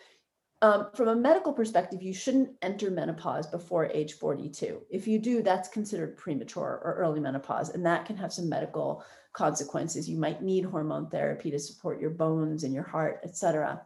um, 0.63 0.89
from 0.93 1.09
a 1.09 1.17
medical 1.17 1.55
perspective, 1.55 2.03
you 2.03 2.13
shouldn't 2.13 2.51
enter 2.61 2.91
menopause 2.91 3.47
before 3.47 3.87
age 3.87 4.13
42. 4.19 4.83
If 4.91 5.09
you 5.09 5.19
do, 5.19 5.43
that's 5.43 5.71
considered 5.71 6.19
premature 6.19 6.83
or 6.85 6.97
early 6.99 7.19
menopause, 7.19 7.71
and 7.71 7.87
that 7.87 8.05
can 8.05 8.19
have 8.19 8.31
some 8.31 8.51
medical 8.51 9.03
consequences. 9.33 10.07
You 10.07 10.19
might 10.19 10.43
need 10.43 10.67
hormone 10.67 11.09
therapy 11.09 11.51
to 11.51 11.59
support 11.59 11.99
your 11.99 12.11
bones 12.11 12.65
and 12.65 12.75
your 12.75 12.83
heart, 12.83 13.21
etc. 13.25 13.81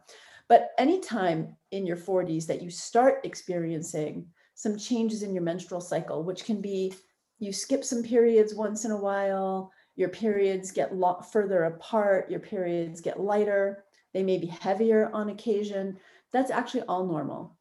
But 0.49 0.71
anytime 0.77 1.55
in 1.71 1.85
your 1.85 1.95
40s 1.95 2.45
that 2.47 2.61
you 2.61 2.69
start 2.69 3.21
experiencing 3.23 4.27
some 4.55 4.77
changes 4.77 5.21
in 5.21 5.33
your 5.33 5.43
menstrual 5.43 5.81
cycle, 5.81 6.23
which 6.23 6.45
can 6.45 6.61
be 6.61 6.93
you 7.39 7.51
skip 7.51 7.83
some 7.83 8.01
periods 8.01 8.55
once 8.55 8.85
in 8.85 8.91
a 8.91 8.97
while, 8.97 9.71
your 9.95 10.09
periods 10.09 10.71
get 10.71 10.95
lot 10.95 11.31
further 11.31 11.65
apart, 11.65 12.31
your 12.31 12.39
periods 12.39 13.01
get 13.01 13.19
lighter, 13.19 13.83
they 14.13 14.23
may 14.23 14.37
be 14.37 14.47
heavier 14.47 15.09
on 15.13 15.29
occasion. 15.29 15.97
That's 16.31 16.51
actually 16.51 16.83
all 16.83 17.05
normal. 17.05 17.57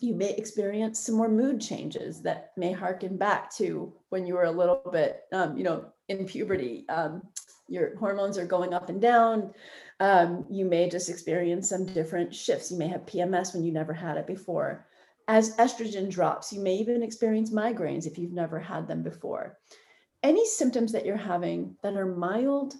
You 0.00 0.14
may 0.14 0.34
experience 0.34 0.98
some 0.98 1.14
more 1.14 1.28
mood 1.28 1.60
changes 1.60 2.20
that 2.22 2.50
may 2.56 2.72
harken 2.72 3.16
back 3.16 3.54
to 3.56 3.92
when 4.10 4.26
you 4.26 4.34
were 4.34 4.44
a 4.44 4.50
little 4.50 4.82
bit, 4.92 5.22
um, 5.32 5.56
you 5.56 5.64
know, 5.64 5.86
in 6.08 6.26
puberty. 6.26 6.84
Um, 6.88 7.22
your 7.68 7.96
hormones 7.96 8.38
are 8.38 8.46
going 8.46 8.74
up 8.74 8.88
and 8.88 9.00
down. 9.00 9.52
Um, 10.00 10.46
you 10.50 10.64
may 10.64 10.88
just 10.88 11.08
experience 11.08 11.68
some 11.68 11.86
different 11.86 12.34
shifts. 12.34 12.72
You 12.72 12.78
may 12.78 12.88
have 12.88 13.06
PMS 13.06 13.54
when 13.54 13.64
you 13.64 13.72
never 13.72 13.92
had 13.92 14.16
it 14.16 14.26
before. 14.26 14.86
As 15.28 15.54
estrogen 15.56 16.10
drops, 16.10 16.54
you 16.54 16.60
may 16.60 16.76
even 16.76 17.02
experience 17.02 17.50
migraines 17.50 18.06
if 18.06 18.16
you've 18.16 18.32
never 18.32 18.58
had 18.58 18.88
them 18.88 19.02
before. 19.02 19.58
Any 20.22 20.46
symptoms 20.46 20.90
that 20.92 21.04
you're 21.04 21.18
having 21.18 21.76
that 21.82 21.96
are 21.96 22.06
mild 22.06 22.74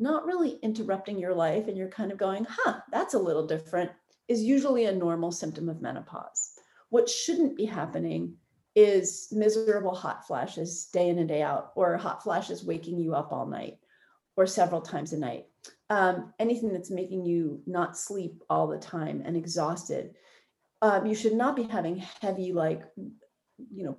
not 0.00 0.26
really 0.26 0.58
interrupting 0.62 1.20
your 1.20 1.34
life 1.34 1.68
and 1.68 1.76
you're 1.76 1.88
kind 1.88 2.10
of 2.10 2.18
going, 2.18 2.46
huh, 2.50 2.80
that's 2.90 3.14
a 3.14 3.18
little 3.18 3.46
different, 3.46 3.92
is 4.26 4.42
usually 4.42 4.86
a 4.86 4.92
normal 4.92 5.30
symptom 5.30 5.68
of 5.68 5.80
menopause. 5.80 6.54
What 6.88 7.08
shouldn't 7.08 7.56
be 7.56 7.64
happening 7.64 8.34
is 8.74 9.28
miserable 9.30 9.94
hot 9.94 10.26
flashes 10.26 10.86
day 10.92 11.08
in 11.08 11.20
and 11.20 11.28
day 11.28 11.42
out, 11.42 11.70
or 11.76 11.96
hot 11.96 12.24
flashes 12.24 12.64
waking 12.64 12.98
you 12.98 13.14
up 13.14 13.32
all 13.32 13.46
night 13.46 13.78
or 14.36 14.48
several 14.48 14.80
times 14.80 15.12
a 15.12 15.18
night. 15.18 15.46
Um, 15.90 16.32
anything 16.40 16.72
that's 16.72 16.90
making 16.90 17.24
you 17.24 17.62
not 17.66 17.96
sleep 17.96 18.42
all 18.50 18.66
the 18.66 18.78
time 18.78 19.22
and 19.24 19.36
exhausted. 19.36 20.16
Um, 20.84 21.06
you 21.06 21.14
should 21.14 21.32
not 21.32 21.56
be 21.56 21.62
having 21.62 21.96
heavy, 22.20 22.52
like, 22.52 22.82
you 22.98 23.84
know, 23.86 23.96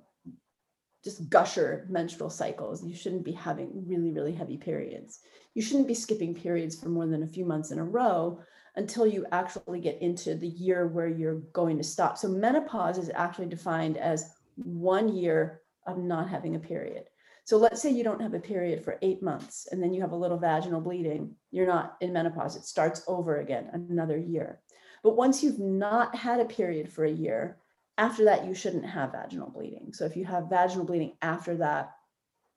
just 1.02 1.28
gusher 1.28 1.84
menstrual 1.90 2.30
cycles. 2.30 2.84
You 2.84 2.94
shouldn't 2.94 3.24
be 3.24 3.32
having 3.32 3.70
really, 3.88 4.12
really 4.12 4.32
heavy 4.32 4.56
periods. 4.56 5.18
You 5.54 5.62
shouldn't 5.62 5.88
be 5.88 5.94
skipping 5.94 6.32
periods 6.32 6.78
for 6.78 6.88
more 6.88 7.08
than 7.08 7.24
a 7.24 7.26
few 7.26 7.44
months 7.44 7.72
in 7.72 7.80
a 7.80 7.84
row 7.84 8.38
until 8.76 9.04
you 9.04 9.26
actually 9.32 9.80
get 9.80 10.00
into 10.00 10.36
the 10.36 10.46
year 10.46 10.86
where 10.86 11.08
you're 11.08 11.40
going 11.52 11.76
to 11.76 11.82
stop. 11.82 12.18
So, 12.18 12.28
menopause 12.28 12.98
is 12.98 13.10
actually 13.16 13.48
defined 13.48 13.96
as 13.96 14.30
one 14.54 15.08
year 15.08 15.62
of 15.88 15.98
not 15.98 16.28
having 16.28 16.54
a 16.54 16.60
period. 16.60 17.06
So, 17.46 17.56
let's 17.56 17.82
say 17.82 17.90
you 17.90 18.04
don't 18.04 18.22
have 18.22 18.34
a 18.34 18.38
period 18.38 18.84
for 18.84 18.96
eight 19.02 19.24
months 19.24 19.66
and 19.72 19.82
then 19.82 19.92
you 19.92 20.02
have 20.02 20.12
a 20.12 20.22
little 20.24 20.38
vaginal 20.38 20.80
bleeding. 20.80 21.34
You're 21.50 21.66
not 21.66 21.96
in 22.00 22.12
menopause, 22.12 22.54
it 22.54 22.62
starts 22.62 23.02
over 23.08 23.40
again 23.40 23.70
another 23.72 24.18
year. 24.18 24.60
But 25.06 25.14
once 25.14 25.40
you've 25.40 25.60
not 25.60 26.16
had 26.16 26.40
a 26.40 26.44
period 26.44 26.92
for 26.92 27.04
a 27.04 27.10
year, 27.12 27.58
after 27.96 28.24
that, 28.24 28.44
you 28.44 28.54
shouldn't 28.54 28.84
have 28.84 29.12
vaginal 29.12 29.50
bleeding. 29.50 29.92
So 29.92 30.04
if 30.04 30.16
you 30.16 30.24
have 30.24 30.50
vaginal 30.50 30.84
bleeding 30.84 31.12
after 31.22 31.56
that, 31.58 31.92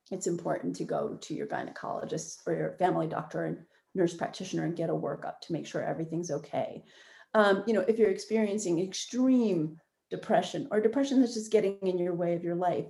it's 0.09 0.25
important 0.25 0.75
to 0.77 0.83
go 0.83 1.19
to 1.21 1.35
your 1.35 1.45
gynecologist 1.45 2.37
or 2.47 2.55
your 2.55 2.71
family 2.79 3.05
doctor 3.05 3.45
and 3.45 3.59
nurse 3.93 4.15
practitioner 4.15 4.65
and 4.65 4.75
get 4.75 4.89
a 4.89 4.93
workup 4.93 5.41
to 5.41 5.53
make 5.53 5.67
sure 5.67 5.83
everything's 5.83 6.31
okay. 6.31 6.83
Um, 7.35 7.63
you 7.67 7.73
know, 7.75 7.81
if 7.81 7.99
you're 7.99 8.09
experiencing 8.09 8.79
extreme 8.81 9.77
depression 10.09 10.67
or 10.71 10.81
depression 10.81 11.19
that's 11.19 11.35
just 11.35 11.51
getting 11.51 11.77
in 11.83 11.99
your 11.99 12.15
way 12.15 12.33
of 12.33 12.43
your 12.43 12.55
life, 12.55 12.87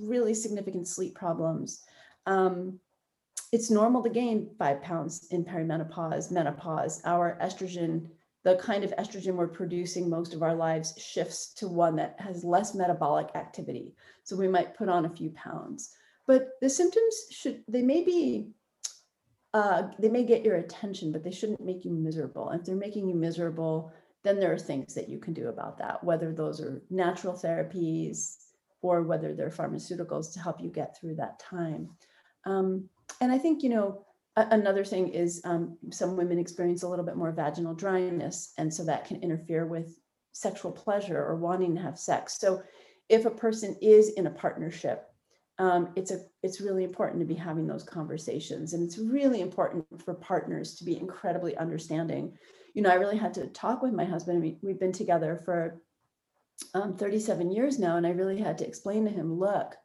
really 0.00 0.34
significant 0.34 0.88
sleep 0.88 1.14
problems, 1.14 1.84
um, 2.26 2.80
it's 3.52 3.70
normal 3.70 4.02
to 4.02 4.10
gain 4.10 4.50
five 4.58 4.82
pounds 4.82 5.28
in 5.30 5.44
perimenopause, 5.44 6.32
menopause. 6.32 7.00
Our 7.04 7.38
estrogen, 7.40 8.08
the 8.44 8.56
kind 8.56 8.82
of 8.82 8.94
estrogen 8.96 9.34
we're 9.34 9.46
producing 9.46 10.10
most 10.10 10.34
of 10.34 10.42
our 10.42 10.54
lives, 10.54 10.94
shifts 10.98 11.54
to 11.54 11.68
one 11.68 11.96
that 11.96 12.16
has 12.18 12.42
less 12.44 12.74
metabolic 12.74 13.28
activity. 13.34 13.94
So 14.24 14.36
we 14.36 14.48
might 14.48 14.76
put 14.76 14.88
on 14.88 15.04
a 15.04 15.10
few 15.10 15.30
pounds. 15.30 15.90
But 16.26 16.50
the 16.60 16.68
symptoms 16.68 17.14
should, 17.30 17.62
they 17.68 17.82
may 17.82 18.02
be, 18.02 18.50
uh, 19.54 19.88
they 19.98 20.08
may 20.08 20.24
get 20.24 20.44
your 20.44 20.56
attention, 20.56 21.12
but 21.12 21.22
they 21.22 21.30
shouldn't 21.30 21.64
make 21.64 21.84
you 21.84 21.92
miserable. 21.92 22.50
If 22.50 22.64
they're 22.64 22.74
making 22.74 23.08
you 23.08 23.14
miserable, 23.14 23.92
then 24.24 24.38
there 24.38 24.52
are 24.52 24.58
things 24.58 24.94
that 24.94 25.08
you 25.08 25.18
can 25.18 25.34
do 25.34 25.48
about 25.48 25.78
that, 25.78 26.02
whether 26.02 26.32
those 26.32 26.60
are 26.60 26.82
natural 26.90 27.34
therapies 27.34 28.36
or 28.80 29.02
whether 29.02 29.34
they're 29.34 29.50
pharmaceuticals 29.50 30.32
to 30.32 30.40
help 30.40 30.60
you 30.60 30.70
get 30.70 30.96
through 30.96 31.16
that 31.16 31.38
time. 31.38 31.88
Um, 32.44 32.88
and 33.20 33.30
I 33.30 33.38
think, 33.38 33.62
you 33.62 33.68
know, 33.68 34.04
another 34.36 34.84
thing 34.84 35.08
is 35.08 35.40
um, 35.44 35.76
some 35.90 36.16
women 36.16 36.38
experience 36.38 36.82
a 36.82 36.88
little 36.88 37.04
bit 37.04 37.16
more 37.16 37.32
vaginal 37.32 37.74
dryness, 37.74 38.52
and 38.58 38.72
so 38.72 38.84
that 38.84 39.04
can 39.04 39.22
interfere 39.22 39.66
with 39.66 39.98
sexual 40.32 40.72
pleasure 40.72 41.22
or 41.22 41.36
wanting 41.36 41.74
to 41.74 41.82
have 41.82 41.98
sex. 41.98 42.38
So 42.38 42.62
if 43.08 43.26
a 43.26 43.30
person 43.30 43.76
is 43.82 44.10
in 44.10 44.26
a 44.26 44.30
partnership, 44.30 45.08
um, 45.58 45.90
it's 45.96 46.10
a 46.10 46.20
it's 46.42 46.60
really 46.60 46.82
important 46.82 47.20
to 47.20 47.26
be 47.26 47.34
having 47.34 47.66
those 47.66 47.84
conversations, 47.84 48.72
and 48.72 48.82
it's 48.82 48.98
really 48.98 49.42
important 49.42 49.84
for 50.02 50.14
partners 50.14 50.76
to 50.76 50.84
be 50.84 50.98
incredibly 50.98 51.56
understanding. 51.56 52.36
You 52.74 52.82
know, 52.82 52.90
I 52.90 52.94
really 52.94 53.18
had 53.18 53.34
to 53.34 53.48
talk 53.48 53.82
with 53.82 53.92
my 53.92 54.04
husband. 54.04 54.40
We, 54.40 54.56
we've 54.62 54.80
been 54.80 54.92
together 54.92 55.42
for 55.44 55.82
um, 56.74 56.96
37 56.96 57.50
years 57.50 57.78
now, 57.78 57.96
and 57.96 58.06
I 58.06 58.10
really 58.10 58.38
had 58.38 58.56
to 58.58 58.66
explain 58.66 59.04
to 59.04 59.10
him, 59.10 59.38
look, 59.38 59.76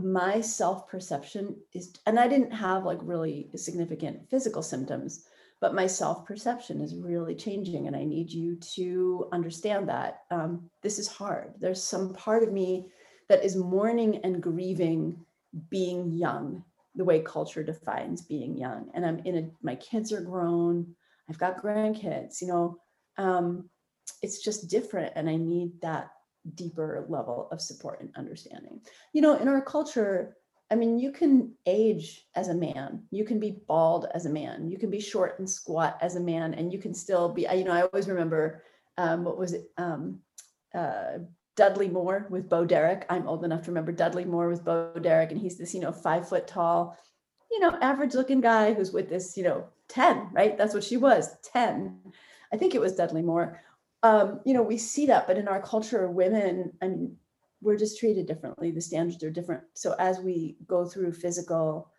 my 0.00 0.40
self 0.40 0.88
perception 0.88 1.56
is, 1.72 1.94
and 2.06 2.18
I 2.18 2.28
didn't 2.28 2.50
have 2.50 2.84
like 2.84 2.98
really 3.02 3.48
significant 3.54 4.28
physical 4.28 4.62
symptoms, 4.62 5.24
but 5.60 5.74
my 5.74 5.86
self 5.86 6.26
perception 6.26 6.80
is 6.80 6.96
really 6.96 7.34
changing, 7.34 7.86
and 7.86 7.96
I 7.96 8.04
need 8.04 8.30
you 8.30 8.56
to 8.74 9.28
understand 9.32 9.88
that 9.88 10.22
um, 10.30 10.68
this 10.82 10.98
is 10.98 11.06
hard. 11.06 11.54
There's 11.58 11.82
some 11.82 12.12
part 12.14 12.42
of 12.42 12.52
me 12.52 12.86
that 13.28 13.44
is 13.44 13.56
mourning 13.56 14.20
and 14.24 14.42
grieving 14.42 15.24
being 15.70 16.12
young, 16.12 16.64
the 16.94 17.04
way 17.04 17.20
culture 17.20 17.62
defines 17.62 18.22
being 18.22 18.56
young. 18.56 18.90
And 18.94 19.06
I'm 19.06 19.20
in 19.20 19.36
a, 19.36 19.50
my 19.62 19.76
kids 19.76 20.12
are 20.12 20.20
grown, 20.20 20.94
I've 21.28 21.38
got 21.38 21.62
grandkids, 21.62 22.42
you 22.42 22.48
know, 22.48 22.78
um, 23.16 23.70
it's 24.22 24.42
just 24.42 24.68
different. 24.68 25.12
And 25.16 25.28
I 25.28 25.36
need 25.36 25.80
that 25.80 26.10
deeper 26.54 27.06
level 27.08 27.48
of 27.50 27.60
support 27.60 28.00
and 28.00 28.10
understanding. 28.16 28.80
You 29.12 29.22
know, 29.22 29.36
in 29.36 29.48
our 29.48 29.62
culture, 29.62 30.36
I 30.70 30.76
mean, 30.76 30.98
you 30.98 31.12
can 31.12 31.54
age 31.66 32.26
as 32.34 32.48
a 32.48 32.54
man, 32.54 33.04
you 33.10 33.24
can 33.24 33.38
be 33.38 33.58
bald 33.68 34.06
as 34.14 34.26
a 34.26 34.30
man, 34.30 34.68
you 34.68 34.78
can 34.78 34.90
be 34.90 35.00
short 35.00 35.38
and 35.38 35.48
squat 35.48 35.98
as 36.00 36.16
a 36.16 36.20
man, 36.20 36.54
and 36.54 36.72
you 36.72 36.78
can 36.78 36.94
still 36.94 37.28
be, 37.28 37.46
you 37.54 37.64
know, 37.64 37.72
I 37.72 37.82
always 37.82 38.08
remember 38.08 38.62
um, 38.96 39.24
what 39.24 39.38
was 39.38 39.52
it? 39.52 39.70
Um, 39.76 40.20
uh, 40.74 41.18
Dudley 41.56 41.88
Moore 41.88 42.26
with 42.30 42.48
Bo 42.48 42.64
Derek. 42.64 43.06
I'm 43.08 43.28
old 43.28 43.44
enough 43.44 43.62
to 43.62 43.70
remember 43.70 43.92
Dudley 43.92 44.24
Moore 44.24 44.48
with 44.48 44.64
Bo 44.64 44.92
Derek, 45.00 45.30
and 45.30 45.40
he's 45.40 45.56
this, 45.56 45.74
you 45.74 45.80
know, 45.80 45.92
five 45.92 46.28
foot 46.28 46.46
tall, 46.46 46.96
you 47.50 47.60
know, 47.60 47.78
average 47.80 48.14
looking 48.14 48.40
guy 48.40 48.74
who's 48.74 48.92
with 48.92 49.08
this, 49.08 49.36
you 49.36 49.44
know, 49.44 49.64
10, 49.88 50.30
right? 50.32 50.58
That's 50.58 50.74
what 50.74 50.84
she 50.84 50.96
was, 50.96 51.36
10. 51.52 52.00
I 52.52 52.56
think 52.56 52.74
it 52.74 52.80
was 52.80 52.94
Dudley 52.94 53.22
Moore. 53.22 53.60
Um, 54.04 54.40
you 54.44 54.52
know, 54.52 54.62
we 54.62 54.76
see 54.76 55.06
that, 55.06 55.26
but 55.26 55.38
in 55.38 55.48
our 55.48 55.62
culture, 55.62 56.10
women, 56.10 56.74
I 56.82 56.88
mean, 56.88 57.16
we're 57.62 57.78
just 57.78 57.98
treated 57.98 58.26
differently. 58.26 58.70
The 58.70 58.82
standards 58.82 59.24
are 59.24 59.30
different. 59.30 59.62
So 59.72 59.94
as 59.98 60.20
we 60.20 60.58
go 60.66 60.84
through 60.84 61.14
physical 61.14 61.90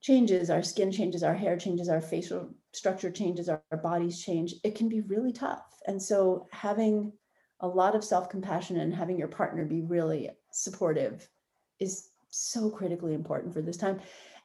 changes, 0.00 0.48
our 0.48 0.62
skin 0.62 0.90
changes, 0.90 1.22
our 1.22 1.34
hair 1.34 1.58
changes, 1.58 1.90
our 1.90 2.00
facial 2.00 2.48
structure 2.72 3.10
changes, 3.10 3.50
our, 3.50 3.62
our 3.70 3.76
bodies 3.76 4.24
change, 4.24 4.54
it 4.64 4.74
can 4.74 4.88
be 4.88 5.02
really 5.02 5.30
tough. 5.32 5.66
And 5.86 6.02
so 6.02 6.48
having 6.52 7.12
a 7.60 7.68
lot 7.68 7.94
of 7.94 8.02
self 8.02 8.30
compassion 8.30 8.78
and 8.78 8.94
having 8.94 9.18
your 9.18 9.28
partner 9.28 9.66
be 9.66 9.82
really 9.82 10.30
supportive 10.52 11.28
is 11.80 12.08
so 12.30 12.70
critically 12.70 13.12
important 13.12 13.52
for 13.52 13.60
this 13.60 13.76
time. 13.76 14.00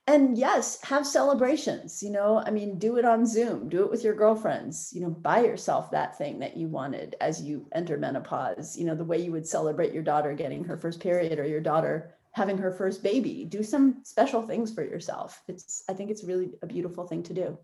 And 0.07 0.37
yes, 0.37 0.79
have 0.83 1.07
celebrations, 1.07 2.03
you 2.03 2.11
know, 2.11 2.43
I 2.45 2.51
mean, 2.51 2.77
do 2.77 2.97
it 2.97 3.05
on 3.05 3.25
Zoom, 3.25 3.69
do 3.69 3.83
it 3.83 3.89
with 3.89 4.03
your 4.03 4.13
girlfriends, 4.13 4.91
you 4.93 5.01
know, 5.01 5.09
buy 5.09 5.43
yourself 5.43 5.89
that 5.91 6.15
thing 6.15 6.37
that 6.39 6.55
you 6.55 6.67
wanted 6.67 7.15
as 7.21 7.41
you 7.41 7.67
enter 7.73 7.97
menopause, 7.97 8.77
you 8.77 8.85
know, 8.85 8.93
the 8.93 9.03
way 9.03 9.17
you 9.17 9.31
would 9.31 9.47
celebrate 9.47 9.93
your 9.93 10.03
daughter 10.03 10.33
getting 10.33 10.63
her 10.63 10.77
first 10.77 10.99
period 10.99 11.39
or 11.39 11.47
your 11.47 11.59
daughter 11.59 12.13
having 12.33 12.57
her 12.59 12.71
first 12.71 13.01
baby. 13.01 13.45
Do 13.45 13.63
some 13.63 14.03
special 14.03 14.43
things 14.43 14.71
for 14.71 14.83
yourself. 14.83 15.41
It's, 15.47 15.83
I 15.89 15.93
think 15.93 16.11
it's 16.11 16.23
really 16.23 16.51
a 16.61 16.67
beautiful 16.67 17.07
thing 17.07 17.23
to 17.23 17.33
do. 17.33 17.57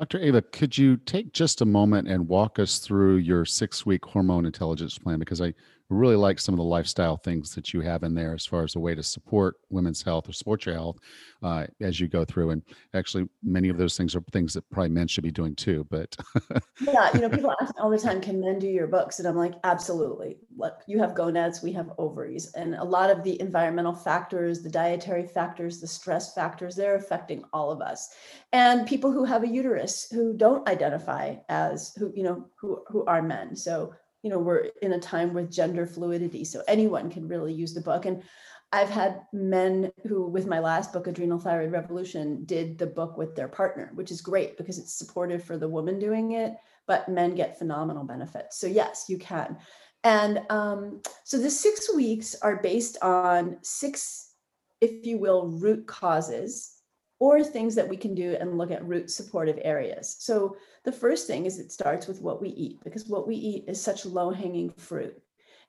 Dr. 0.00 0.18
Ava, 0.18 0.42
could 0.42 0.76
you 0.76 0.96
take 0.96 1.32
just 1.32 1.60
a 1.60 1.66
moment 1.66 2.08
and 2.08 2.26
walk 2.26 2.58
us 2.58 2.78
through 2.78 3.16
your 3.16 3.44
six 3.44 3.86
week 3.86 4.04
hormone 4.04 4.46
intelligence 4.46 4.98
plan? 4.98 5.20
Because 5.20 5.40
I 5.40 5.54
really 5.88 6.16
like 6.16 6.40
some 6.40 6.52
of 6.52 6.58
the 6.58 6.64
lifestyle 6.64 7.16
things 7.16 7.54
that 7.54 7.72
you 7.72 7.80
have 7.80 8.02
in 8.02 8.14
there 8.14 8.34
as 8.34 8.44
far 8.44 8.64
as 8.64 8.74
a 8.74 8.80
way 8.80 8.94
to 8.94 9.02
support 9.02 9.56
women's 9.70 10.02
health 10.02 10.28
or 10.28 10.32
support 10.32 10.66
your 10.66 10.74
health 10.74 10.98
uh, 11.42 11.66
as 11.80 12.00
you 12.00 12.08
go 12.08 12.24
through. 12.24 12.50
And 12.50 12.62
actually, 12.94 13.28
many 13.42 13.68
of 13.68 13.78
those 13.78 13.96
things 13.96 14.16
are 14.16 14.20
things 14.32 14.52
that 14.54 14.68
probably 14.70 14.90
men 14.90 15.06
should 15.06 15.22
be 15.22 15.30
doing 15.30 15.54
too. 15.54 15.86
But 15.88 16.16
yeah, 16.80 17.10
you 17.14 17.20
know, 17.20 17.28
people 17.28 17.54
ask 17.60 17.74
all 17.78 17.90
the 17.90 17.98
time, 17.98 18.20
can 18.20 18.40
men 18.40 18.58
do 18.58 18.66
your 18.66 18.88
books? 18.88 19.20
And 19.20 19.28
I'm 19.28 19.36
like, 19.36 19.54
absolutely. 19.62 20.38
Look, 20.56 20.80
you 20.88 20.98
have 20.98 21.14
gonads, 21.14 21.62
we 21.62 21.72
have 21.72 21.92
ovaries. 21.98 22.52
And 22.54 22.74
a 22.74 22.84
lot 22.84 23.10
of 23.10 23.22
the 23.22 23.40
environmental 23.40 23.94
factors, 23.94 24.62
the 24.62 24.70
dietary 24.70 25.26
factors, 25.26 25.80
the 25.80 25.86
stress 25.86 26.34
factors, 26.34 26.74
they're 26.74 26.96
affecting 26.96 27.44
all 27.52 27.70
of 27.70 27.80
us. 27.80 28.10
And 28.52 28.86
people 28.86 29.12
who 29.12 29.24
have 29.24 29.44
a 29.44 29.48
uterus 29.48 30.08
who 30.10 30.36
don't 30.36 30.68
identify 30.68 31.36
as 31.48 31.94
who, 31.96 32.12
you 32.14 32.24
know, 32.24 32.46
who, 32.56 32.82
who 32.88 33.04
are 33.04 33.22
men. 33.22 33.54
So 33.54 33.94
you 34.26 34.32
know 34.32 34.40
we're 34.40 34.70
in 34.82 34.94
a 34.94 34.98
time 34.98 35.32
with 35.32 35.52
gender 35.52 35.86
fluidity 35.86 36.44
so 36.44 36.60
anyone 36.66 37.08
can 37.08 37.28
really 37.28 37.52
use 37.52 37.72
the 37.72 37.80
book. 37.80 38.06
And 38.06 38.24
i've 38.72 38.90
had 38.90 39.20
men 39.32 39.92
who 40.08 40.26
with 40.26 40.48
my 40.48 40.58
last 40.58 40.92
book 40.92 41.06
adrenal 41.06 41.38
thyroid 41.38 41.70
revolution 41.70 42.44
did 42.46 42.76
the 42.76 42.86
book 42.98 43.16
with 43.16 43.36
their 43.36 43.46
partner 43.46 43.92
which 43.94 44.10
is 44.10 44.20
great 44.20 44.56
because 44.56 44.80
it's 44.80 44.92
supportive 44.92 45.44
for 45.44 45.56
the 45.56 45.68
woman 45.68 46.00
doing 46.00 46.32
it 46.32 46.56
but 46.88 47.08
men 47.08 47.36
get 47.36 47.58
phenomenal 47.58 48.02
benefits. 48.02 48.58
So 48.58 48.66
yes 48.66 49.06
you 49.08 49.18
can. 49.18 49.58
And 50.02 50.40
um, 50.50 51.02
so 51.24 51.38
the 51.38 51.50
six 51.50 51.94
weeks 51.94 52.34
are 52.42 52.62
based 52.62 52.96
on 53.02 53.58
six 53.62 54.32
if 54.80 55.06
you 55.06 55.18
will 55.18 55.48
root 55.48 55.86
causes 55.86 56.75
or 57.18 57.42
things 57.42 57.74
that 57.74 57.88
we 57.88 57.96
can 57.96 58.14
do 58.14 58.36
and 58.40 58.58
look 58.58 58.70
at 58.70 58.86
root 58.86 59.10
supportive 59.10 59.58
areas. 59.62 60.16
So 60.18 60.56
the 60.84 60.92
first 60.92 61.26
thing 61.26 61.46
is 61.46 61.58
it 61.58 61.72
starts 61.72 62.06
with 62.06 62.20
what 62.20 62.42
we 62.42 62.50
eat 62.50 62.82
because 62.84 63.06
what 63.06 63.26
we 63.26 63.36
eat 63.36 63.64
is 63.66 63.80
such 63.80 64.04
low 64.04 64.30
hanging 64.30 64.70
fruit. 64.70 65.20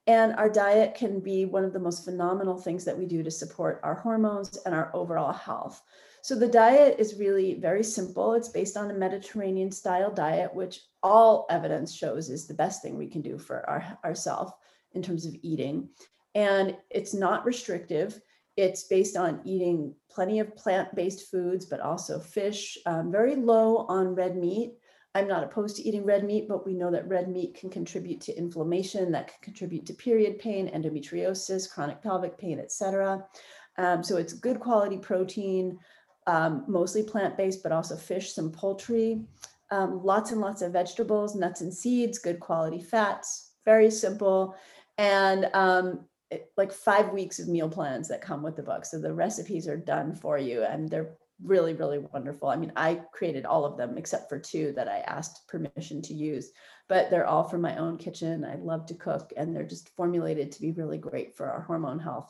And 0.08 0.34
our 0.36 0.50
diet 0.50 0.96
can 0.96 1.20
be 1.20 1.46
one 1.46 1.66
of 1.66 1.74
the 1.74 1.80
most 1.80 2.06
phenomenal 2.06 2.58
things 2.58 2.86
that 2.86 2.98
we 2.98 3.06
do 3.06 3.24
to 3.24 3.32
support 3.32 3.82
our 3.84 3.96
hormones 3.96 4.58
and 4.66 4.74
our 4.74 4.90
overall 4.94 5.34
health. 5.34 5.84
So 6.22 6.36
the 6.36 6.48
diet 6.48 6.96
is 6.98 7.20
really 7.20 7.56
very 7.56 7.84
simple. 7.84 8.34
It's 8.34 8.50
based 8.50 8.78
on 8.78 8.90
a 8.90 8.94
Mediterranean 8.94 9.72
style 9.72 10.12
diet, 10.12 10.54
which 10.54 10.82
all 11.04 11.46
evidence 11.50 11.94
shows 11.94 12.30
is 12.30 12.48
the 12.48 12.54
best 12.54 12.82
thing 12.82 12.98
we 12.98 13.08
can 13.08 13.22
do 13.22 13.38
for 13.38 13.70
our, 13.70 13.98
ourselves 14.04 14.52
in 14.94 15.02
terms 15.02 15.26
of 15.26 15.36
eating. 15.42 15.90
And 16.36 16.76
it's 16.90 17.14
not 17.14 17.46
restrictive. 17.46 18.20
It's 18.58 18.84
based 18.84 19.16
on 19.16 19.40
eating 19.46 19.94
plenty 20.10 20.40
of 20.40 20.56
plant 20.56 20.94
based 20.96 21.30
foods, 21.30 21.66
but 21.66 21.80
also 21.80 22.20
fish, 22.20 22.78
um, 22.88 23.12
very 23.12 23.36
low 23.36 23.86
on 23.88 24.16
red 24.16 24.36
meat. 24.36 24.74
I'm 25.14 25.28
not 25.28 25.44
opposed 25.44 25.78
to 25.78 25.84
eating 25.84 26.06
red 26.06 26.24
meat, 26.24 26.48
but 26.48 26.66
we 26.66 26.74
know 26.74 26.92
that 26.92 27.08
red 27.08 27.30
meat 27.30 27.56
can 27.56 27.70
contribute 27.70 28.20
to 28.22 28.38
inflammation, 28.38 29.12
that 29.12 29.28
can 29.28 29.38
contribute 29.42 29.86
to 29.86 29.94
period 29.94 30.40
pain, 30.40 30.70
endometriosis, 30.70 31.72
chronic 31.72 32.02
pelvic 32.02 32.38
pain, 32.38 32.60
etc. 32.60 33.26
Um, 33.78 34.04
so 34.04 34.18
it's 34.18 34.34
good 34.34 34.60
quality 34.60 34.98
protein, 34.98 35.80
um, 36.26 36.66
mostly 36.68 37.04
plant 37.04 37.38
based, 37.38 37.64
but 37.64 37.72
also 37.72 37.96
fish, 37.96 38.34
some 38.34 38.52
poultry, 38.52 39.22
um, 39.70 40.04
lots 40.04 40.32
and 40.32 40.42
lots 40.42 40.62
of 40.62 40.74
vegetables, 40.74 41.36
nuts 41.36 41.62
and 41.62 41.74
seeds, 41.74 42.20
good 42.20 42.40
quality 42.40 42.82
fats, 42.82 43.52
very 43.66 43.92
simple. 43.92 44.56
And 44.98 45.48
um, 46.32 46.40
like 46.58 46.72
five 46.72 47.12
weeks 47.12 47.40
of 47.40 47.48
meal 47.48 47.70
plans 47.70 48.08
that 48.08 48.22
come 48.22 48.42
with 48.42 48.56
the 48.56 48.64
book. 48.64 48.86
So 48.86 49.00
the 49.00 49.14
recipes 49.14 49.68
are 49.68 49.78
done 49.78 50.16
for 50.16 50.38
you 50.38 50.64
and 50.64 50.90
they're 50.90 51.16
really, 51.44 51.74
really 51.74 52.00
wonderful. 52.00 52.50
I 52.50 52.56
mean, 52.56 52.72
I 52.76 53.02
created 53.12 53.46
all 53.46 53.66
of 53.66 53.78
them 53.78 53.98
except 53.98 54.30
for 54.30 54.40
two 54.40 54.72
that 54.74 54.88
I 54.88 55.00
asked 55.00 55.48
permission 55.48 56.02
to 56.04 56.14
use, 56.14 56.52
but 56.90 57.10
they're 57.10 57.28
all 57.28 57.44
from 57.44 57.62
my 57.62 57.78
own 57.78 57.98
kitchen. 57.98 58.44
I 58.44 58.56
love 58.56 58.86
to 58.88 58.96
cook 58.96 59.34
and 59.38 59.56
they're 59.56 59.64
just 59.64 59.96
formulated 59.96 60.52
to 60.52 60.62
be 60.62 60.72
really 60.72 60.98
great 60.98 61.36
for 61.36 61.50
our 61.50 61.62
hormone 61.62 62.00
health. 62.00 62.30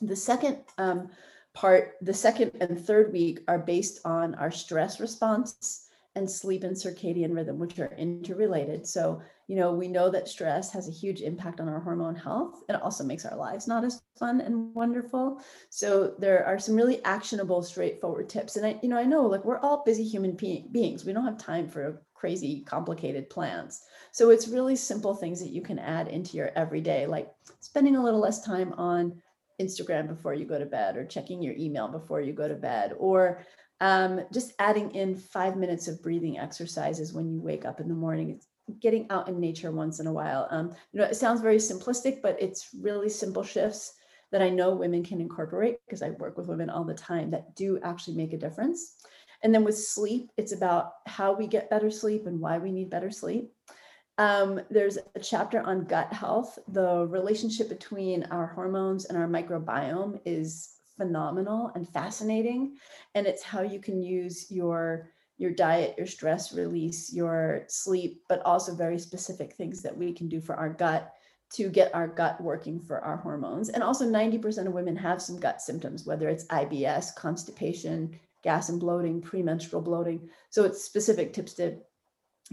The 0.00 0.16
second 0.16 0.58
um, 0.78 1.10
part, 1.54 1.94
the 2.00 2.14
second 2.14 2.52
and 2.60 2.80
third 2.80 3.12
week 3.12 3.40
are 3.48 3.58
based 3.58 4.00
on 4.04 4.34
our 4.36 4.50
stress 4.50 4.98
response 4.98 5.85
and 6.16 6.28
sleep 6.28 6.64
and 6.64 6.74
circadian 6.74 7.34
rhythm, 7.34 7.58
which 7.58 7.78
are 7.78 7.94
interrelated. 7.96 8.86
So, 8.86 9.20
you 9.46 9.54
know, 9.54 9.72
we 9.72 9.86
know 9.86 10.10
that 10.10 10.28
stress 10.28 10.72
has 10.72 10.88
a 10.88 10.92
huge 10.92 11.20
impact 11.20 11.60
on 11.60 11.68
our 11.68 11.78
hormone 11.78 12.16
health. 12.16 12.62
It 12.68 12.82
also 12.82 13.04
makes 13.04 13.24
our 13.24 13.36
lives 13.36 13.68
not 13.68 13.84
as 13.84 14.02
fun 14.18 14.40
and 14.40 14.74
wonderful. 14.74 15.40
So, 15.68 16.14
there 16.18 16.44
are 16.44 16.58
some 16.58 16.74
really 16.74 17.04
actionable, 17.04 17.62
straightforward 17.62 18.28
tips. 18.28 18.56
And 18.56 18.66
I, 18.66 18.80
you 18.82 18.88
know, 18.88 18.98
I 18.98 19.04
know 19.04 19.26
like 19.26 19.44
we're 19.44 19.60
all 19.60 19.84
busy 19.84 20.04
human 20.04 20.34
be- 20.34 20.66
beings. 20.72 21.04
We 21.04 21.12
don't 21.12 21.24
have 21.24 21.38
time 21.38 21.68
for 21.68 22.02
crazy, 22.14 22.62
complicated 22.62 23.28
plans. 23.28 23.82
So, 24.10 24.30
it's 24.30 24.48
really 24.48 24.74
simple 24.74 25.14
things 25.14 25.38
that 25.40 25.50
you 25.50 25.60
can 25.60 25.78
add 25.78 26.08
into 26.08 26.38
your 26.38 26.50
everyday, 26.56 27.06
like 27.06 27.30
spending 27.60 27.96
a 27.96 28.02
little 28.02 28.20
less 28.20 28.42
time 28.42 28.72
on 28.72 29.20
Instagram 29.60 30.06
before 30.06 30.34
you 30.34 30.44
go 30.44 30.58
to 30.58 30.66
bed 30.66 30.96
or 30.96 31.04
checking 31.04 31.42
your 31.42 31.54
email 31.54 31.88
before 31.88 32.20
you 32.20 32.32
go 32.32 32.48
to 32.48 32.54
bed 32.54 32.92
or 32.98 33.42
um, 33.80 34.20
just 34.32 34.52
adding 34.58 34.90
in 34.94 35.16
five 35.16 35.56
minutes 35.56 35.88
of 35.88 36.02
breathing 36.02 36.38
exercises 36.38 37.12
when 37.12 37.30
you 37.30 37.40
wake 37.40 37.64
up 37.64 37.80
in 37.80 37.88
the 37.88 37.94
morning. 37.94 38.30
It's 38.30 38.46
getting 38.80 39.06
out 39.10 39.28
in 39.28 39.38
nature 39.38 39.70
once 39.70 40.00
in 40.00 40.06
a 40.06 40.12
while. 40.12 40.48
Um, 40.50 40.74
you 40.92 41.00
know, 41.00 41.06
it 41.06 41.16
sounds 41.16 41.40
very 41.40 41.58
simplistic, 41.58 42.22
but 42.22 42.40
it's 42.40 42.70
really 42.80 43.08
simple 43.08 43.44
shifts 43.44 43.94
that 44.32 44.42
I 44.42 44.50
know 44.50 44.74
women 44.74 45.04
can 45.04 45.20
incorporate 45.20 45.78
because 45.86 46.02
I 46.02 46.10
work 46.10 46.36
with 46.36 46.48
women 46.48 46.70
all 46.70 46.84
the 46.84 46.94
time 46.94 47.30
that 47.30 47.54
do 47.54 47.78
actually 47.82 48.16
make 48.16 48.32
a 48.32 48.38
difference. 48.38 48.94
And 49.42 49.54
then 49.54 49.64
with 49.64 49.78
sleep, 49.78 50.30
it's 50.36 50.52
about 50.52 50.94
how 51.06 51.32
we 51.32 51.46
get 51.46 51.70
better 51.70 51.90
sleep 51.90 52.26
and 52.26 52.40
why 52.40 52.58
we 52.58 52.72
need 52.72 52.90
better 52.90 53.10
sleep. 53.10 53.52
Um, 54.18 54.62
there's 54.70 54.98
a 55.14 55.20
chapter 55.20 55.60
on 55.60 55.84
gut 55.84 56.12
health. 56.12 56.58
The 56.68 57.06
relationship 57.06 57.68
between 57.68 58.24
our 58.24 58.46
hormones 58.46 59.04
and 59.04 59.18
our 59.18 59.28
microbiome 59.28 60.20
is 60.24 60.75
phenomenal 60.96 61.70
and 61.74 61.88
fascinating 61.88 62.76
and 63.14 63.26
it's 63.26 63.42
how 63.42 63.62
you 63.62 63.80
can 63.80 64.02
use 64.02 64.50
your 64.50 65.10
your 65.38 65.50
diet 65.50 65.94
your 65.98 66.06
stress 66.06 66.52
release 66.52 67.12
your 67.12 67.64
sleep 67.68 68.22
but 68.28 68.40
also 68.44 68.74
very 68.74 68.98
specific 68.98 69.52
things 69.52 69.82
that 69.82 69.96
we 69.96 70.12
can 70.12 70.28
do 70.28 70.40
for 70.40 70.54
our 70.54 70.70
gut 70.70 71.12
to 71.50 71.68
get 71.68 71.94
our 71.94 72.08
gut 72.08 72.40
working 72.40 72.80
for 72.80 73.00
our 73.00 73.16
hormones. 73.16 73.68
And 73.68 73.82
also 73.82 74.04
90% 74.04 74.66
of 74.66 74.72
women 74.72 74.96
have 74.96 75.22
some 75.22 75.38
gut 75.38 75.60
symptoms 75.60 76.04
whether 76.04 76.28
it's 76.28 76.46
IBS 76.46 77.14
constipation 77.14 78.18
gas 78.42 78.68
and 78.68 78.78
bloating 78.78 79.20
premenstrual 79.20 79.82
bloating. 79.82 80.28
So 80.50 80.64
it's 80.64 80.84
specific 80.84 81.32
tips 81.32 81.54
to 81.54 81.78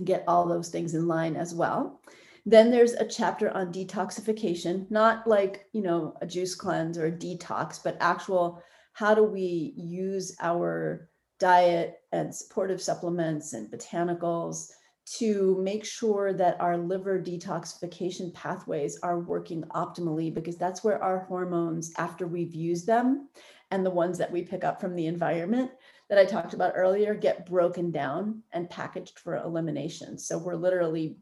get 0.04 0.24
all 0.28 0.48
those 0.48 0.70
things 0.70 0.96
in 0.96 1.08
line 1.08 1.36
as 1.36 1.54
well 1.54 2.02
then 2.46 2.72
there's 2.72 2.94
a 2.94 3.06
chapter 3.06 3.50
on 3.56 3.72
detoxification, 3.72 4.90
not 4.92 5.26
like, 5.28 5.66
you 5.72 5.82
know, 5.82 6.16
a 6.22 6.28
juice 6.28 6.56
cleanse 6.56 6.98
or 6.98 7.06
a 7.06 7.12
detox, 7.12 7.82
but 7.82 7.98
actual 8.00 8.62
how 8.94 9.16
do 9.16 9.24
we 9.24 9.74
use 9.76 10.36
our 10.42 11.10
diet 11.40 11.96
and 12.12 12.34
supportive 12.34 12.82
supplements 12.82 13.54
and 13.54 13.72
botanicals 13.72 14.70
to 15.06 15.60
make 15.62 15.84
sure 15.84 16.32
that 16.34 16.60
our 16.62 16.78
liver 16.78 17.20
detoxification 17.20 18.34
pathways 18.34 19.00
are 19.04 19.20
working 19.20 19.64
optimally 19.76 20.34
because 20.34 20.58
that's 20.58 20.84
where 20.84 21.04
our 21.04 21.26
hormones 21.26 21.92
after 21.98 22.26
we've 22.26 22.56
used 22.56 22.88
them 22.88 23.28
and 23.72 23.86
the 23.86 23.90
ones 23.90 24.18
that 24.18 24.32
we 24.32 24.42
pick 24.42 24.64
up 24.64 24.80
from 24.80 24.96
the 24.96 25.08
environment 25.08 25.72
that 26.10 26.18
I 26.18 26.26
talked 26.26 26.54
about 26.54 26.74
earlier 26.76 27.16
get 27.16 27.46
broken 27.46 27.92
down 27.92 28.44
and 28.54 28.70
packaged 28.70 29.20
for 29.20 29.36
elimination. 29.36 30.18
So 30.18 30.38
we're 30.38 30.56
literally 30.56 31.18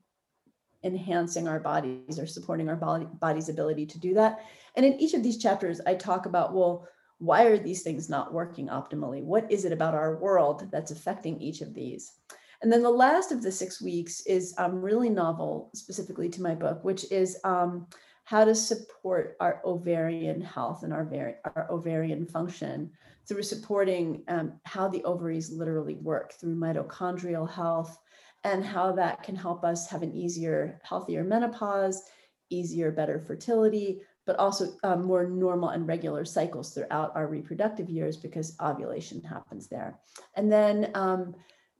enhancing 0.84 1.48
our 1.48 1.60
bodies 1.60 2.20
or 2.20 2.26
supporting 2.26 2.70
our 2.70 2.76
body, 2.76 3.08
body's 3.20 3.50
ability 3.50 3.86
to 3.86 4.00
do 4.00 4.14
that. 4.14 4.40
And 4.76 4.86
in 4.86 5.00
each 5.00 5.14
of 5.14 5.24
these 5.24 5.38
chapters, 5.38 5.82
I 5.86 5.96
talk 5.96 6.26
about, 6.26 6.54
well, 6.54 6.88
why 7.20 7.44
are 7.44 7.58
these 7.58 7.84
things 7.84 8.10
not 8.10 8.34
working 8.34 8.68
optimally? 8.68 9.24
What 9.24 9.52
is 9.52 9.66
it 9.66 9.72
about 9.72 9.94
our 9.94 10.18
world 10.18 10.70
that's 10.72 10.92
affecting 10.92 11.40
each 11.40 11.62
of 11.62 11.74
these? 11.74 12.14
And 12.62 12.72
then 12.72 12.84
the 12.84 12.90
last 12.90 13.32
of 13.32 13.42
the 13.42 13.52
six 13.52 13.82
weeks 13.82 14.22
is 14.26 14.54
um, 14.58 14.82
really 14.82 15.10
novel, 15.10 15.70
specifically 15.74 16.30
to 16.30 16.42
my 16.42 16.56
book, 16.56 16.84
which 16.84 17.12
is 17.12 17.38
um, 17.44 17.88
how 18.24 18.46
to 18.46 18.56
support 18.56 19.36
our 19.40 19.62
ovarian 19.66 20.42
health 20.42 20.84
and 20.84 20.94
our, 20.94 21.36
our 21.56 21.68
ovarian 21.72 22.26
function 22.26 22.92
through 23.28 23.44
supporting 23.44 24.24
um, 24.28 24.54
how 24.66 24.88
the 24.88 25.04
ovaries 25.04 25.52
literally 25.52 25.96
work 25.96 26.34
through 26.34 26.56
mitochondrial 26.56 27.50
health, 27.50 27.98
and 28.44 28.66
how 28.66 28.92
that 28.94 29.24
can 29.24 29.36
help 29.36 29.64
us 29.64 29.88
have 29.90 30.04
an 30.04 30.14
easier, 30.14 30.80
healthier 30.84 31.24
menopause, 31.24 32.04
easier, 32.50 32.92
better 32.92 33.20
fertility, 33.20 34.02
but 34.26 34.36
also 34.38 34.70
um, 34.84 35.04
more 35.04 35.26
normal 35.26 35.70
and 35.70 35.88
regular 35.88 36.26
cycles 36.26 36.74
throughout 36.74 37.12
our 37.16 37.28
reproductive 37.28 37.90
years 37.90 38.18
because 38.18 38.56
ovulation 38.62 39.22
happens 39.22 39.68
there. 39.68 40.00
And 40.36 40.52
then 40.52 40.92
um, 40.96 41.36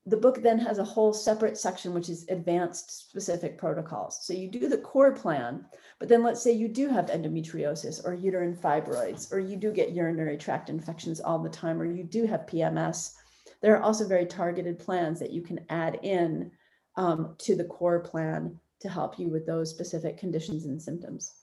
the 0.08 0.18
book 0.18 0.42
then 0.42 0.58
has 0.58 0.80
a 0.80 0.84
whole 0.84 1.14
separate 1.14 1.58
section 1.58 1.94
which 1.94 2.10
is 2.10 2.26
advanced 2.30 3.10
specific 3.10 3.58
protocols. 3.58 4.20
So 4.24 4.34
you 4.34 4.50
do 4.50 4.68
the 4.68 4.78
core 4.78 5.12
plan, 5.12 5.66
but 6.00 6.10
then 6.10 6.24
let's 6.24 6.42
say 6.42 6.52
you 6.52 6.68
do 6.68 6.90
have 6.90 7.06
endometriosis 7.08 8.04
or 8.04 8.14
uterine 8.14 8.56
fibroids, 8.56 9.32
or 9.32 9.40
you 9.40 9.56
do 9.56 9.72
get 9.72 9.92
urinary 9.92 10.38
tract 10.38 10.70
infections 10.70 11.20
all 11.20 11.38
the 11.38 11.50
time, 11.50 11.80
or 11.80 11.86
you 11.86 12.04
do 12.04 12.26
have 12.26 12.48
PMS 12.48 13.14
there 13.62 13.76
are 13.76 13.84
also 13.84 14.08
very 14.08 14.26
targeted 14.26 14.80
plans 14.80 15.20
that 15.20 15.32
you 15.32 15.42
can 15.42 15.60
add 15.70 16.00
in 16.04 16.52
um, 16.98 17.36
to 17.40 17.56
the 17.56 17.64
core 17.64 18.00
plan 18.00 18.58
to 18.80 18.90
help 18.90 19.20
you 19.20 19.30
with 19.30 19.46
those 19.46 19.70
specific 19.70 20.18
conditions 20.18 20.66
and 20.66 20.82
symptoms. 20.82 21.34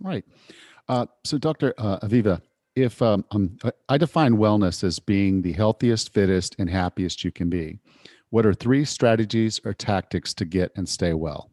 Right. 0.00 0.24
Uh, 0.88 1.06
so, 1.24 1.38
Dr. 1.38 1.74
Uh, 1.78 1.98
Aviva, 2.00 2.40
if 2.74 3.00
um, 3.00 3.24
um, 3.30 3.58
I 3.88 3.98
define 3.98 4.36
wellness 4.36 4.82
as 4.82 4.98
being 4.98 5.42
the 5.42 5.52
healthiest, 5.52 6.12
fittest, 6.12 6.56
and 6.58 6.68
happiest 6.68 7.22
you 7.24 7.30
can 7.30 7.48
be, 7.48 7.78
what 8.30 8.46
are 8.46 8.54
three 8.54 8.84
strategies 8.84 9.60
or 9.64 9.72
tactics 9.72 10.34
to 10.34 10.44
get 10.44 10.72
and 10.76 10.88
stay 10.88 11.12
well? 11.12 11.50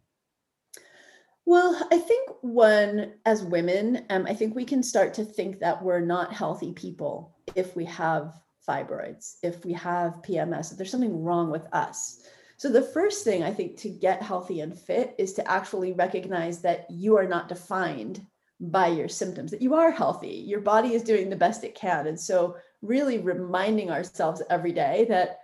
Well, 1.45 1.87
I 1.91 1.97
think 1.97 2.29
one, 2.41 3.13
as 3.25 3.43
women, 3.43 4.05
um, 4.09 4.25
I 4.27 4.33
think 4.33 4.55
we 4.55 4.65
can 4.65 4.83
start 4.83 5.13
to 5.15 5.25
think 5.25 5.59
that 5.59 5.81
we're 5.81 6.01
not 6.01 6.33
healthy 6.33 6.73
people 6.73 7.35
if 7.55 7.75
we 7.75 7.85
have 7.85 8.33
fibroids, 8.67 9.35
if 9.43 9.63
we 9.65 9.73
have 9.73 10.21
PMS, 10.21 10.71
if 10.71 10.77
there's 10.77 10.91
something 10.91 11.23
wrong 11.23 11.49
with 11.49 11.65
us. 11.73 12.21
So, 12.57 12.69
the 12.69 12.81
first 12.81 13.23
thing 13.23 13.43
I 13.43 13.53
think 13.53 13.77
to 13.77 13.89
get 13.89 14.21
healthy 14.21 14.61
and 14.61 14.77
fit 14.77 15.13
is 15.17 15.33
to 15.33 15.49
actually 15.49 15.93
recognize 15.93 16.61
that 16.61 16.89
you 16.89 17.15
are 17.17 17.27
not 17.27 17.49
defined 17.49 18.25
by 18.59 18.87
your 18.87 19.07
symptoms, 19.07 19.51
that 19.51 19.61
you 19.61 19.75
are 19.75 19.91
healthy, 19.91 20.29
your 20.29 20.61
body 20.61 20.93
is 20.93 21.03
doing 21.03 21.29
the 21.29 21.35
best 21.35 21.63
it 21.63 21.75
can. 21.75 22.07
And 22.07 22.19
so, 22.19 22.57
really 22.81 23.19
reminding 23.19 23.91
ourselves 23.91 24.41
every 24.49 24.71
day 24.71 25.05
that 25.09 25.39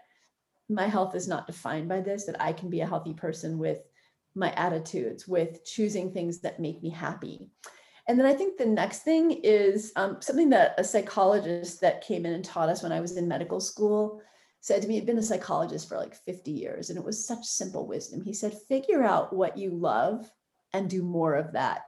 my 0.69 0.87
health 0.87 1.15
is 1.15 1.27
not 1.27 1.47
defined 1.47 1.87
by 1.87 2.01
this, 2.01 2.25
that 2.25 2.41
I 2.41 2.53
can 2.53 2.69
be 2.69 2.81
a 2.81 2.87
healthy 2.87 3.13
person 3.13 3.57
with 3.57 3.79
my 4.35 4.51
attitudes, 4.53 5.27
with 5.27 5.63
choosing 5.65 6.11
things 6.11 6.39
that 6.39 6.59
make 6.59 6.81
me 6.81 6.89
happy. 6.89 7.47
And 8.07 8.19
then 8.19 8.25
I 8.25 8.33
think 8.33 8.57
the 8.57 8.65
next 8.65 8.99
thing 8.99 9.31
is 9.43 9.93
um, 9.95 10.17
something 10.19 10.49
that 10.49 10.75
a 10.77 10.83
psychologist 10.83 11.79
that 11.81 12.05
came 12.05 12.25
in 12.25 12.33
and 12.33 12.43
taught 12.43 12.69
us 12.69 12.83
when 12.83 12.91
I 12.91 12.99
was 12.99 13.15
in 13.15 13.27
medical 13.27 13.61
school 13.61 14.21
said 14.59 14.81
to 14.81 14.87
me, 14.87 14.95
he'd 14.95 15.05
been 15.05 15.17
a 15.17 15.23
psychologist 15.23 15.89
for 15.89 15.97
like 15.97 16.15
50 16.15 16.51
years, 16.51 16.89
and 16.89 16.97
it 16.97 17.03
was 17.03 17.27
such 17.27 17.43
simple 17.43 17.85
wisdom. 17.85 18.21
He 18.21 18.33
said, 18.33 18.57
figure 18.69 19.03
out 19.03 19.33
what 19.33 19.57
you 19.57 19.71
love 19.71 20.29
and 20.71 20.89
do 20.89 21.03
more 21.03 21.35
of 21.35 21.51
that. 21.51 21.81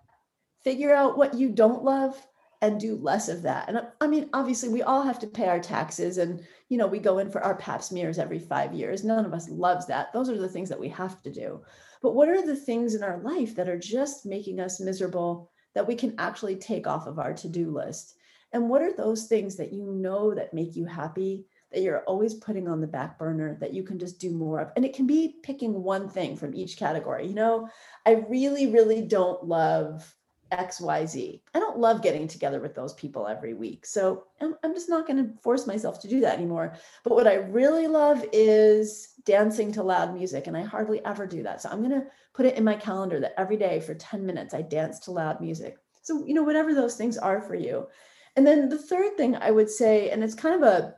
Figure 0.63 0.93
out 0.93 1.17
what 1.17 1.33
you 1.33 1.49
don't 1.49 1.83
love 1.83 2.21
and 2.61 2.79
do 2.79 2.97
less 2.97 3.29
of 3.29 3.43
that. 3.43 3.69
And 3.69 3.81
I 4.01 4.07
mean, 4.07 4.29
obviously, 4.33 4.69
we 4.69 4.81
all 4.81 5.03
have 5.03 5.19
to 5.19 5.27
pay 5.27 5.47
our 5.47 5.59
taxes, 5.59 6.17
and 6.17 6.45
you 6.67 6.77
know, 6.77 6.87
we 6.87 6.99
go 6.99 7.19
in 7.19 7.29
for 7.29 7.41
our 7.43 7.55
Pap 7.55 7.81
smears 7.81 8.19
every 8.19 8.39
five 8.39 8.73
years. 8.73 9.03
None 9.03 9.25
of 9.25 9.33
us 9.33 9.49
loves 9.49 9.85
that. 9.87 10.11
Those 10.11 10.29
are 10.29 10.37
the 10.37 10.49
things 10.49 10.67
that 10.69 10.79
we 10.79 10.89
have 10.89 11.21
to 11.23 11.31
do. 11.31 11.61
But 12.01 12.13
what 12.13 12.29
are 12.29 12.45
the 12.45 12.55
things 12.55 12.93
in 12.93 13.03
our 13.03 13.19
life 13.19 13.55
that 13.55 13.69
are 13.69 13.79
just 13.79 14.25
making 14.25 14.59
us 14.59 14.79
miserable 14.79 15.49
that 15.75 15.87
we 15.87 15.95
can 15.95 16.15
actually 16.17 16.55
take 16.55 16.87
off 16.87 17.05
of 17.05 17.19
our 17.19 17.33
to-do 17.33 17.69
list? 17.69 18.15
And 18.51 18.69
what 18.69 18.81
are 18.81 18.93
those 18.93 19.25
things 19.25 19.57
that 19.57 19.73
you 19.73 19.83
know 19.91 20.33
that 20.33 20.53
make 20.53 20.75
you 20.75 20.85
happy 20.85 21.45
that 21.71 21.81
you're 21.81 22.03
always 22.03 22.35
putting 22.35 22.67
on 22.67 22.79
the 22.79 22.87
back 22.87 23.19
burner 23.19 23.57
that 23.59 23.73
you 23.73 23.83
can 23.83 23.99
just 23.99 24.19
do 24.19 24.31
more 24.31 24.59
of? 24.61 24.71
And 24.75 24.85
it 24.85 24.95
can 24.95 25.05
be 25.05 25.35
picking 25.43 25.83
one 25.83 26.07
thing 26.09 26.35
from 26.35 26.55
each 26.55 26.77
category 26.77 27.27
you 27.27 27.35
know? 27.35 27.69
I 28.05 28.25
really 28.29 28.67
really 28.67 29.01
don't 29.01 29.43
love 29.43 30.15
xyz 30.57 31.39
i 31.53 31.59
don't 31.59 31.79
love 31.79 32.01
getting 32.01 32.27
together 32.27 32.59
with 32.59 32.75
those 32.75 32.93
people 32.93 33.27
every 33.27 33.53
week 33.53 33.85
so 33.85 34.25
i'm, 34.41 34.55
I'm 34.63 34.73
just 34.73 34.89
not 34.89 35.07
going 35.07 35.23
to 35.23 35.33
force 35.41 35.67
myself 35.67 36.01
to 36.01 36.07
do 36.07 36.19
that 36.21 36.37
anymore 36.37 36.75
but 37.03 37.15
what 37.15 37.27
i 37.27 37.35
really 37.35 37.87
love 37.87 38.23
is 38.31 39.13
dancing 39.25 39.71
to 39.73 39.83
loud 39.83 40.13
music 40.13 40.47
and 40.47 40.55
i 40.55 40.61
hardly 40.61 41.03
ever 41.05 41.25
do 41.25 41.43
that 41.43 41.61
so 41.61 41.69
i'm 41.69 41.79
going 41.79 42.01
to 42.01 42.07
put 42.35 42.45
it 42.45 42.57
in 42.57 42.63
my 42.63 42.75
calendar 42.75 43.19
that 43.19 43.33
every 43.37 43.57
day 43.57 43.79
for 43.79 43.95
10 43.95 44.25
minutes 44.25 44.53
I 44.53 44.61
dance 44.61 44.99
to 44.99 45.11
loud 45.11 45.39
music. 45.39 45.77
So, 46.01 46.25
you 46.25 46.33
know, 46.33 46.43
whatever 46.43 46.73
those 46.73 46.95
things 46.95 47.17
are 47.17 47.41
for 47.41 47.55
you. 47.55 47.87
And 48.35 48.45
then 48.45 48.67
the 48.67 48.77
third 48.77 49.15
thing 49.15 49.35
I 49.37 49.51
would 49.51 49.69
say, 49.69 50.09
and 50.09 50.23
it's 50.23 50.35
kind 50.35 50.61
of 50.61 50.69
a 50.69 50.95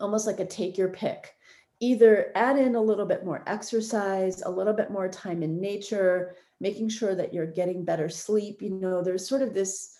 almost 0.00 0.26
like 0.26 0.40
a 0.40 0.46
take 0.46 0.78
your 0.78 0.88
pick, 0.88 1.34
either 1.80 2.32
add 2.34 2.58
in 2.58 2.74
a 2.74 2.80
little 2.80 3.06
bit 3.06 3.24
more 3.24 3.44
exercise, 3.46 4.42
a 4.42 4.50
little 4.50 4.72
bit 4.72 4.90
more 4.90 5.08
time 5.08 5.42
in 5.42 5.60
nature, 5.60 6.34
making 6.60 6.88
sure 6.88 7.14
that 7.14 7.32
you're 7.32 7.46
getting 7.46 7.84
better 7.84 8.08
sleep. 8.08 8.62
You 8.62 8.70
know, 8.70 9.02
there's 9.02 9.28
sort 9.28 9.42
of 9.42 9.54
this 9.54 9.94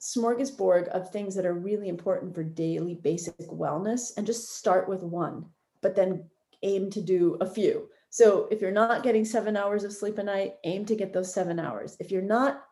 smorgasbord 0.00 0.88
of 0.88 1.10
things 1.10 1.34
that 1.34 1.46
are 1.46 1.54
really 1.54 1.88
important 1.88 2.34
for 2.34 2.42
daily 2.42 2.94
basic 2.94 3.36
wellness 3.38 4.16
and 4.16 4.26
just 4.26 4.56
start 4.56 4.88
with 4.88 5.02
one, 5.02 5.44
but 5.82 5.94
then 5.94 6.24
aim 6.62 6.90
to 6.90 7.02
do 7.02 7.36
a 7.40 7.46
few. 7.46 7.88
So 8.08 8.48
if 8.50 8.60
you're 8.60 8.72
not 8.72 9.02
getting 9.02 9.24
seven 9.24 9.56
hours 9.56 9.84
of 9.84 9.92
sleep 9.92 10.18
a 10.18 10.22
night, 10.22 10.54
aim 10.64 10.84
to 10.86 10.96
get 10.96 11.12
those 11.12 11.32
seven 11.32 11.60
hours. 11.60 11.96
If 12.00 12.10
you're 12.10 12.22
not 12.22 12.62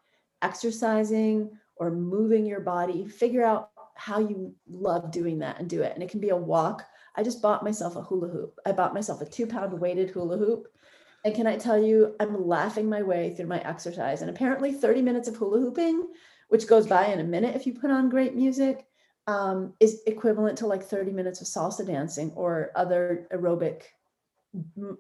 exercising 0.43 1.51
or 1.77 1.91
moving 1.91 2.45
your 2.45 2.61
body, 2.61 3.07
figure 3.07 3.45
out 3.45 3.71
how 3.95 4.21
you 4.21 4.55
love 4.69 5.11
doing 5.11 5.39
that 5.41 5.59
and 5.59 5.69
do 5.69 5.83
it. 5.83 5.93
And 5.95 6.03
it 6.03 6.11
can 6.11 6.21
be 6.21 6.31
a 6.31 6.37
walk. 6.37 6.85
I 7.15 7.23
just 7.23 7.43
bought 7.43 7.65
myself 7.65 7.97
a 7.97 8.03
hula 8.03 8.29
hoop. 8.29 8.59
I 8.65 8.73
bought 8.73 8.95
myself 8.95 9.21
a 9.21 9.27
two 9.27 9.47
pound 9.47 9.79
weighted 9.79 10.11
hula 10.11 10.37
hoop. 10.39 10.69
And 11.29 11.37
can 11.37 11.47
I 11.47 11.59
tell 11.59 11.79
you, 11.79 12.15
I'm 12.21 12.49
laughing 12.49 12.89
my 12.89 13.03
way 13.03 13.35
through 13.35 13.49
my 13.49 13.61
exercise. 13.61 14.23
And 14.23 14.31
apparently, 14.31 14.73
30 14.73 15.03
minutes 15.03 15.29
of 15.29 15.37
hula 15.37 15.61
hooping, 15.61 16.09
which 16.49 16.67
goes 16.67 16.87
by 16.87 17.09
in 17.09 17.21
a 17.21 17.25
minute 17.25 17.55
if 17.55 17.67
you 17.67 17.75
put 17.75 17.91
on 17.91 18.09
great 18.09 18.35
music, 18.35 18.87
um, 19.27 19.75
is 19.79 20.01
equivalent 20.07 20.57
to 20.59 20.67
like 20.67 20.83
30 20.83 21.13
minutes 21.13 21.43
of 21.43 21.47
salsa 21.47 21.87
dancing 21.87 22.33
or 22.35 22.71
other 22.75 23.29
aerobic, 23.31 23.83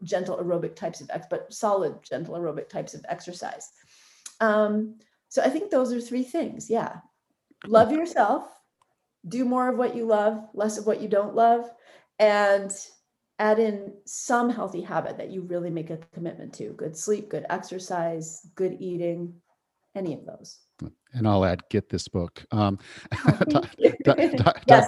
gentle 0.02 0.36
aerobic 0.36 0.76
types 0.76 1.00
of, 1.00 1.08
ex- 1.08 1.26
but 1.30 1.50
solid 1.50 2.02
gentle 2.02 2.34
aerobic 2.34 2.68
types 2.68 2.92
of 2.92 3.02
exercise. 3.08 3.70
Um, 4.42 4.96
so 5.30 5.40
I 5.40 5.48
think 5.48 5.70
those 5.70 5.94
are 5.94 6.00
three 6.00 6.24
things. 6.24 6.68
Yeah. 6.68 6.96
Love 7.66 7.90
yourself, 7.90 8.44
do 9.26 9.46
more 9.46 9.70
of 9.70 9.78
what 9.78 9.96
you 9.96 10.04
love, 10.04 10.46
less 10.52 10.76
of 10.76 10.86
what 10.86 11.00
you 11.00 11.08
don't 11.08 11.34
love, 11.34 11.70
and 12.18 12.70
add 13.38 13.58
in 13.58 13.92
some 14.04 14.50
healthy 14.50 14.82
habit 14.82 15.16
that 15.18 15.30
you 15.30 15.42
really 15.42 15.70
make 15.70 15.90
a 15.90 15.98
commitment 16.12 16.52
to 16.54 16.70
good 16.70 16.96
sleep, 16.96 17.28
good 17.28 17.46
exercise, 17.48 18.46
good 18.54 18.76
eating, 18.80 19.34
any 19.94 20.14
of 20.14 20.26
those. 20.26 20.58
And 21.14 21.26
I'll 21.26 21.44
add, 21.44 21.62
get 21.70 21.88
this 21.88 22.06
book. 22.06 22.44
Um, 22.52 22.78
oh, 23.26 23.62
yes, 23.78 23.96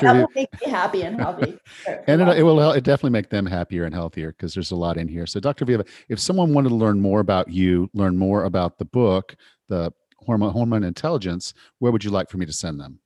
that 0.01 0.03
will 0.03 0.28
make 0.34 0.53
me 0.61 0.70
happy 0.70 1.03
and 1.03 1.18
healthy. 1.18 1.59
and 2.07 2.20
it, 2.20 2.38
it, 2.38 2.42
will 2.42 2.72
it 2.72 2.84
definitely 2.84 3.11
make 3.11 3.30
them 3.30 3.46
happier 3.46 3.84
and 3.84 3.94
healthier 3.94 4.32
because 4.32 4.53
there's 4.53 4.70
a 4.70 4.76
lot 4.76 4.98
in 4.98 5.09
here. 5.09 5.26
So, 5.26 5.40
Dr. 5.40 5.64
Viva, 5.64 5.84
if 6.09 6.20
someone 6.20 6.53
wanted 6.53 6.68
to 6.70 6.74
learn 6.74 7.01
more 7.01 7.20
about 7.20 7.48
you, 7.48 7.88
learn 7.94 8.18
more 8.18 8.44
about 8.44 8.78
the 8.78 8.84
book, 8.84 9.34
the 9.68 9.92
hormone 10.18 10.53
hormone 10.53 10.84
intelligence, 10.84 11.55
where 11.78 11.90
would 11.90 12.05
you 12.05 12.11
like 12.11 12.28
for 12.28 12.36
me 12.36 12.46
to 12.46 12.53
send 12.53 12.78
them? 12.78 12.98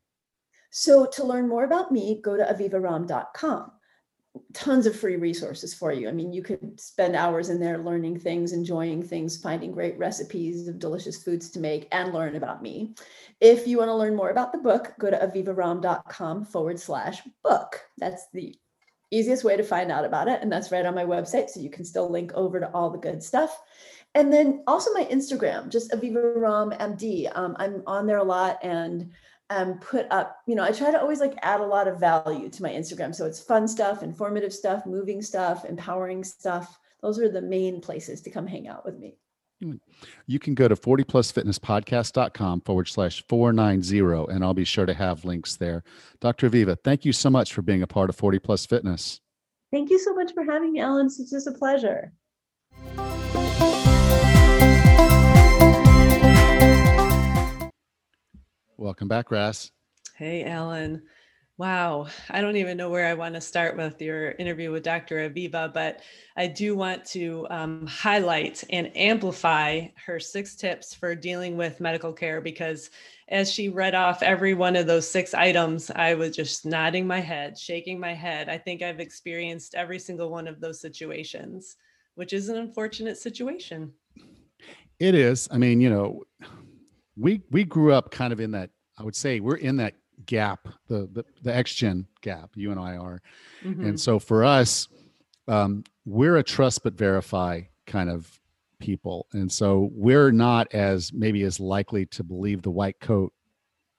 So, 0.71 1.07
to 1.07 1.25
learn 1.25 1.49
more 1.49 1.65
about 1.65 1.93
me, 1.93 2.21
go 2.21 2.37
to 2.37 2.43
avivaromm.com 2.43 3.71
tons 4.53 4.87
of 4.87 4.99
free 4.99 5.17
resources 5.17 5.75
for 5.75 5.93
you. 5.93 6.09
I 6.09 6.13
mean, 6.13 6.33
you 6.33 6.43
could 6.43 6.81
spend 6.81 7.15
hours 7.15 7.51
in 7.51 7.61
there 7.61 7.79
learning 7.79 8.19
things, 8.19 8.53
enjoying 8.53 9.03
things, 9.03 9.37
finding 9.37 9.73
great 9.73 9.99
recipes 9.99 10.69
of 10.69 10.79
delicious 10.79 11.23
foods 11.23 11.51
to 11.51 11.61
make, 11.61 11.89
and 11.93 12.13
learn 12.13 12.37
about 12.37 12.63
me. 12.63 12.95
If 13.41 13.67
you 13.67 13.79
want 13.79 13.89
to 13.89 13.95
learn 13.95 14.17
more 14.17 14.31
about 14.31 14.53
the 14.53 14.59
book, 14.59 14.95
go 14.99 15.11
to 15.11 15.17
avivaromm.com 15.17 16.47
forward 16.47 16.81
slash 16.81 17.23
book. 17.43 17.81
That's 17.99 18.29
the 18.33 18.57
easiest 19.11 19.45
way 19.45 19.57
to 19.57 19.63
find 19.63 19.93
out 19.93 20.05
about 20.05 20.29
it. 20.29 20.41
And 20.43 20.51
that's 20.51 20.73
right 20.73 20.87
on 20.87 20.95
my 20.95 21.05
website. 21.05 21.51
So 21.51 21.61
you 21.61 21.71
can 21.71 21.85
still 21.85 22.11
link 22.11 22.33
over 22.35 22.59
to 22.59 22.71
all 22.73 22.91
the 22.91 22.99
good 22.99 23.23
stuff. 23.23 23.61
And 24.17 24.33
then 24.33 24.63
also 24.67 24.93
my 24.93 25.05
Instagram, 25.07 25.71
just 25.71 25.91
Aviva 25.91 26.37
Romm 26.37 26.77
MD. 26.79 27.31
Um, 27.37 27.57
I'm 27.59 27.83
on 27.87 28.07
there 28.07 28.19
a 28.19 28.25
lot 28.25 28.59
and 28.63 29.11
um, 29.51 29.79
put 29.79 30.07
up, 30.11 30.39
you 30.47 30.55
know, 30.55 30.65
I 30.65 30.73
try 30.73 30.91
to 30.91 31.01
always 31.01 31.21
like 31.21 31.35
add 31.43 31.61
a 31.61 31.67
lot 31.67 31.89
of 31.89 32.01
value 32.01 32.49
to 32.49 32.63
my 32.63 32.71
Instagram. 32.71 33.15
So 33.15 33.27
it's 33.27 33.41
fun 33.41 33.69
stuff, 33.69 34.03
informative 34.03 34.53
stuff, 34.53 34.87
moving 34.87 35.23
stuff, 35.23 35.65
empowering 35.65 36.25
stuff. 36.25 36.79
Those 37.03 37.19
are 37.19 37.29
the 37.29 37.43
main 37.43 37.81
places 37.81 38.23
to 38.23 38.31
come 38.31 38.47
hang 38.47 38.69
out 38.69 38.85
with 38.85 38.99
me. 38.99 39.19
Hmm. 39.63 39.75
You 40.27 40.39
can 40.39 40.55
go 40.55 40.69
to 40.69 40.75
40plusfitnesspodcast.com 40.75 42.63
forward 42.63 42.89
slash 42.89 43.25
490, 43.29 44.33
and 44.33 44.43
I'll 44.43 44.55
be 44.55 44.65
sure 44.65 44.87
to 44.87 44.95
have 44.95 45.25
links 45.25 45.57
there. 45.57 45.85
Dr. 46.21 46.51
Aviva, 46.51 46.77
thank 46.83 47.05
you 47.05 47.13
so 47.13 47.31
much 47.31 47.53
for 47.53 47.63
being 47.63 47.83
a 47.83 47.87
part 47.87 48.11
of 48.11 48.17
40 48.17 48.39
Plus 48.41 48.67
Fitness. 48.67 49.21
Thank 49.73 49.91
you 49.91 49.99
so 49.99 50.15
much 50.15 50.33
for 50.33 50.45
having 50.45 50.73
me, 50.73 50.81
Ellen. 50.81 51.07
It's 51.07 51.31
just 51.31 51.47
a 51.47 51.53
pleasure. 51.53 52.13
Welcome 58.85 59.09
back, 59.09 59.31
Ras. 59.31 59.71
Hey, 60.15 60.45
Alan. 60.45 61.05
Wow. 61.57 62.09
I 62.29 62.43
don't 62.43 62.57
even 62.57 62.77
know 62.77 62.91
where 62.91 63.07
I 63.07 63.15
want 63.15 63.35
to 63.35 63.41
start 63.41 63.79
with 63.79 63.99
your 64.03 64.33
interview 64.33 64.71
with 64.71 64.83
Dr. 64.83 65.27
Aviva, 65.27 65.73
but 65.73 66.03
I 66.37 66.49
do 66.49 66.77
want 66.77 67.03
to 67.07 67.47
um, 67.49 67.87
highlight 67.87 68.63
and 68.69 68.95
amplify 68.95 69.87
her 70.05 70.21
six 70.21 70.55
tips 70.55 70.93
for 70.93 71.15
dealing 71.15 71.57
with 71.57 71.81
medical 71.81 72.13
care 72.13 72.43
because 72.43 72.91
as 73.29 73.51
she 73.51 73.71
read 73.71 73.95
off 73.95 74.23
every 74.23 74.53
one 74.53 74.77
of 74.77 74.87
those 74.87 75.11
six 75.11 75.33
items, 75.33 75.91
I 75.91 76.13
was 76.13 76.37
just 76.37 76.67
nodding 76.67 77.07
my 77.07 77.21
head, 77.21 77.57
shaking 77.57 77.99
my 77.99 78.13
head. 78.13 78.51
I 78.51 78.59
think 78.59 78.83
I've 78.83 79.01
experienced 79.01 79.75
every 79.75 79.99
single 79.99 80.29
one 80.29 80.47
of 80.47 80.61
those 80.61 80.79
situations, 80.79 81.77
which 82.17 82.35
is 82.35 82.51
an 82.51 82.59
unfortunate 82.59 83.17
situation. 83.17 83.95
It 85.01 85.15
is. 85.15 85.49
I 85.51 85.57
mean, 85.57 85.81
you 85.81 85.89
know, 85.89 86.25
we 87.17 87.43
we 87.51 87.65
grew 87.65 87.93
up 87.93 88.11
kind 88.11 88.33
of 88.33 88.41
in 88.41 88.51
that 88.53 88.71
i 88.99 89.03
would 89.03 89.17
say 89.17 89.41
we're 89.41 89.57
in 89.57 89.77
that 89.77 89.95
gap 90.27 90.69
the 90.89 91.09
the, 91.13 91.25
the 91.43 91.55
x 91.55 91.75
gen 91.75 92.07
gap 92.21 92.51
you 92.55 92.71
and 92.71 92.81
i 92.81 92.97
are 92.97 93.21
mm-hmm. 93.63 93.87
and 93.87 94.01
so 94.01 94.19
for 94.19 94.45
us 94.45 94.89
um, 95.47 95.85
we're 96.07 96.39
a 96.39 96.43
trust 96.43 96.83
but 96.83 96.95
verify 96.95 97.61
kind 97.87 98.09
of 98.09 98.41
people 98.79 99.27
and 99.33 99.51
so 99.51 99.91
we're 99.93 100.31
not 100.31 100.73
as 100.73 101.13
maybe 101.13 101.43
as 101.43 101.61
likely 101.61 102.07
to 102.07 102.23
believe 102.23 102.63
the 102.63 102.71
white 102.71 102.99
coat 103.01 103.33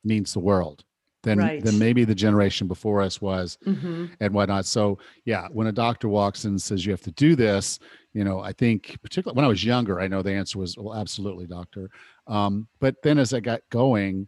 means 0.04 0.34
the 0.34 0.40
world 0.40 0.84
than 1.24 1.40
right. 1.40 1.64
than 1.64 1.78
maybe 1.80 2.04
the 2.04 2.16
generation 2.16 2.68
before 2.68 3.02
us 3.02 3.20
was 3.20 3.58
mm-hmm. 3.66 4.06
and 4.20 4.34
whatnot 4.34 4.66
so 4.66 4.98
yeah 5.26 5.48
when 5.52 5.68
a 5.68 5.72
doctor 5.72 6.08
walks 6.08 6.46
in 6.46 6.52
and 6.52 6.62
says 6.62 6.86
you 6.86 6.92
have 6.92 7.02
to 7.02 7.12
do 7.12 7.36
this 7.36 7.80
you 8.14 8.24
know 8.24 8.40
i 8.40 8.52
think 8.52 8.98
particularly 9.02 9.36
when 9.36 9.46
i 9.46 9.50
was 9.50 9.64
younger 9.64 10.00
i 10.00 10.08
know 10.08 10.22
the 10.22 10.32
answer 10.32 10.60
was 10.60 10.78
well 10.78 10.96
absolutely 10.96 11.46
doctor 11.46 11.90
um, 12.28 12.68
but 12.80 12.96
then 13.04 13.20
as 13.20 13.34
I 13.34 13.40
got 13.40 13.62
going, 13.70 14.28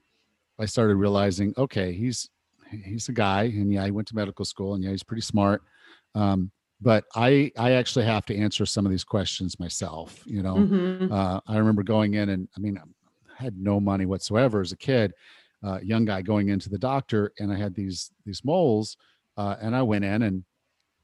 I 0.60 0.66
started 0.66 0.96
realizing, 0.96 1.54
okay, 1.58 1.94
he's 1.94 2.30
he's 2.70 3.10
a 3.10 3.14
guy, 3.14 3.44
and 3.44 3.72
yeah, 3.72 3.86
he 3.86 3.92
went 3.92 4.08
to 4.10 4.16
medical 4.16 4.46
school, 4.46 4.76
and 4.76 4.84
yeah, 4.84 4.92
he's 4.92 5.04
pretty 5.04 5.22
smart. 5.22 5.62
Um, 6.16 6.52
but 6.82 7.06
I 7.16 7.52
I 7.58 7.72
actually 7.72 8.06
have 8.06 8.26
to 8.28 8.36
answer 8.36 8.66
some 8.66 8.86
of 8.86 8.92
these 8.92 9.04
questions 9.04 9.60
myself. 9.60 10.24
You 10.26 10.44
know, 10.44 10.56
mm-hmm. 10.56 11.12
uh, 11.12 11.40
I 11.48 11.58
remember 11.58 11.84
going 11.84 12.16
in, 12.16 12.30
and 12.30 12.48
I 12.56 12.60
mean, 12.60 12.78
I 12.78 13.44
had 13.44 13.58
no 13.58 13.80
money 13.80 14.06
whatsoever 14.06 14.62
as 14.62 14.72
a 14.72 14.78
kid, 14.78 15.14
uh, 15.64 15.80
young 15.82 16.06
guy 16.06 16.22
going 16.22 16.50
into 16.50 16.70
the 16.70 16.78
doctor, 16.78 17.32
and 17.40 17.52
I 17.52 17.58
had 17.58 17.74
these 17.74 18.12
these 18.26 18.44
moles, 18.44 18.98
uh, 19.38 19.56
and 19.62 19.76
I 19.76 19.82
went 19.82 20.06
in 20.06 20.24
and 20.24 20.44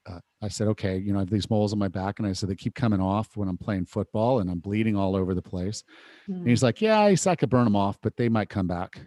uh, 0.05 0.19
I 0.41 0.47
said, 0.49 0.67
okay, 0.69 0.97
you 0.97 1.13
know, 1.13 1.19
I 1.19 1.21
have 1.21 1.29
these 1.29 1.49
moles 1.49 1.71
on 1.71 1.79
my 1.79 1.87
back. 1.87 2.19
And 2.19 2.27
I 2.27 2.33
said, 2.33 2.49
they 2.49 2.55
keep 2.55 2.75
coming 2.75 2.99
off 2.99 3.37
when 3.37 3.47
I'm 3.47 3.57
playing 3.57 3.85
football 3.85 4.39
and 4.39 4.49
I'm 4.49 4.59
bleeding 4.59 4.95
all 4.95 5.15
over 5.15 5.33
the 5.33 5.41
place. 5.41 5.83
Mm. 6.27 6.35
And 6.37 6.47
he's 6.47 6.61
hmm. 6.61 6.65
like, 6.65 6.81
yeah, 6.81 7.09
he 7.09 7.15
said 7.15 7.31
I 7.31 7.35
could 7.35 7.49
burn 7.49 7.63
them 7.63 7.75
off, 7.75 7.97
but 8.01 8.17
they 8.17 8.29
might 8.29 8.49
come 8.49 8.67
back. 8.67 8.99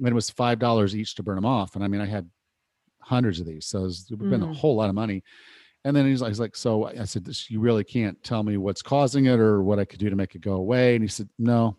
And 0.00 0.08
it 0.08 0.14
was 0.14 0.30
$5 0.30 0.94
each 0.94 1.14
to 1.14 1.22
burn 1.22 1.36
them 1.36 1.46
off. 1.46 1.76
And 1.76 1.84
I 1.84 1.88
mean, 1.88 2.00
I 2.00 2.06
had 2.06 2.28
hundreds 3.00 3.38
of 3.40 3.46
these. 3.46 3.66
So 3.66 3.84
it's 3.84 4.04
been 4.04 4.18
mm. 4.18 4.42
a 4.42 4.46
hmm. 4.46 4.52
whole 4.52 4.76
lot 4.76 4.88
of 4.88 4.94
money. 4.94 5.22
And 5.84 5.96
then 5.96 6.06
he's 6.06 6.20
like, 6.20 6.30
he's 6.30 6.40
like, 6.40 6.56
so 6.56 6.86
I 6.86 7.04
said, 7.04 7.26
you 7.48 7.60
really 7.60 7.84
can't 7.84 8.22
tell 8.22 8.42
me 8.42 8.56
what's 8.56 8.82
causing 8.82 9.26
it 9.26 9.40
or 9.40 9.62
what 9.62 9.78
I 9.78 9.84
could 9.84 9.98
do 9.98 10.10
to 10.10 10.16
make 10.16 10.34
it 10.34 10.42
go 10.42 10.54
away. 10.54 10.94
And 10.94 11.02
he 11.02 11.08
said, 11.08 11.28
no. 11.38 11.76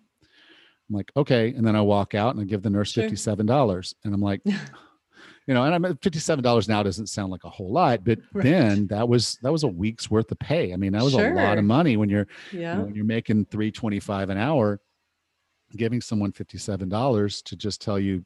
I'm 0.89 0.95
like, 0.95 1.11
okay. 1.15 1.53
And 1.53 1.65
then 1.65 1.75
I 1.75 1.81
walk 1.81 2.15
out 2.15 2.35
and 2.35 2.41
I 2.41 2.45
give 2.45 2.63
the 2.63 2.69
nurse 2.69 2.91
sure. 2.91 3.07
$57. 3.07 3.93
And 4.03 4.13
I'm 4.13 4.21
like, 4.21 4.41
you 4.45 5.53
know, 5.53 5.63
and 5.63 5.73
I'm 5.73 5.85
at 5.85 6.01
$57 6.01 6.67
now 6.67 6.83
doesn't 6.83 7.07
sound 7.07 7.31
like 7.31 7.43
a 7.43 7.49
whole 7.49 7.71
lot, 7.71 8.03
but 8.03 8.19
right. 8.33 8.43
then 8.43 8.87
that 8.87 9.07
was, 9.07 9.37
that 9.43 9.51
was 9.51 9.63
a 9.63 9.67
week's 9.67 10.09
worth 10.09 10.31
of 10.31 10.39
pay. 10.39 10.73
I 10.73 10.77
mean, 10.77 10.93
that 10.93 11.03
was 11.03 11.13
sure. 11.13 11.31
a 11.31 11.35
lot 11.35 11.59
of 11.59 11.63
money 11.63 11.95
when 11.95 12.09
you're, 12.09 12.27
yeah. 12.51 12.73
You 12.73 12.77
know, 12.79 12.85
when 12.85 12.95
you're 12.95 13.05
making 13.05 13.45
325 13.45 14.31
an 14.31 14.37
hour, 14.37 14.79
giving 15.75 16.01
someone 16.01 16.31
$57 16.31 17.43
to 17.43 17.55
just 17.55 17.81
tell 17.81 17.99
you, 17.99 18.23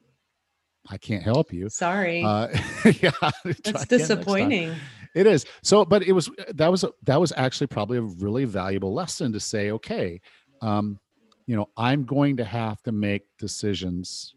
I 0.87 0.97
can't 0.97 1.23
help 1.23 1.51
you. 1.51 1.69
Sorry. 1.69 2.23
Uh, 2.23 2.47
yeah. 3.01 3.11
It's 3.45 3.85
disappointing. 3.85 4.75
It 5.15 5.27
is. 5.27 5.45
So, 5.63 5.85
but 5.85 6.03
it 6.03 6.11
was, 6.11 6.29
that 6.53 6.69
was, 6.69 6.85
that 7.03 7.19
was 7.19 7.33
actually 7.35 7.67
probably 7.67 7.97
a 7.97 8.01
really 8.01 8.45
valuable 8.45 8.93
lesson 8.93 9.31
to 9.33 9.39
say, 9.39 9.71
okay, 9.71 10.21
um, 10.61 10.99
you 11.47 11.55
know, 11.55 11.69
I'm 11.77 12.05
going 12.05 12.37
to 12.37 12.43
have 12.43 12.81
to 12.83 12.91
make 12.91 13.23
decisions 13.39 14.35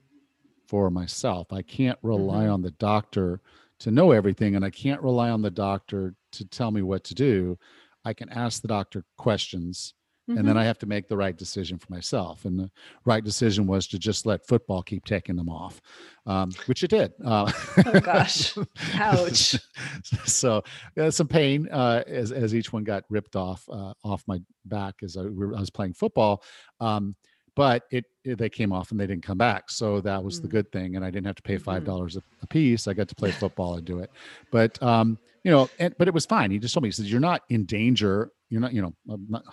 for 0.66 0.90
myself. 0.90 1.52
I 1.52 1.62
can't 1.62 1.98
rely 2.02 2.44
mm-hmm. 2.44 2.52
on 2.52 2.62
the 2.62 2.70
doctor 2.72 3.40
to 3.80 3.90
know 3.90 4.12
everything, 4.12 4.56
and 4.56 4.64
I 4.64 4.70
can't 4.70 5.02
rely 5.02 5.30
on 5.30 5.40
the 5.40 5.50
doctor 5.50 6.14
to 6.32 6.44
tell 6.44 6.70
me 6.70 6.82
what 6.82 7.04
to 7.04 7.14
do. 7.14 7.58
I 8.04 8.12
can 8.12 8.28
ask 8.30 8.60
the 8.60 8.68
doctor 8.68 9.04
questions, 9.16 9.94
mm-hmm. 10.28 10.38
and 10.38 10.46
then 10.46 10.54
mm-hmm. 10.54 10.62
I 10.62 10.64
have 10.64 10.78
to 10.78 10.86
make 10.86 11.08
the 11.08 11.16
right 11.16 11.36
decision 11.36 11.78
for 11.78 11.92
myself. 11.92 12.44
And 12.44 12.58
the 12.58 12.70
right 13.04 13.24
decision 13.24 13.66
was 13.66 13.86
to 13.88 13.98
just 13.98 14.26
let 14.26 14.46
football 14.46 14.82
keep 14.82 15.04
taking 15.04 15.36
them 15.36 15.48
off, 15.48 15.80
um, 16.26 16.50
which 16.66 16.82
it 16.82 16.88
did. 16.88 17.12
Uh, 17.24 17.50
oh 17.86 18.00
gosh, 18.00 18.56
ouch! 18.94 19.56
so 20.24 20.62
uh, 20.98 21.10
some 21.10 21.28
pain 21.28 21.68
uh, 21.70 22.02
as 22.06 22.32
as 22.32 22.54
each 22.54 22.72
one 22.72 22.84
got 22.84 23.04
ripped 23.08 23.36
off 23.36 23.68
uh, 23.70 23.92
off 24.04 24.22
my 24.26 24.40
back 24.64 24.96
as 25.02 25.16
I, 25.16 25.22
I 25.22 25.26
was 25.26 25.70
playing 25.70 25.94
football. 25.94 26.42
Um, 26.80 27.16
but 27.56 27.86
it, 27.90 28.04
it, 28.22 28.38
they 28.38 28.48
came 28.48 28.72
off 28.72 28.92
and 28.92 29.00
they 29.00 29.06
didn't 29.08 29.24
come 29.24 29.38
back 29.38 29.68
so 29.68 30.00
that 30.02 30.22
was 30.22 30.36
mm-hmm. 30.36 30.42
the 30.42 30.48
mm. 30.48 30.52
good 30.52 30.70
thing 30.70 30.94
and 30.94 31.04
i 31.04 31.10
didn't 31.10 31.26
have 31.26 31.34
to 31.34 31.42
pay 31.42 31.58
five 31.58 31.78
mm-hmm. 31.82 31.90
dollars 31.90 32.14
mm-hmm. 32.14 32.44
a 32.44 32.46
piece 32.46 32.86
i 32.86 32.92
got 32.92 33.08
to 33.08 33.16
play 33.16 33.32
football 33.32 33.74
and 33.74 33.84
do 33.84 33.98
it 33.98 34.12
but 34.52 34.80
um, 34.80 35.18
you 35.48 35.50
know, 35.50 35.70
and, 35.78 35.94
but 35.98 36.08
it 36.08 36.14
was 36.14 36.26
fine. 36.26 36.50
He 36.50 36.58
just 36.58 36.74
told 36.74 36.82
me, 36.82 36.88
he 36.88 36.92
says, 36.92 37.10
you're 37.10 37.20
not 37.20 37.42
in 37.48 37.64
danger. 37.64 38.30
You're 38.50 38.60
not, 38.60 38.72
you 38.72 38.82
know, 38.82 38.94
not, 39.06 39.44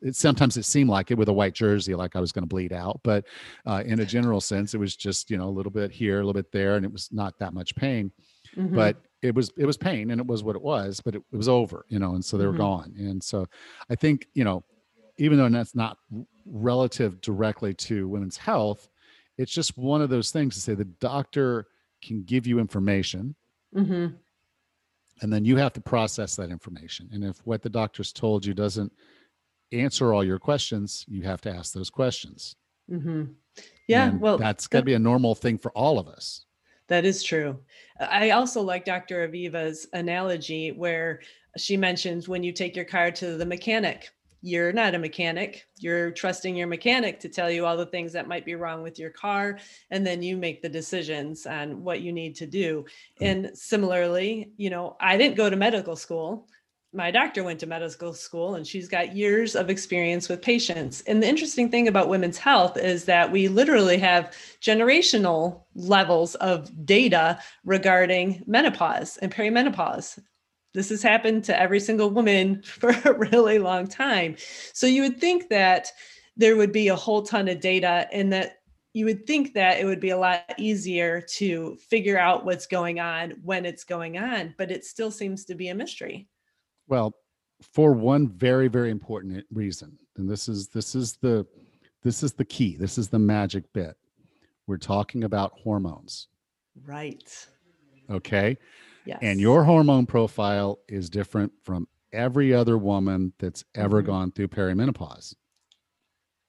it 0.00 0.16
sometimes 0.16 0.56
it 0.56 0.64
seemed 0.64 0.90
like 0.90 1.10
it 1.10 1.18
with 1.18 1.28
a 1.28 1.32
white 1.32 1.54
jersey, 1.54 1.94
like 1.94 2.16
I 2.16 2.20
was 2.20 2.32
going 2.32 2.44
to 2.44 2.48
bleed 2.48 2.72
out. 2.72 3.00
But 3.02 3.24
uh, 3.66 3.82
in 3.84 4.00
a 4.00 4.06
general 4.06 4.40
sense, 4.40 4.74
it 4.74 4.78
was 4.78 4.96
just 4.96 5.30
you 5.30 5.36
know 5.36 5.48
a 5.48 5.50
little 5.50 5.72
bit 5.72 5.90
here, 5.90 6.16
a 6.16 6.24
little 6.24 6.32
bit 6.32 6.52
there, 6.52 6.76
and 6.76 6.84
it 6.84 6.92
was 6.92 7.10
not 7.12 7.38
that 7.38 7.52
much 7.52 7.74
pain. 7.74 8.12
Mm-hmm. 8.56 8.74
But 8.74 8.96
it 9.22 9.34
was 9.34 9.50
it 9.56 9.66
was 9.66 9.76
pain, 9.76 10.10
and 10.10 10.20
it 10.20 10.26
was 10.26 10.42
what 10.42 10.56
it 10.56 10.62
was. 10.62 11.00
But 11.00 11.14
it, 11.16 11.22
it 11.32 11.36
was 11.36 11.48
over, 11.48 11.84
you 11.88 11.98
know, 11.98 12.14
and 12.14 12.24
so 12.24 12.36
they 12.36 12.46
were 12.46 12.52
mm-hmm. 12.52 12.60
gone. 12.60 12.94
And 12.96 13.22
so 13.22 13.46
I 13.90 13.94
think 13.94 14.26
you 14.34 14.44
know, 14.44 14.64
even 15.18 15.38
though 15.38 15.48
that's 15.48 15.74
not 15.74 15.98
relative 16.46 17.20
directly 17.20 17.74
to 17.74 18.08
women's 18.08 18.36
health, 18.36 18.88
it's 19.38 19.52
just 19.52 19.76
one 19.78 20.02
of 20.02 20.10
those 20.10 20.30
things 20.30 20.54
to 20.54 20.60
say 20.60 20.74
the 20.74 20.84
doctor 20.84 21.66
can 22.02 22.22
give 22.24 22.46
you 22.46 22.58
information. 22.58 23.34
Mm-hmm. 23.74 24.16
And 25.20 25.32
then 25.32 25.44
you 25.44 25.56
have 25.56 25.72
to 25.74 25.80
process 25.80 26.34
that 26.36 26.50
information. 26.50 27.08
And 27.12 27.22
if 27.22 27.38
what 27.46 27.62
the 27.62 27.68
doctor's 27.70 28.12
told 28.12 28.44
you 28.44 28.54
doesn't 28.54 28.92
answer 29.72 30.12
all 30.12 30.24
your 30.24 30.38
questions, 30.38 31.04
you 31.08 31.22
have 31.22 31.40
to 31.42 31.50
ask 31.50 31.72
those 31.72 31.90
questions. 31.90 32.56
Mm-hmm. 32.90 33.24
Yeah, 33.88 34.08
and 34.08 34.20
well, 34.20 34.38
that's 34.38 34.66
got 34.66 34.80
to 34.80 34.84
be 34.84 34.94
a 34.94 34.98
normal 34.98 35.34
thing 35.34 35.58
for 35.58 35.70
all 35.72 35.98
of 35.98 36.08
us. 36.08 36.46
That 36.88 37.04
is 37.04 37.22
true. 37.22 37.58
I 38.00 38.30
also 38.30 38.60
like 38.60 38.84
Dr. 38.84 39.26
Aviva's 39.26 39.86
analogy 39.92 40.72
where 40.72 41.20
she 41.56 41.76
mentions 41.76 42.28
when 42.28 42.42
you 42.42 42.52
take 42.52 42.76
your 42.76 42.84
car 42.84 43.10
to 43.12 43.36
the 43.36 43.46
mechanic, 43.46 44.10
you're 44.42 44.72
not 44.72 44.94
a 44.94 44.98
mechanic. 44.98 45.66
You're 45.78 46.10
trusting 46.10 46.56
your 46.56 46.66
mechanic 46.66 47.20
to 47.20 47.28
tell 47.28 47.48
you 47.50 47.64
all 47.64 47.76
the 47.76 47.86
things 47.86 48.12
that 48.12 48.26
might 48.26 48.44
be 48.44 48.56
wrong 48.56 48.82
with 48.82 48.98
your 48.98 49.10
car. 49.10 49.58
And 49.90 50.04
then 50.04 50.20
you 50.20 50.36
make 50.36 50.60
the 50.60 50.68
decisions 50.68 51.46
on 51.46 51.84
what 51.84 52.00
you 52.00 52.12
need 52.12 52.34
to 52.36 52.46
do. 52.46 52.84
Hmm. 53.18 53.24
And 53.24 53.50
similarly, 53.54 54.50
you 54.56 54.68
know, 54.68 54.96
I 55.00 55.16
didn't 55.16 55.36
go 55.36 55.48
to 55.48 55.56
medical 55.56 55.94
school 55.94 56.48
my 56.94 57.10
doctor 57.10 57.42
went 57.42 57.58
to 57.60 57.66
medical 57.66 58.12
school 58.12 58.54
and 58.54 58.66
she's 58.66 58.88
got 58.88 59.16
years 59.16 59.56
of 59.56 59.70
experience 59.70 60.28
with 60.28 60.42
patients. 60.42 61.00
And 61.06 61.22
the 61.22 61.28
interesting 61.28 61.70
thing 61.70 61.88
about 61.88 62.08
women's 62.08 62.36
health 62.36 62.76
is 62.76 63.06
that 63.06 63.32
we 63.32 63.48
literally 63.48 63.98
have 63.98 64.36
generational 64.60 65.64
levels 65.74 66.34
of 66.36 66.70
data 66.84 67.38
regarding 67.64 68.42
menopause 68.46 69.16
and 69.18 69.34
perimenopause. 69.34 70.18
This 70.74 70.90
has 70.90 71.02
happened 71.02 71.44
to 71.44 71.58
every 71.58 71.80
single 71.80 72.10
woman 72.10 72.62
for 72.66 72.90
a 72.90 73.14
really 73.14 73.58
long 73.58 73.86
time. 73.86 74.36
So 74.74 74.86
you 74.86 75.02
would 75.02 75.18
think 75.18 75.48
that 75.48 75.90
there 76.36 76.56
would 76.56 76.72
be 76.72 76.88
a 76.88 76.96
whole 76.96 77.22
ton 77.22 77.48
of 77.48 77.60
data 77.60 78.06
and 78.12 78.32
that 78.32 78.58
you 78.94 79.06
would 79.06 79.26
think 79.26 79.54
that 79.54 79.80
it 79.80 79.86
would 79.86 80.00
be 80.00 80.10
a 80.10 80.18
lot 80.18 80.42
easier 80.58 81.22
to 81.36 81.76
figure 81.88 82.18
out 82.18 82.44
what's 82.44 82.66
going 82.66 83.00
on 83.00 83.30
when 83.42 83.64
it's 83.64 83.84
going 83.84 84.18
on, 84.18 84.54
but 84.58 84.70
it 84.70 84.84
still 84.84 85.10
seems 85.10 85.46
to 85.46 85.54
be 85.54 85.68
a 85.68 85.74
mystery. 85.74 86.28
Well, 86.88 87.14
for 87.60 87.92
one 87.92 88.28
very 88.28 88.68
very 88.68 88.90
important 88.90 89.44
reason, 89.52 89.98
and 90.16 90.28
this 90.28 90.48
is 90.48 90.68
this 90.68 90.94
is 90.94 91.16
the 91.16 91.46
this 92.02 92.22
is 92.22 92.32
the 92.32 92.44
key. 92.44 92.76
This 92.76 92.98
is 92.98 93.08
the 93.08 93.18
magic 93.18 93.72
bit. 93.72 93.96
We're 94.66 94.78
talking 94.78 95.24
about 95.24 95.52
hormones. 95.62 96.28
Right. 96.84 97.48
Okay. 98.10 98.56
Yes. 99.04 99.18
And 99.22 99.40
your 99.40 99.64
hormone 99.64 100.06
profile 100.06 100.78
is 100.88 101.10
different 101.10 101.52
from 101.62 101.88
every 102.12 102.54
other 102.54 102.78
woman 102.78 103.32
that's 103.38 103.64
ever 103.74 104.00
mm-hmm. 104.00 104.10
gone 104.10 104.32
through 104.32 104.48
perimenopause. 104.48 105.34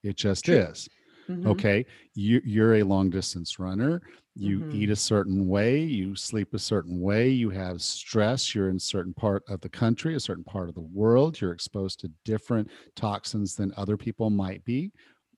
It 0.02 0.16
just 0.16 0.44
True. 0.44 0.56
is. 0.56 0.88
Mm-hmm. 1.28 1.48
Okay. 1.48 1.86
You, 2.14 2.40
you're 2.44 2.76
a 2.76 2.82
long 2.82 3.10
distance 3.10 3.58
runner 3.58 4.02
you 4.36 4.60
mm-hmm. 4.60 4.74
eat 4.74 4.90
a 4.90 4.96
certain 4.96 5.48
way 5.48 5.78
you 5.78 6.16
sleep 6.16 6.54
a 6.54 6.58
certain 6.58 7.00
way 7.00 7.28
you 7.28 7.50
have 7.50 7.80
stress 7.80 8.54
you're 8.54 8.68
in 8.68 8.76
a 8.76 8.80
certain 8.80 9.14
part 9.14 9.42
of 9.48 9.60
the 9.60 9.68
country 9.68 10.14
a 10.14 10.20
certain 10.20 10.44
part 10.44 10.68
of 10.68 10.74
the 10.74 10.80
world 10.80 11.40
you're 11.40 11.52
exposed 11.52 12.00
to 12.00 12.10
different 12.24 12.68
toxins 12.96 13.54
than 13.54 13.72
other 13.76 13.96
people 13.96 14.30
might 14.30 14.64
be 14.64 14.90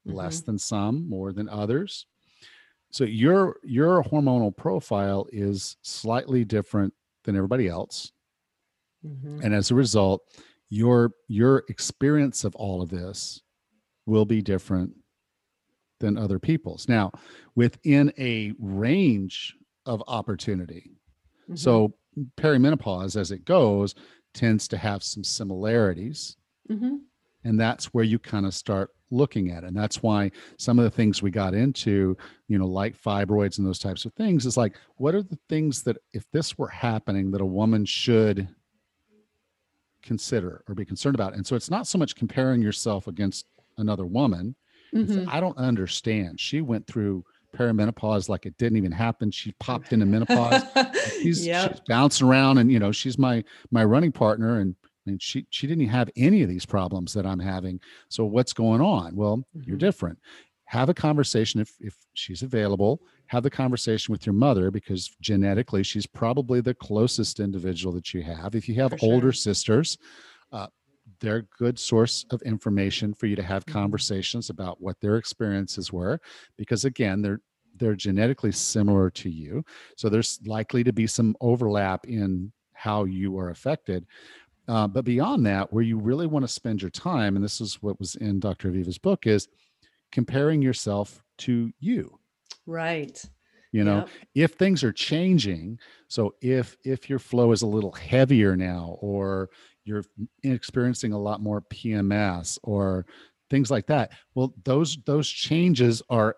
mm-hmm. 0.06 0.16
less 0.16 0.40
than 0.40 0.58
some 0.58 1.08
more 1.08 1.32
than 1.32 1.48
others 1.48 2.06
so 2.90 3.04
your 3.04 3.56
your 3.62 4.02
hormonal 4.02 4.56
profile 4.56 5.26
is 5.30 5.76
slightly 5.82 6.44
different 6.44 6.92
than 7.24 7.36
everybody 7.36 7.68
else 7.68 8.12
mm-hmm. 9.06 9.40
and 9.42 9.54
as 9.54 9.70
a 9.70 9.74
result 9.74 10.22
your 10.70 11.12
your 11.28 11.64
experience 11.68 12.44
of 12.44 12.54
all 12.56 12.80
of 12.80 12.88
this 12.88 13.42
will 14.06 14.24
be 14.24 14.40
different 14.40 14.92
than 16.00 16.18
other 16.18 16.38
people's. 16.38 16.88
Now, 16.88 17.12
within 17.54 18.12
a 18.18 18.52
range 18.58 19.56
of 19.86 20.02
opportunity. 20.08 20.92
Mm-hmm. 21.44 21.56
So, 21.56 21.94
perimenopause, 22.36 23.18
as 23.18 23.30
it 23.30 23.44
goes, 23.44 23.94
tends 24.34 24.68
to 24.68 24.76
have 24.76 25.02
some 25.02 25.24
similarities. 25.24 26.36
Mm-hmm. 26.70 26.96
And 27.44 27.60
that's 27.60 27.86
where 27.94 28.04
you 28.04 28.18
kind 28.18 28.46
of 28.46 28.54
start 28.54 28.90
looking 29.10 29.52
at 29.52 29.62
it. 29.62 29.68
And 29.68 29.76
that's 29.76 30.02
why 30.02 30.32
some 30.58 30.78
of 30.78 30.84
the 30.84 30.90
things 30.90 31.22
we 31.22 31.30
got 31.30 31.54
into, 31.54 32.16
you 32.48 32.58
know, 32.58 32.66
like 32.66 33.00
fibroids 33.00 33.58
and 33.58 33.66
those 33.66 33.78
types 33.78 34.04
of 34.04 34.12
things, 34.14 34.46
is 34.46 34.56
like, 34.56 34.76
what 34.96 35.14
are 35.14 35.22
the 35.22 35.38
things 35.48 35.82
that, 35.82 35.98
if 36.12 36.24
this 36.32 36.58
were 36.58 36.68
happening, 36.68 37.30
that 37.30 37.40
a 37.40 37.46
woman 37.46 37.84
should 37.84 38.48
consider 40.02 40.64
or 40.68 40.74
be 40.74 40.84
concerned 40.84 41.14
about? 41.14 41.34
And 41.34 41.46
so 41.46 41.54
it's 41.54 41.70
not 41.70 41.86
so 41.86 41.98
much 41.98 42.16
comparing 42.16 42.62
yourself 42.62 43.06
against 43.06 43.46
another 43.78 44.06
woman 44.06 44.56
Mm-hmm. 44.96 45.28
I 45.28 45.40
don't 45.40 45.56
understand. 45.58 46.40
She 46.40 46.60
went 46.60 46.86
through 46.86 47.24
perimenopause 47.56 48.28
like 48.28 48.46
it 48.46 48.56
didn't 48.58 48.78
even 48.78 48.92
happen. 48.92 49.30
She 49.30 49.52
popped 49.58 49.92
into 49.92 50.06
menopause. 50.06 50.62
she's, 51.22 51.46
yep. 51.46 51.72
she's 51.72 51.80
bouncing 51.86 52.26
around, 52.26 52.58
and 52.58 52.70
you 52.70 52.78
know 52.78 52.92
she's 52.92 53.18
my 53.18 53.44
my 53.70 53.84
running 53.84 54.12
partner, 54.12 54.60
and 54.60 54.74
and 55.06 55.20
she 55.22 55.46
she 55.50 55.66
didn't 55.66 55.86
have 55.88 56.10
any 56.16 56.42
of 56.42 56.48
these 56.48 56.66
problems 56.66 57.12
that 57.14 57.26
I'm 57.26 57.40
having. 57.40 57.80
So 58.08 58.24
what's 58.24 58.52
going 58.52 58.80
on? 58.80 59.16
Well, 59.16 59.38
mm-hmm. 59.38 59.62
you're 59.68 59.78
different. 59.78 60.18
Have 60.66 60.88
a 60.88 60.94
conversation 60.94 61.60
if 61.60 61.72
if 61.80 61.96
she's 62.14 62.42
available. 62.42 63.00
Have 63.28 63.42
the 63.42 63.50
conversation 63.50 64.12
with 64.12 64.24
your 64.24 64.34
mother 64.34 64.70
because 64.70 65.10
genetically 65.20 65.82
she's 65.82 66.06
probably 66.06 66.60
the 66.60 66.74
closest 66.74 67.40
individual 67.40 67.92
that 67.94 68.14
you 68.14 68.22
have. 68.22 68.54
If 68.54 68.68
you 68.68 68.76
have 68.76 68.92
For 68.92 68.98
older 69.02 69.32
sure. 69.32 69.52
sisters, 69.52 69.98
uh, 70.52 70.68
they're 71.20 71.36
a 71.36 71.58
good 71.58 71.78
source 71.78 72.24
of 72.30 72.42
information 72.42 73.14
for 73.14 73.26
you 73.26 73.36
to 73.36 73.42
have 73.42 73.64
mm-hmm. 73.64 73.78
conversations 73.78 74.50
about 74.50 74.80
what 74.80 75.00
their 75.00 75.16
experiences 75.16 75.92
were 75.92 76.20
because 76.56 76.84
again 76.84 77.22
they're 77.22 77.40
they're 77.78 77.94
genetically 77.94 78.52
similar 78.52 79.10
to 79.10 79.28
you 79.28 79.64
so 79.96 80.08
there's 80.08 80.40
likely 80.46 80.82
to 80.82 80.92
be 80.92 81.06
some 81.06 81.36
overlap 81.40 82.06
in 82.06 82.52
how 82.72 83.04
you 83.04 83.38
are 83.38 83.50
affected 83.50 84.06
uh, 84.68 84.86
but 84.86 85.04
beyond 85.04 85.46
that 85.46 85.72
where 85.72 85.84
you 85.84 85.98
really 85.98 86.26
want 86.26 86.42
to 86.42 86.52
spend 86.52 86.80
your 86.80 86.90
time 86.90 87.36
and 87.36 87.44
this 87.44 87.60
is 87.60 87.82
what 87.82 87.98
was 87.98 88.14
in 88.16 88.40
dr 88.40 88.68
aviva's 88.68 88.98
book 88.98 89.26
is 89.26 89.48
comparing 90.10 90.62
yourself 90.62 91.22
to 91.36 91.70
you 91.80 92.18
right 92.66 93.24
you 93.72 93.84
know 93.84 93.98
yep. 93.98 94.08
if 94.34 94.52
things 94.52 94.82
are 94.82 94.92
changing 94.92 95.78
so 96.08 96.34
if 96.40 96.76
if 96.84 97.10
your 97.10 97.18
flow 97.18 97.52
is 97.52 97.62
a 97.62 97.66
little 97.66 97.92
heavier 97.92 98.56
now 98.56 98.96
or 99.00 99.50
you're 99.86 100.04
experiencing 100.42 101.12
a 101.12 101.18
lot 101.18 101.40
more 101.40 101.62
PMS 101.62 102.58
or 102.62 103.06
things 103.50 103.70
like 103.70 103.86
that. 103.86 104.12
Well, 104.34 104.54
those 104.64 104.98
those 105.06 105.28
changes 105.28 106.02
are 106.10 106.36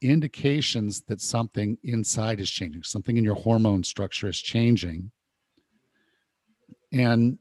indications 0.00 1.02
that 1.02 1.20
something 1.20 1.78
inside 1.84 2.40
is 2.40 2.50
changing, 2.50 2.82
something 2.82 3.16
in 3.16 3.24
your 3.24 3.34
hormone 3.34 3.84
structure 3.84 4.28
is 4.28 4.40
changing. 4.40 5.10
And 6.92 7.38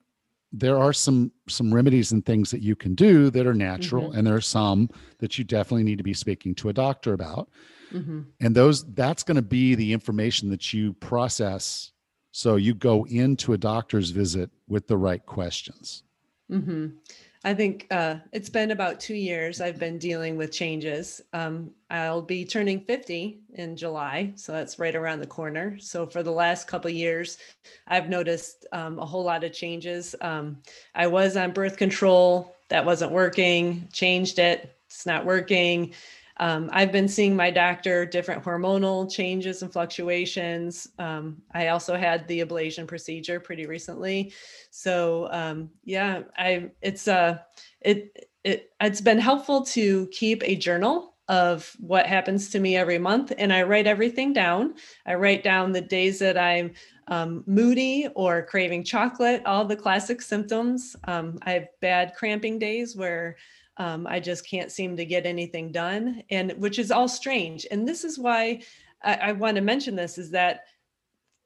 there 0.54 0.78
are 0.78 0.94
some 0.94 1.32
some 1.48 1.74
remedies 1.74 2.12
and 2.12 2.26
things 2.26 2.52
that 2.52 2.62
you 2.62 2.76
can 2.76 2.94
do 2.94 3.30
that 3.30 3.48
are 3.48 3.54
natural 3.54 4.10
mm-hmm. 4.10 4.18
and 4.18 4.28
there 4.28 4.36
are 4.36 4.42
some 4.42 4.90
that 5.20 5.38
you 5.38 5.44
definitely 5.44 5.84
need 5.84 5.98
to 5.98 6.04
be 6.04 6.14
speaking 6.14 6.54
to 6.56 6.70
a 6.70 6.74
doctor 6.74 7.14
about. 7.14 7.50
Mm-hmm. 7.94 8.22
And 8.40 8.56
those 8.56 8.86
that's 8.94 9.24
going 9.24 9.36
to 9.36 9.42
be 9.42 9.76
the 9.76 9.94
information 9.94 10.50
that 10.50 10.74
you 10.74 10.94
process 10.94 11.92
so 12.32 12.56
you 12.56 12.74
go 12.74 13.06
into 13.06 13.54
a 13.54 13.58
doctor's 13.58 14.10
visit 14.10 14.50
with 14.68 14.88
the 14.88 14.98
right 14.98 15.26
questions. 15.26 16.04
Mm-hmm. 16.52 16.88
I 17.44 17.56
think 17.56 17.88
uh, 17.90 18.18
it's 18.32 18.50
been 18.50 18.70
about 18.70 19.00
two 19.00 19.16
years 19.16 19.62
I've 19.62 19.80
been 19.80 19.98
dealing 19.98 20.38
with 20.38 20.52
changes. 20.52 21.22
Um, 21.34 21.72
I'll 21.90 22.22
be 22.22 22.46
turning 22.46 22.82
50 22.82 23.40
in 23.56 23.76
July, 23.76 24.32
so 24.36 24.52
that's 24.52 24.78
right 24.78 24.96
around 24.96 25.22
the 25.22 25.28
corner. 25.28 25.78
So 25.80 26.06
for 26.06 26.22
the 26.22 26.32
last 26.32 26.68
couple 26.68 26.92
years, 26.92 27.40
I've 27.88 28.10
noticed 28.10 28.68
um, 28.74 29.00
a 29.00 29.06
whole 29.06 29.24
lot 29.24 29.44
of 29.44 29.54
changes. 29.54 30.14
Um, 30.22 30.58
I 30.94 31.08
was 31.08 31.36
on 31.36 31.52
birth 31.52 31.78
control, 31.78 32.56
that 32.70 32.86
wasn't 32.86 33.12
working, 33.12 33.88
changed 33.92 34.38
it, 34.38 34.78
it's 34.86 35.08
not 35.08 35.26
working. 35.26 35.94
Um, 36.42 36.72
I've 36.74 36.92
been 36.92 37.08
seeing 37.08 37.36
my 37.36 37.52
doctor, 37.52 38.04
different 38.04 38.44
hormonal 38.44 39.10
changes 39.10 39.62
and 39.62 39.72
fluctuations. 39.72 40.88
Um, 40.98 41.38
I 41.54 41.68
also 41.68 41.96
had 41.96 42.28
the 42.28 42.44
ablation 42.44 42.88
procedure 42.88 43.40
pretty 43.40 43.68
recently. 43.68 44.34
So 44.72 45.30
um, 45.32 45.70
yeah, 45.86 46.24
I 46.36 46.72
it's 46.82 47.08
uh 47.08 47.38
it 47.80 48.28
it 48.44 48.72
it's 48.82 49.02
been 49.02 49.20
helpful 49.20 49.64
to 49.66 50.08
keep 50.08 50.44
a 50.44 50.56
journal 50.56 51.14
of 51.28 51.78
what 51.80 52.08
happens 52.08 52.50
to 52.50 52.60
me 52.60 52.76
every 52.76 52.98
month 52.98 53.32
and 53.38 53.54
I 53.54 53.62
write 53.62 53.88
everything 53.88 54.34
down. 54.34 54.74
I 55.06 55.14
write 55.14 55.44
down 55.44 55.72
the 55.72 55.80
days 55.80 56.20
that 56.20 56.38
I'm 56.38 56.74
um, 57.08 57.44
moody 57.46 58.08
or 58.16 58.42
craving 58.42 58.84
chocolate, 58.84 59.42
all 59.46 59.64
the 59.64 59.76
classic 59.76 60.22
symptoms. 60.22 60.96
Um, 61.06 61.38
I 61.44 61.52
have 61.52 61.68
bad 61.82 62.16
cramping 62.18 62.58
days 62.58 62.96
where 62.96 63.38
um, 63.82 64.06
I 64.06 64.20
just 64.20 64.48
can't 64.48 64.72
seem 64.72 64.96
to 64.98 65.06
get 65.06 65.26
anything 65.26 65.72
done, 65.72 66.22
and 66.30 66.52
which 66.52 66.78
is 66.78 66.92
all 66.92 67.08
strange. 67.08 67.66
And 67.72 67.88
this 67.88 68.04
is 68.04 68.20
why 68.20 68.62
I, 69.04 69.16
I 69.16 69.32
want 69.32 69.56
to 69.56 69.62
mention 69.62 69.96
this 69.96 70.20
is 70.20 70.30
that 70.32 70.66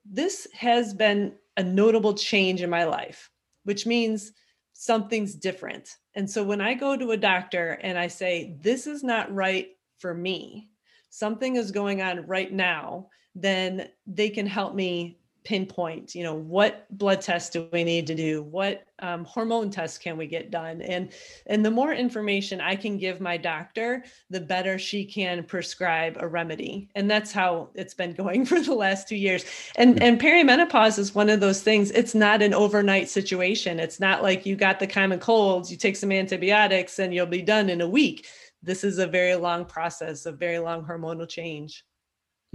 this 0.04 0.46
has 0.54 0.94
been 0.94 1.34
a 1.56 1.64
notable 1.64 2.14
change 2.14 2.62
in 2.62 2.70
my 2.70 2.84
life, 2.84 3.32
which 3.64 3.86
means 3.86 4.34
something's 4.74 5.34
different. 5.34 5.96
And 6.16 6.30
so 6.30 6.44
when 6.44 6.60
I 6.60 6.74
go 6.74 6.98
to 6.98 7.12
a 7.12 7.18
doctor 7.18 7.80
and 7.82 7.98
I 7.98 8.08
say, 8.08 8.58
this 8.60 8.86
is 8.86 9.02
not 9.02 9.34
right 9.34 9.70
for 10.00 10.14
me, 10.14 10.72
something 11.12 11.56
is 11.56 11.72
going 11.72 12.02
on 12.02 12.28
right 12.28 12.52
now, 12.52 13.08
then 13.34 13.88
they 14.06 14.30
can 14.30 14.46
help 14.46 14.76
me 14.76 15.20
pinpoint 15.46 16.16
you 16.16 16.24
know 16.24 16.34
what 16.34 16.86
blood 16.98 17.22
tests 17.22 17.52
do 17.52 17.70
we 17.72 17.84
need 17.84 18.08
to 18.08 18.16
do? 18.16 18.44
What 18.44 18.86
um, 19.00 19.24
hormone 19.26 19.70
tests 19.70 19.98
can 19.98 20.18
we 20.18 20.26
get 20.26 20.52
done? 20.52 20.82
And 20.82 21.12
and 21.46 21.64
the 21.64 21.72
more 21.72 21.94
information 21.94 22.60
i 22.60 22.76
can 22.76 22.98
give 22.98 23.22
my 23.22 23.38
doctor 23.38 24.04
the 24.30 24.42
better 24.42 24.80
she 24.80 25.06
can 25.06 25.44
prescribe 25.44 26.18
a 26.20 26.28
remedy. 26.28 26.90
And 26.96 27.10
that's 27.10 27.32
how 27.32 27.70
it's 27.76 27.94
been 27.94 28.14
going 28.14 28.46
for 28.52 28.60
the 28.60 28.74
last 28.74 29.08
two 29.08 29.16
years. 29.16 29.46
And 29.78 30.02
and 30.02 30.20
perimenopause 30.20 30.98
is 30.98 31.16
one 31.16 31.30
of 31.30 31.40
those 31.40 31.62
things. 31.62 31.92
It's 31.92 32.16
not 32.16 32.42
an 32.42 32.54
overnight 32.54 33.08
situation. 33.08 33.80
It's 33.80 34.00
not 34.00 34.24
like 34.24 34.46
you 34.46 34.56
got 34.56 34.80
the 34.80 34.88
common 34.88 35.20
colds 35.20 35.72
you 35.72 35.78
take 35.78 35.96
some 35.96 36.12
antibiotics 36.12 37.00
and 37.00 37.14
you'll 37.14 37.26
be 37.28 37.42
done 37.42 37.70
in 37.70 37.82
a 37.82 37.88
week. 37.88 38.28
This 38.64 38.84
is 38.84 38.98
a 38.98 39.08
very 39.08 39.36
long 39.36 39.66
process 39.66 40.26
a 40.26 40.32
very 40.32 40.60
long 40.60 40.84
hormonal 40.84 41.30
change 41.30 41.84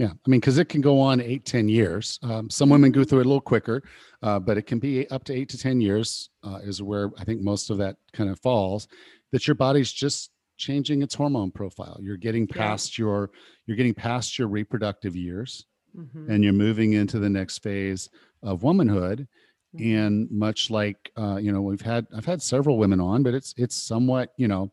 yeah, 0.01 0.07
I 0.07 0.29
mean, 0.29 0.39
because 0.39 0.57
it 0.57 0.67
can 0.67 0.81
go 0.81 0.99
on 0.99 1.21
eight, 1.21 1.45
ten 1.45 1.69
years. 1.69 2.17
Um, 2.23 2.49
some 2.49 2.69
women 2.69 2.91
go 2.91 3.03
through 3.03 3.19
it 3.19 3.27
a 3.27 3.29
little 3.29 3.39
quicker, 3.39 3.83
uh, 4.23 4.39
but 4.39 4.57
it 4.57 4.63
can 4.63 4.79
be 4.79 5.07
up 5.11 5.23
to 5.25 5.33
eight 5.33 5.47
to 5.49 5.59
10 5.59 5.79
years, 5.79 6.31
uh, 6.43 6.57
is 6.63 6.81
where 6.81 7.11
I 7.19 7.23
think 7.23 7.41
most 7.41 7.69
of 7.69 7.77
that 7.77 7.97
kind 8.11 8.27
of 8.31 8.39
falls. 8.39 8.87
That 9.31 9.47
your 9.47 9.53
body's 9.53 9.91
just 9.91 10.31
changing 10.57 11.03
its 11.03 11.13
hormone 11.13 11.51
profile. 11.51 11.99
You're 12.01 12.17
getting 12.17 12.47
past 12.47 12.97
yeah. 12.97 13.03
your 13.03 13.29
you're 13.67 13.77
getting 13.77 13.93
past 13.93 14.39
your 14.39 14.47
reproductive 14.47 15.15
years, 15.15 15.67
mm-hmm. 15.95 16.31
and 16.31 16.43
you're 16.43 16.51
moving 16.51 16.93
into 16.93 17.19
the 17.19 17.29
next 17.29 17.59
phase 17.59 18.09
of 18.41 18.63
womanhood. 18.63 19.27
Mm-hmm. 19.75 19.97
And 19.97 20.31
much 20.31 20.71
like 20.71 21.11
uh, 21.15 21.35
you 21.35 21.51
know, 21.51 21.61
we've 21.61 21.79
had 21.79 22.07
I've 22.17 22.25
had 22.25 22.41
several 22.41 22.79
women 22.79 22.99
on, 22.99 23.21
but 23.21 23.35
it's 23.35 23.53
it's 23.55 23.75
somewhat 23.75 24.33
you 24.35 24.47
know, 24.47 24.71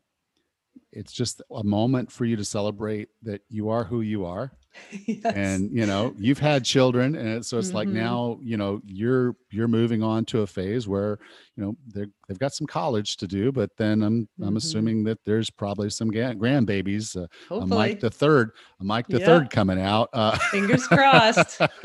it's 0.90 1.12
just 1.12 1.42
a 1.54 1.62
moment 1.62 2.10
for 2.10 2.24
you 2.24 2.36
to 2.36 2.46
celebrate 2.46 3.10
that 3.24 3.42
you 3.50 3.68
are 3.68 3.84
who 3.84 4.00
you 4.00 4.24
are 4.24 4.52
yes. 5.06 5.34
and 5.34 5.70
you 5.72 5.86
know 5.86 6.14
you've 6.18 6.38
had 6.38 6.64
children 6.64 7.16
and 7.16 7.44
so 7.44 7.58
it's 7.58 7.68
mm-hmm. 7.68 7.76
like 7.76 7.88
now 7.88 8.38
you 8.42 8.56
know 8.56 8.80
you're 8.84 9.34
you're 9.50 9.68
moving 9.68 10.02
on 10.02 10.24
to 10.24 10.42
a 10.42 10.46
phase 10.46 10.86
where 10.86 11.18
you 11.56 11.64
know 11.64 11.76
they've 11.94 12.38
got 12.38 12.54
some 12.54 12.66
college 12.66 13.16
to 13.16 13.26
do 13.26 13.50
but 13.50 13.70
then 13.76 14.02
i'm 14.02 14.22
mm-hmm. 14.22 14.44
i'm 14.44 14.56
assuming 14.56 15.02
that 15.02 15.18
there's 15.24 15.50
probably 15.50 15.90
some 15.90 16.10
grandbabies 16.10 17.16
uh, 17.16 17.26
a 17.54 17.66
mike 17.66 18.00
the 18.00 18.10
third 18.10 18.52
a 18.80 18.84
mike 18.84 19.06
the 19.08 19.18
yep. 19.18 19.26
third 19.26 19.50
coming 19.50 19.80
out 19.80 20.08
uh, 20.12 20.36
fingers 20.50 20.86
crossed 20.86 21.60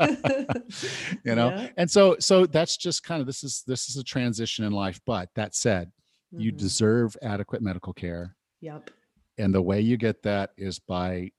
you 1.24 1.34
know 1.34 1.48
yeah. 1.48 1.68
and 1.76 1.90
so 1.90 2.16
so 2.20 2.46
that's 2.46 2.76
just 2.76 3.02
kind 3.02 3.20
of 3.20 3.26
this 3.26 3.42
is 3.42 3.64
this 3.66 3.88
is 3.88 3.96
a 3.96 4.04
transition 4.04 4.64
in 4.64 4.72
life 4.72 5.00
but 5.06 5.28
that 5.34 5.54
said 5.54 5.88
mm-hmm. 6.32 6.40
you 6.40 6.52
deserve 6.52 7.16
adequate 7.22 7.62
medical 7.62 7.92
care 7.92 8.36
yep 8.60 8.90
and 9.38 9.54
the 9.54 9.62
way 9.62 9.80
you 9.80 9.96
get 9.96 10.22
that 10.22 10.50
is 10.56 10.78
by 10.78 11.30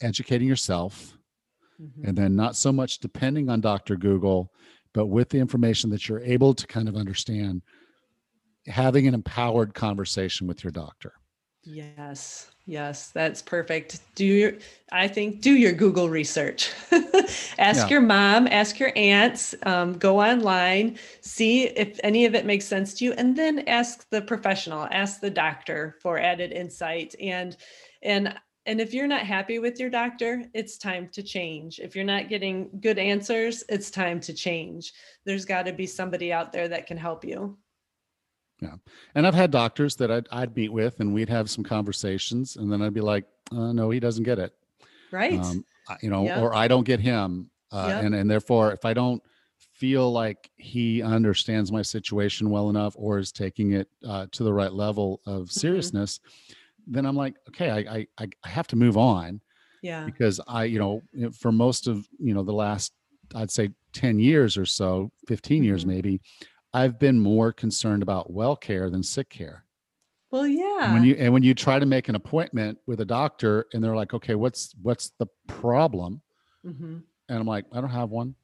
educating 0.00 0.48
yourself 0.48 1.16
mm-hmm. 1.80 2.06
and 2.06 2.16
then 2.16 2.36
not 2.36 2.56
so 2.56 2.72
much 2.72 2.98
depending 2.98 3.48
on 3.48 3.60
Dr. 3.60 3.96
Google, 3.96 4.52
but 4.92 5.06
with 5.06 5.28
the 5.28 5.38
information 5.38 5.90
that 5.90 6.08
you're 6.08 6.20
able 6.20 6.54
to 6.54 6.66
kind 6.66 6.88
of 6.88 6.96
understand, 6.96 7.62
having 8.66 9.06
an 9.06 9.14
empowered 9.14 9.74
conversation 9.74 10.46
with 10.46 10.64
your 10.64 10.70
doctor. 10.70 11.12
Yes. 11.62 12.50
Yes, 12.68 13.10
that's 13.10 13.42
perfect. 13.42 14.00
Do 14.16 14.24
your 14.24 14.52
I 14.90 15.06
think 15.06 15.40
do 15.40 15.52
your 15.52 15.72
Google 15.72 16.08
research. 16.08 16.72
ask 17.58 17.82
yeah. 17.82 17.88
your 17.88 18.00
mom, 18.00 18.48
ask 18.48 18.80
your 18.80 18.90
aunts, 18.96 19.54
um, 19.62 19.96
go 19.98 20.20
online, 20.20 20.98
see 21.20 21.68
if 21.68 22.00
any 22.02 22.24
of 22.24 22.34
it 22.34 22.44
makes 22.44 22.64
sense 22.64 22.94
to 22.94 23.04
you, 23.04 23.12
and 23.12 23.36
then 23.36 23.60
ask 23.68 24.08
the 24.10 24.20
professional, 24.20 24.88
ask 24.90 25.20
the 25.20 25.30
doctor 25.30 25.96
for 26.02 26.18
added 26.18 26.50
insight. 26.50 27.14
And 27.20 27.56
and 28.02 28.36
and 28.66 28.80
if 28.80 28.92
you're 28.92 29.06
not 29.06 29.22
happy 29.22 29.60
with 29.60 29.78
your 29.78 29.88
doctor, 29.88 30.42
it's 30.52 30.76
time 30.76 31.08
to 31.12 31.22
change. 31.22 31.78
If 31.78 31.94
you're 31.94 32.04
not 32.04 32.28
getting 32.28 32.68
good 32.80 32.98
answers, 32.98 33.62
it's 33.68 33.90
time 33.90 34.18
to 34.20 34.34
change. 34.34 34.92
There's 35.24 35.44
got 35.44 35.66
to 35.66 35.72
be 35.72 35.86
somebody 35.86 36.32
out 36.32 36.52
there 36.52 36.66
that 36.68 36.86
can 36.86 36.96
help 36.96 37.24
you. 37.24 37.56
Yeah. 38.60 38.74
And 39.14 39.26
I've 39.26 39.34
had 39.34 39.52
doctors 39.52 39.94
that 39.96 40.10
I'd, 40.10 40.26
I'd 40.32 40.56
meet 40.56 40.72
with 40.72 40.98
and 40.98 41.14
we'd 41.14 41.28
have 41.28 41.48
some 41.48 41.62
conversations 41.62 42.56
and 42.56 42.72
then 42.72 42.82
I'd 42.82 42.94
be 42.94 43.00
like, 43.00 43.26
uh, 43.52 43.72
no, 43.72 43.90
he 43.90 44.00
doesn't 44.00 44.24
get 44.24 44.38
it. 44.38 44.52
Right. 45.12 45.38
Um, 45.38 45.64
you 46.02 46.10
know, 46.10 46.24
yep. 46.24 46.38
or 46.38 46.54
I 46.54 46.66
don't 46.66 46.84
get 46.84 46.98
him. 46.98 47.50
Uh, 47.70 47.86
yep. 47.88 48.04
and, 48.04 48.14
and 48.14 48.30
therefore, 48.30 48.72
if 48.72 48.84
I 48.84 48.94
don't 48.94 49.22
feel 49.74 50.10
like 50.10 50.50
he 50.56 51.02
understands 51.02 51.70
my 51.70 51.82
situation 51.82 52.50
well 52.50 52.70
enough 52.70 52.94
or 52.96 53.18
is 53.18 53.30
taking 53.30 53.72
it 53.72 53.88
uh, 54.04 54.26
to 54.32 54.42
the 54.42 54.52
right 54.52 54.72
level 54.72 55.20
of 55.24 55.42
mm-hmm. 55.42 55.60
seriousness, 55.60 56.18
mm-hmm 56.18 56.62
then 56.86 57.06
I'm 57.06 57.16
like, 57.16 57.34
okay, 57.48 57.70
I, 57.70 58.06
I, 58.18 58.28
I 58.44 58.48
have 58.48 58.66
to 58.68 58.76
move 58.76 58.96
on. 58.96 59.40
Yeah. 59.82 60.04
Because 60.04 60.40
I, 60.46 60.64
you 60.64 60.78
know, 60.78 61.30
for 61.32 61.52
most 61.52 61.86
of, 61.86 62.06
you 62.18 62.34
know, 62.34 62.42
the 62.42 62.52
last, 62.52 62.92
I'd 63.34 63.50
say 63.50 63.70
10 63.92 64.18
years 64.18 64.56
or 64.56 64.66
so, 64.66 65.10
15 65.28 65.56
mm-hmm. 65.56 65.64
years 65.64 65.86
maybe, 65.86 66.20
I've 66.72 66.98
been 66.98 67.18
more 67.18 67.52
concerned 67.52 68.02
about 68.02 68.32
well 68.32 68.56
care 68.56 68.90
than 68.90 69.02
sick 69.02 69.30
care. 69.30 69.64
Well, 70.30 70.46
yeah. 70.46 70.84
And 70.84 70.94
when 70.94 71.04
you 71.04 71.14
and 71.18 71.32
when 71.32 71.42
you 71.42 71.54
try 71.54 71.78
to 71.78 71.86
make 71.86 72.08
an 72.08 72.16
appointment 72.16 72.78
with 72.86 73.00
a 73.00 73.04
doctor 73.04 73.66
and 73.72 73.82
they're 73.82 73.96
like, 73.96 74.12
okay, 74.12 74.34
what's 74.34 74.74
what's 74.82 75.12
the 75.18 75.26
problem? 75.46 76.20
Mm-hmm. 76.66 76.98
And 77.28 77.38
I'm 77.38 77.46
like, 77.46 77.64
I 77.72 77.80
don't 77.80 77.90
have 77.90 78.10
one. 78.10 78.34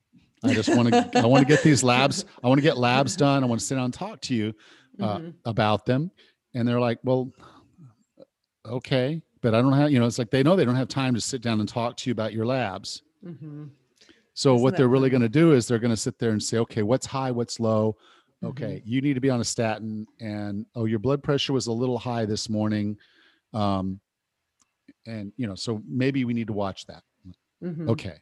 I 0.45 0.55
just 0.55 0.75
want 0.75 0.89
to 0.89 1.11
I 1.15 1.27
want 1.27 1.47
to 1.47 1.49
get 1.49 1.63
these 1.63 1.83
labs. 1.83 2.25
I 2.43 2.49
want 2.49 2.59
to 2.59 2.63
get 2.63 2.79
labs 2.79 3.17
done. 3.27 3.43
I 3.43 3.47
want 3.47 3.61
to 3.61 3.67
sit 3.67 3.75
down 3.75 3.87
and 3.87 3.95
talk 3.95 4.21
to 4.23 4.35
you 4.35 4.55
uh, 5.01 5.19
mm-hmm. 5.19 5.31
about 5.45 5.85
them. 5.85 6.11
And 6.55 6.67
they're 6.67 6.81
like, 6.81 6.99
well, 7.03 7.33
okay, 8.67 9.23
but 9.41 9.55
I 9.55 9.61
don't 9.61 9.73
have, 9.73 9.91
you 9.91 9.99
know, 9.99 10.07
it's 10.07 10.19
like 10.19 10.31
they 10.31 10.43
know 10.43 10.57
they 10.57 10.65
don't 10.65 10.77
have 10.77 10.89
time 10.89 11.15
to 11.15 11.21
sit 11.21 11.43
down 11.43 11.61
and 11.61 11.69
talk 11.69 11.97
to 11.99 12.11
you 12.11 12.13
about 12.13 12.33
your 12.33 12.47
labs. 12.47 13.03
Mm-hmm. 13.25 13.65
So 14.35 14.55
Isn't 14.55 14.63
what 14.63 14.77
they're 14.77 14.89
really 14.89 15.11
going 15.11 15.23
to 15.23 15.29
do 15.29 15.53
is 15.53 15.69
they're 15.69 15.79
going 15.79 15.91
to 15.91 15.97
sit 15.97 16.19
there 16.19 16.31
and 16.31 16.43
say, 16.43 16.59
okay, 16.59 16.83
what's 16.83 17.07
high, 17.07 17.31
what's 17.31 17.61
low? 17.61 17.97
Okay, 18.45 18.77
mm-hmm. 18.77 18.89
you 18.89 19.01
need 19.01 19.15
to 19.15 19.21
be 19.21 19.31
on 19.31 19.41
a 19.41 19.45
statin, 19.45 20.07
and 20.19 20.67
oh, 20.75 20.85
your 20.85 20.99
blood 20.99 21.23
pressure 21.23 21.53
was 21.53 21.69
a 21.69 21.73
little 21.73 21.99
high 21.99 22.25
this 22.25 22.49
morning, 22.49 22.97
um, 23.55 24.01
and 25.07 25.33
you 25.37 25.47
know, 25.47 25.55
so 25.55 25.81
maybe 25.87 26.25
we 26.25 26.35
need 26.35 26.49
to 26.49 26.53
watch 26.53 26.87
that. 26.87 27.03
Mm-hmm. 27.63 27.91
Okay, 27.91 28.17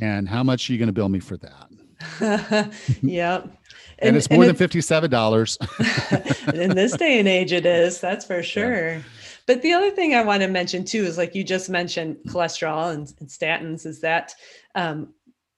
and 0.00 0.28
how 0.28 0.42
much 0.42 0.68
are 0.68 0.72
you 0.72 0.78
going 0.78 0.88
to 0.88 0.92
bill 0.92 1.08
me 1.08 1.20
for 1.20 1.36
that? 1.36 2.72
yep. 3.02 3.48
And, 3.98 4.08
and, 4.08 4.16
it's 4.16 4.28
more 4.30 4.42
and 4.42 4.48
than 4.48 4.56
fifty-seven 4.56 5.10
dollars. 5.10 5.56
in 6.54 6.74
this 6.74 6.96
day 6.96 7.20
and 7.20 7.28
age, 7.28 7.52
it 7.52 7.64
is. 7.64 8.00
That's 8.00 8.24
for 8.24 8.42
sure. 8.42 8.94
Yeah. 8.94 9.02
But 9.46 9.62
the 9.62 9.72
other 9.72 9.90
thing 9.90 10.14
I 10.14 10.24
want 10.24 10.42
to 10.42 10.48
mention 10.48 10.84
too 10.84 11.04
is 11.04 11.18
like 11.18 11.34
you 11.34 11.44
just 11.44 11.68
mentioned 11.68 12.16
cholesterol 12.28 12.92
and, 12.92 13.12
and 13.20 13.28
statins 13.28 13.86
is 13.86 14.00
that 14.00 14.34
um, 14.74 15.12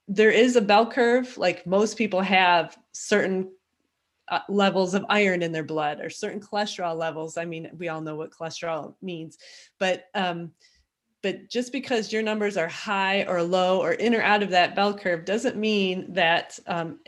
there 0.08 0.30
is 0.30 0.56
a 0.56 0.60
bell 0.60 0.90
curve. 0.90 1.36
Like 1.36 1.66
most 1.66 1.96
people 1.96 2.20
have 2.20 2.76
certain 2.92 3.50
uh, 4.28 4.40
levels 4.48 4.94
of 4.94 5.04
iron 5.08 5.42
in 5.42 5.52
their 5.52 5.64
blood 5.64 6.00
or 6.00 6.08
certain 6.10 6.40
cholesterol 6.40 6.96
levels. 6.96 7.36
I 7.36 7.44
mean, 7.44 7.70
we 7.78 7.88
all 7.88 8.00
know 8.00 8.16
what 8.16 8.30
cholesterol 8.30 8.94
means, 9.02 9.38
but 9.78 10.06
um, 10.14 10.52
but 11.22 11.48
just 11.48 11.72
because 11.72 12.12
your 12.12 12.22
numbers 12.22 12.58
are 12.58 12.68
high 12.68 13.24
or 13.24 13.42
low 13.42 13.80
or 13.80 13.92
in 13.92 14.14
or 14.14 14.20
out 14.20 14.42
of 14.42 14.50
that 14.50 14.74
bell 14.74 14.92
curve 14.92 15.24
doesn't 15.24 15.56
mean 15.56 16.12
that 16.12 16.58
um, 16.66 17.00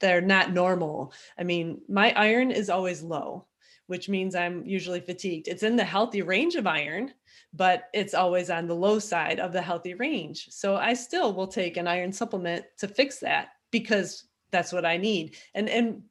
they're 0.00 0.20
not 0.20 0.52
normal. 0.52 1.12
I 1.38 1.44
mean, 1.44 1.80
my 1.88 2.12
iron 2.12 2.50
is 2.50 2.68
always 2.68 3.02
low 3.02 3.46
which 3.88 4.08
means 4.08 4.34
I'm 4.34 4.64
usually 4.64 5.00
fatigued. 5.00 5.48
It's 5.48 5.62
in 5.62 5.74
the 5.74 5.84
healthy 5.84 6.22
range 6.22 6.54
of 6.54 6.66
iron, 6.66 7.12
but 7.52 7.88
it's 7.92 8.14
always 8.14 8.50
on 8.50 8.66
the 8.66 8.74
low 8.74 8.98
side 8.98 9.40
of 9.40 9.52
the 9.52 9.62
healthy 9.62 9.94
range. 9.94 10.48
So 10.50 10.76
I 10.76 10.94
still 10.94 11.32
will 11.32 11.46
take 11.46 11.76
an 11.76 11.88
iron 11.88 12.12
supplement 12.12 12.66
to 12.78 12.86
fix 12.86 13.18
that 13.20 13.48
because 13.70 14.24
that's 14.50 14.72
what 14.72 14.84
I 14.84 14.98
need. 14.98 15.36
And 15.54 15.68
and 15.68 16.02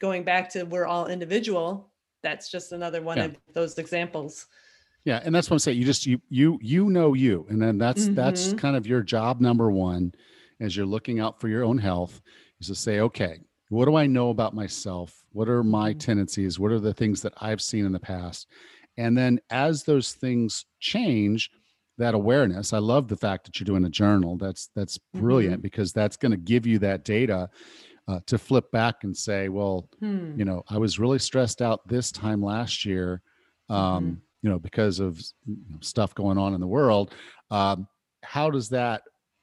going 0.00 0.24
back 0.24 0.50
to 0.50 0.64
we're 0.64 0.86
all 0.86 1.06
individual, 1.06 1.90
that's 2.22 2.50
just 2.50 2.72
another 2.72 3.00
one 3.00 3.16
yeah. 3.16 3.24
of 3.24 3.36
those 3.54 3.78
examples. 3.78 4.46
Yeah, 5.04 5.20
and 5.24 5.34
that's 5.34 5.48
what 5.48 5.54
I'm 5.54 5.60
saying. 5.60 5.78
You 5.78 5.84
just 5.84 6.06
you 6.06 6.20
you 6.28 6.58
you 6.60 6.90
know 6.90 7.14
you, 7.14 7.46
and 7.48 7.62
then 7.62 7.78
that's 7.78 8.04
mm-hmm. 8.04 8.14
that's 8.14 8.52
kind 8.54 8.76
of 8.76 8.86
your 8.86 9.02
job 9.02 9.40
number 9.40 9.70
one, 9.70 10.12
as 10.60 10.76
you're 10.76 10.84
looking 10.84 11.20
out 11.20 11.40
for 11.40 11.48
your 11.48 11.64
own 11.64 11.78
health, 11.78 12.20
is 12.60 12.66
to 12.66 12.74
say, 12.74 13.00
okay, 13.00 13.38
what 13.70 13.86
do 13.86 13.94
I 13.96 14.06
know 14.06 14.30
about 14.30 14.52
myself? 14.54 15.24
What 15.32 15.48
are 15.48 15.62
my 15.62 15.90
mm-hmm. 15.90 15.98
tendencies? 15.98 16.58
What 16.58 16.72
are 16.72 16.80
the 16.80 16.92
things 16.92 17.22
that 17.22 17.32
I've 17.40 17.62
seen 17.62 17.86
in 17.86 17.92
the 17.92 18.00
past? 18.00 18.48
And 18.98 19.16
then 19.16 19.40
as 19.50 19.84
those 19.84 20.12
things 20.12 20.66
change, 20.80 21.50
that 21.96 22.14
awareness, 22.14 22.72
I 22.72 22.78
love 22.78 23.08
the 23.08 23.16
fact 23.16 23.44
that 23.44 23.60
you're 23.60 23.66
doing 23.66 23.84
a 23.84 23.90
journal. 23.90 24.36
That's 24.36 24.70
that's 24.74 24.98
brilliant 25.14 25.60
Mhm. 25.60 25.62
because 25.62 25.92
that's 25.92 26.16
going 26.16 26.32
to 26.32 26.38
give 26.38 26.66
you 26.66 26.78
that 26.80 27.04
data 27.04 27.48
uh, 28.08 28.18
to 28.26 28.38
flip 28.38 28.72
back 28.72 29.04
and 29.04 29.16
say, 29.16 29.48
well, 29.48 29.88
Hmm. 30.00 30.36
you 30.36 30.44
know, 30.44 30.64
I 30.68 30.78
was 30.78 30.98
really 30.98 31.20
stressed 31.20 31.62
out 31.62 31.86
this 31.86 32.10
time 32.10 32.42
last 32.42 32.84
year, 32.84 33.22
um, 33.68 34.04
Mhm. 34.04 34.20
you 34.42 34.50
know, 34.50 34.58
because 34.58 34.98
of 34.98 35.20
you 35.46 35.56
know, 35.68 35.76
stuff 35.80 36.12
going 36.14 36.36
on 36.38 36.54
in 36.54 36.60
the 36.60 36.66
world. 36.66 37.14
Um, 37.52 37.86
how 38.24 38.50
does 38.50 38.68
that 38.70 39.02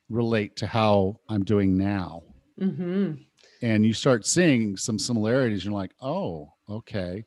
relate 0.10 0.58
to 0.58 0.68
how 0.68 1.22
I'm 1.30 1.46
doing 1.46 1.78
now? 1.78 2.24
Mhm. 2.60 3.27
And 3.62 3.86
you 3.86 3.94
start 3.94 4.26
seeing 4.26 4.78
some 4.78 5.00
similarities 5.00 5.64
you're 5.66 5.74
like 5.74 5.94
oh 6.02 6.52
okay 6.70 7.24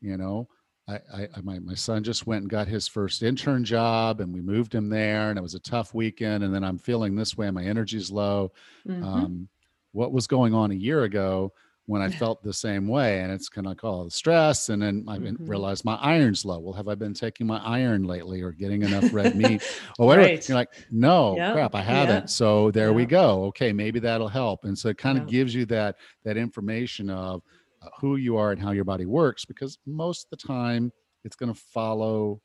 you 0.00 0.16
know 0.16 0.48
I, 0.88 1.00
I 1.14 1.28
my, 1.42 1.58
my 1.58 1.74
son 1.74 2.02
just 2.02 2.26
went 2.26 2.42
and 2.42 2.50
got 2.50 2.66
his 2.66 2.88
first 2.88 3.22
intern 3.22 3.62
job 3.64 4.20
and 4.20 4.32
we 4.32 4.40
moved 4.40 4.74
him 4.74 4.88
there 4.88 5.28
and 5.30 5.38
it 5.38 5.42
was 5.42 5.54
a 5.54 5.60
tough 5.60 5.94
weekend 5.94 6.42
and 6.44 6.54
then 6.54 6.64
i'm 6.64 6.78
feeling 6.78 7.14
this 7.14 7.36
way 7.36 7.50
my 7.50 7.64
energy's 7.64 8.10
low 8.10 8.52
Mhm. 8.86 9.04
um, 9.04 9.48
what 9.92 10.12
was 10.12 10.26
going 10.26 10.54
on 10.54 10.70
a 10.70 10.74
year 10.74 11.04
ago 11.04 11.52
when 11.88 12.02
i 12.02 12.08
felt 12.08 12.42
the 12.42 12.52
same 12.52 12.86
way 12.86 13.20
and 13.22 13.32
it's 13.32 13.48
kind 13.48 13.66
of 13.66 13.76
the 13.78 14.10
stress 14.10 14.68
and 14.68 14.80
then 14.82 15.04
i 15.08 15.16
Mhm. 15.18 15.36
realized 15.40 15.84
my 15.84 15.96
iron's 15.96 16.44
low. 16.44 16.58
Well 16.60 16.74
have 16.74 16.86
i 16.88 16.94
been 16.94 17.14
taking 17.14 17.46
my 17.46 17.58
iron 17.58 18.04
lately 18.04 18.42
or 18.42 18.52
getting 18.52 18.82
enough 18.82 19.12
red 19.12 19.34
meat 19.34 19.62
or 19.98 20.06
whatever? 20.06 20.28
Right. 20.28 20.48
you're 20.48 20.56
like 20.62 20.68
no 20.90 21.34
Yeah, 21.36 21.52
crap 21.52 21.74
i 21.74 21.82
haven't. 21.82 22.28
So 22.30 22.70
there 22.70 22.92
we 22.92 23.04
go. 23.06 23.44
Okay 23.50 23.72
maybe 23.72 23.98
that'll 24.00 24.28
help. 24.28 24.60
And 24.64 24.78
so 24.78 24.88
it 24.90 24.98
kind 24.98 25.18
of 25.18 25.26
gives 25.26 25.54
you 25.54 25.64
that 25.66 25.96
that 26.24 26.36
information 26.36 27.10
of 27.10 27.42
uh, 27.82 27.88
who 28.00 28.16
you 28.16 28.36
are 28.36 28.52
and 28.52 28.60
how 28.60 28.72
your 28.72 28.84
body 28.84 29.06
works 29.06 29.44
because 29.44 29.78
most 29.86 30.26
of 30.26 30.30
the 30.38 30.46
time 30.46 30.92
it's 31.24 31.36
going 31.36 31.52
to 31.54 31.60
follow 31.78 32.40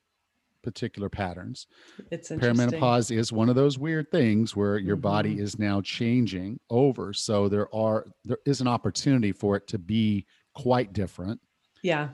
particular 0.63 1.09
patterns 1.09 1.67
It's 2.09 2.31
interesting. 2.31 2.69
perimenopause 2.79 3.15
is 3.15 3.31
one 3.31 3.49
of 3.49 3.55
those 3.55 3.77
weird 3.77 4.09
things 4.09 4.55
where 4.55 4.77
your 4.77 4.95
body 4.95 5.35
Mhm. 5.35 5.39
is 5.41 5.59
now 5.59 5.81
changing 5.81 6.59
over 6.69 7.13
so 7.13 7.47
there 7.49 7.73
are 7.75 8.07
there 8.25 8.37
is 8.45 8.61
an 8.61 8.67
opportunity 8.67 9.31
for 9.31 9.55
it 9.57 9.67
to 9.67 9.77
be 9.77 10.25
quite 10.55 10.93
different 10.93 11.39
Yeah. 11.83 12.09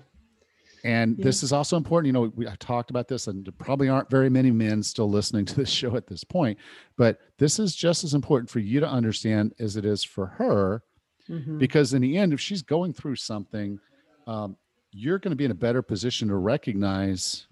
and 0.83 1.17
Yeah. 1.17 1.23
this 1.25 1.43
is 1.43 1.53
also 1.53 1.77
important 1.77 2.07
you 2.07 2.13
know 2.13 2.31
we 2.35 2.47
I 2.47 2.55
talked 2.55 2.89
about 2.89 3.07
this 3.07 3.27
and 3.27 3.45
there 3.45 3.53
probably 3.57 3.87
aren't 3.87 4.09
very 4.09 4.29
many 4.29 4.49
men 4.51 4.81
still 4.83 5.09
listening 5.09 5.45
to 5.45 5.55
this 5.55 5.69
show 5.81 5.95
at 5.95 6.07
this 6.07 6.23
point 6.23 6.57
but 6.97 7.19
this 7.37 7.59
is 7.59 7.75
just 7.75 8.03
as 8.03 8.13
important 8.13 8.49
for 8.49 8.59
you 8.59 8.79
to 8.79 8.89
understand 8.89 9.53
as 9.59 9.75
it 9.77 9.85
is 9.85 10.03
for 10.03 10.25
her 10.25 10.81
Mhm. 11.29 11.59
because 11.59 11.93
in 11.93 12.01
the 12.01 12.17
end 12.17 12.33
if 12.33 12.39
she's 12.39 12.63
going 12.63 12.91
through 12.93 13.15
something 13.17 13.79
um, 14.25 14.57
you're 14.91 15.19
going 15.19 15.29
to 15.31 15.35
be 15.35 15.45
in 15.45 15.51
a 15.51 15.55
better 15.67 15.83
position 15.83 16.27
to 16.29 16.35
recognize 16.35 17.45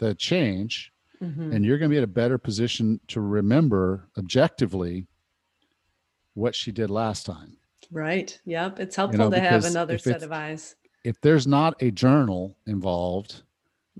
the 0.00 0.14
change 0.16 0.92
Mhm. 1.22 1.54
and 1.54 1.64
you're 1.64 1.76
going 1.78 1.90
to 1.90 1.92
be 1.94 1.98
in 1.98 2.04
a 2.04 2.06
better 2.06 2.38
position 2.38 2.98
to 3.08 3.20
remember 3.20 4.08
objectively 4.16 5.06
what 6.34 6.54
she 6.54 6.72
did 6.72 6.88
last 6.90 7.26
time. 7.26 7.58
Right. 7.92 8.40
Yep. 8.46 8.80
It's 8.80 8.96
helpful 8.96 9.18
know, 9.26 9.30
to 9.30 9.38
have 9.40 9.64
another 9.66 9.98
set 9.98 10.22
of 10.22 10.32
eyes. 10.32 10.76
If 11.04 11.20
there's 11.20 11.46
not 11.46 11.80
a 11.82 11.90
journal 11.90 12.56
involved, 12.66 13.42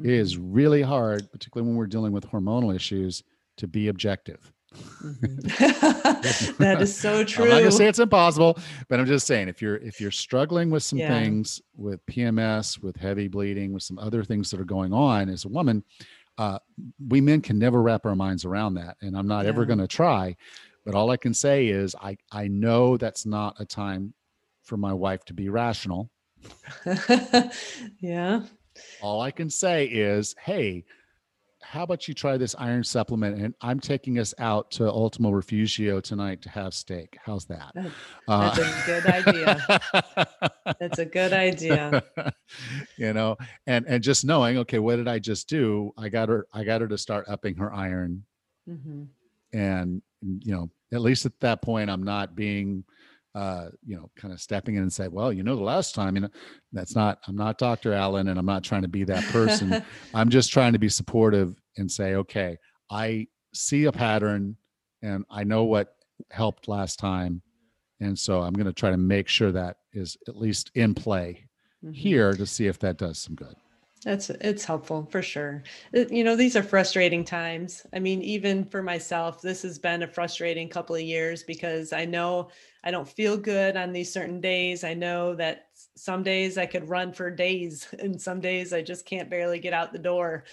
it 0.03 0.07
is 0.11 0.36
Mm-hmm. 0.36 0.53
really 0.53 0.82
hard, 0.82 1.30
particularly 1.30 1.68
when 1.68 1.76
we're 1.76 1.86
dealing 1.86 2.12
with 2.12 2.26
hormonal 2.26 2.74
issues, 2.74 3.22
to 3.57 3.66
be 3.68 3.88
objective. 3.88 4.53
Mhm. 5.02 5.42
that 6.58 6.80
is 6.80 6.96
so 6.96 7.24
true. 7.24 7.44
I'm 7.46 7.50
not 7.50 7.58
gonna 7.60 7.72
say 7.72 7.88
it's 7.88 7.98
impossible, 7.98 8.58
but 8.88 9.00
I'm 9.00 9.06
just 9.06 9.26
saying 9.26 9.48
if 9.48 9.60
you're 9.62 9.76
if 9.76 10.00
you're 10.00 10.10
struggling 10.10 10.70
with 10.70 10.82
some 10.82 10.98
Yeah. 10.98 11.08
things 11.08 11.60
with 11.76 12.04
PMS, 12.06 12.82
with 12.82 12.96
heavy 12.96 13.28
bleeding, 13.28 13.72
with 13.72 13.82
some 13.82 13.98
other 13.98 14.22
things 14.22 14.50
that 14.50 14.60
are 14.60 14.64
going 14.64 14.92
on 14.92 15.28
as 15.28 15.44
a 15.44 15.48
woman, 15.48 15.82
uh, 16.38 16.58
we 17.08 17.20
men 17.20 17.40
can 17.40 17.58
never 17.58 17.82
wrap 17.82 18.06
our 18.06 18.14
minds 18.14 18.44
around 18.44 18.74
that, 18.74 18.96
and 19.00 19.16
I'm 19.16 19.26
not 19.26 19.46
ever 19.46 19.64
going 19.64 19.78
to 19.78 19.88
try. 19.88 20.36
But 20.84 20.94
all 20.94 21.10
I 21.10 21.16
can 21.16 21.34
say 21.34 21.68
is 21.68 21.94
I 22.00 22.16
I 22.30 22.48
know 22.48 22.96
that's 22.96 23.26
not 23.26 23.56
a 23.58 23.64
time 23.64 24.14
for 24.62 24.76
my 24.76 24.92
wife 24.92 25.24
to 25.26 25.34
be 25.34 25.48
rational. 25.48 26.10
yeah. 28.00 28.42
All 29.02 29.20
I 29.20 29.30
can 29.30 29.50
say 29.50 29.86
is, 29.86 30.34
hey, 30.40 30.84
how 31.62 31.82
about 31.82 32.08
you 32.08 32.14
try 32.14 32.36
this 32.36 32.54
iron 32.58 32.82
supplement? 32.84 33.40
And 33.40 33.54
I'm 33.61 33.80
taking 33.80 34.18
us 34.18 34.34
out 34.38 34.70
to 34.72 34.88
Ultimo 34.88 35.30
Refugio 35.30 36.00
tonight 36.00 36.42
to 36.42 36.48
have 36.50 36.74
steak. 36.74 37.16
How's 37.24 37.44
that? 37.46 37.72
Uh, 38.28 38.54
that's 38.54 38.58
a 38.58 38.86
good 38.86 39.06
idea. 39.06 39.80
That's 40.78 40.98
a 40.98 41.04
good 41.04 41.32
idea. 41.32 42.02
you 42.96 43.12
know, 43.12 43.36
and 43.66 43.86
and 43.86 44.02
just 44.02 44.24
knowing, 44.24 44.58
okay, 44.58 44.78
what 44.78 44.96
did 44.96 45.08
I 45.08 45.18
just 45.18 45.48
do? 45.48 45.92
I 45.96 46.08
got 46.08 46.28
her, 46.28 46.46
I 46.52 46.64
got 46.64 46.80
her 46.80 46.88
to 46.88 46.98
start 46.98 47.26
upping 47.28 47.56
her 47.56 47.72
iron, 47.72 48.24
hmm 48.66 49.04
and 49.52 50.02
you 50.22 50.52
know, 50.52 50.70
at 50.92 51.00
least 51.00 51.26
at 51.26 51.38
that 51.40 51.62
point, 51.62 51.90
I'm 51.90 52.02
not 52.02 52.34
being, 52.36 52.84
uh, 53.35 53.68
you 53.85 53.97
know, 53.97 54.11
kind 54.16 54.33
of 54.35 54.41
stepping 54.41 54.74
in 54.74 54.83
and 54.83 54.93
say, 54.93 55.09
well, 55.09 55.33
you 55.33 55.43
know, 55.43 55.55
the 55.57 55.62
last 55.62 55.95
time, 55.95 56.16
you 56.16 56.22
know, 56.22 56.28
that's 56.72 56.95
not. 56.97 57.18
I'm 57.28 57.37
not 57.37 57.59
Dr. 57.59 57.93
Allan, 57.93 58.28
and 58.28 58.39
I'm 58.39 58.47
not 58.47 58.64
trying 58.64 58.83
to 58.83 58.89
be 58.89 59.05
that 59.05 59.24
person. 59.28 59.81
I'm 60.14 60.28
just 60.31 60.53
trying 60.53 60.72
to 60.72 60.78
be 60.78 60.89
supportive 60.89 61.55
and 61.76 61.91
say, 61.91 62.14
okay, 62.16 62.57
I 62.91 63.28
see 63.55 63.85
a 63.85 63.93
pattern 63.93 64.57
and 65.03 65.24
I 65.31 65.45
know 65.45 65.64
what 65.64 65.95
helped 66.31 66.66
last 66.68 66.99
time. 66.99 67.43
And 68.01 68.18
so 68.18 68.41
I'm 68.43 68.53
going 68.55 68.66
to 68.66 68.72
try 68.72 68.91
to 68.91 68.97
make 68.97 69.28
sure 69.28 69.53
that 69.53 69.76
is 69.93 70.16
at 70.28 70.37
least 70.37 70.70
in 70.74 70.95
play 70.95 71.47
Mhm. 71.85 71.95
here 71.95 72.33
to 72.35 72.45
see 72.47 72.66
if 72.66 72.78
that 72.81 72.99
does 72.99 73.18
some 73.18 73.35
good. 73.35 73.55
That's 74.05 74.30
it's 74.30 74.64
helpful 74.64 75.07
for 75.11 75.20
sure. 75.20 75.62
You 75.92 76.24
know, 76.24 76.34
these 76.34 76.57
are 76.57 76.62
frustrating 76.62 77.22
times. 77.22 77.86
I 77.92 77.98
mean, 77.98 78.22
even 78.22 78.64
for 78.64 78.82
myself, 78.82 79.42
this 79.42 79.61
has 79.61 79.78
been 79.78 80.03
a 80.03 80.09
frustrating 80.09 80.70
couple 80.70 80.96
of 80.96 81.03
years 81.03 81.42
because 81.42 81.92
I 81.92 82.07
know 82.07 82.48
I 82.82 82.90
don't 82.90 83.07
feel 83.07 83.36
good 83.36 83.76
on 83.76 83.92
these 83.92 84.11
certain 84.11 84.40
days. 84.40 84.84
I 84.84 84.94
know 84.94 85.34
that 85.34 85.66
some 85.96 86.22
days 86.22 86.57
I 86.57 86.64
could 86.64 86.88
run 86.88 87.12
for 87.12 87.30
days, 87.30 87.88
and 87.98 88.18
some 88.20 88.40
days 88.40 88.72
I 88.72 88.80
just 88.80 89.05
can't 89.05 89.28
barely 89.28 89.59
get 89.59 89.74
out 89.74 89.92
the 89.92 89.98
door. 89.98 90.44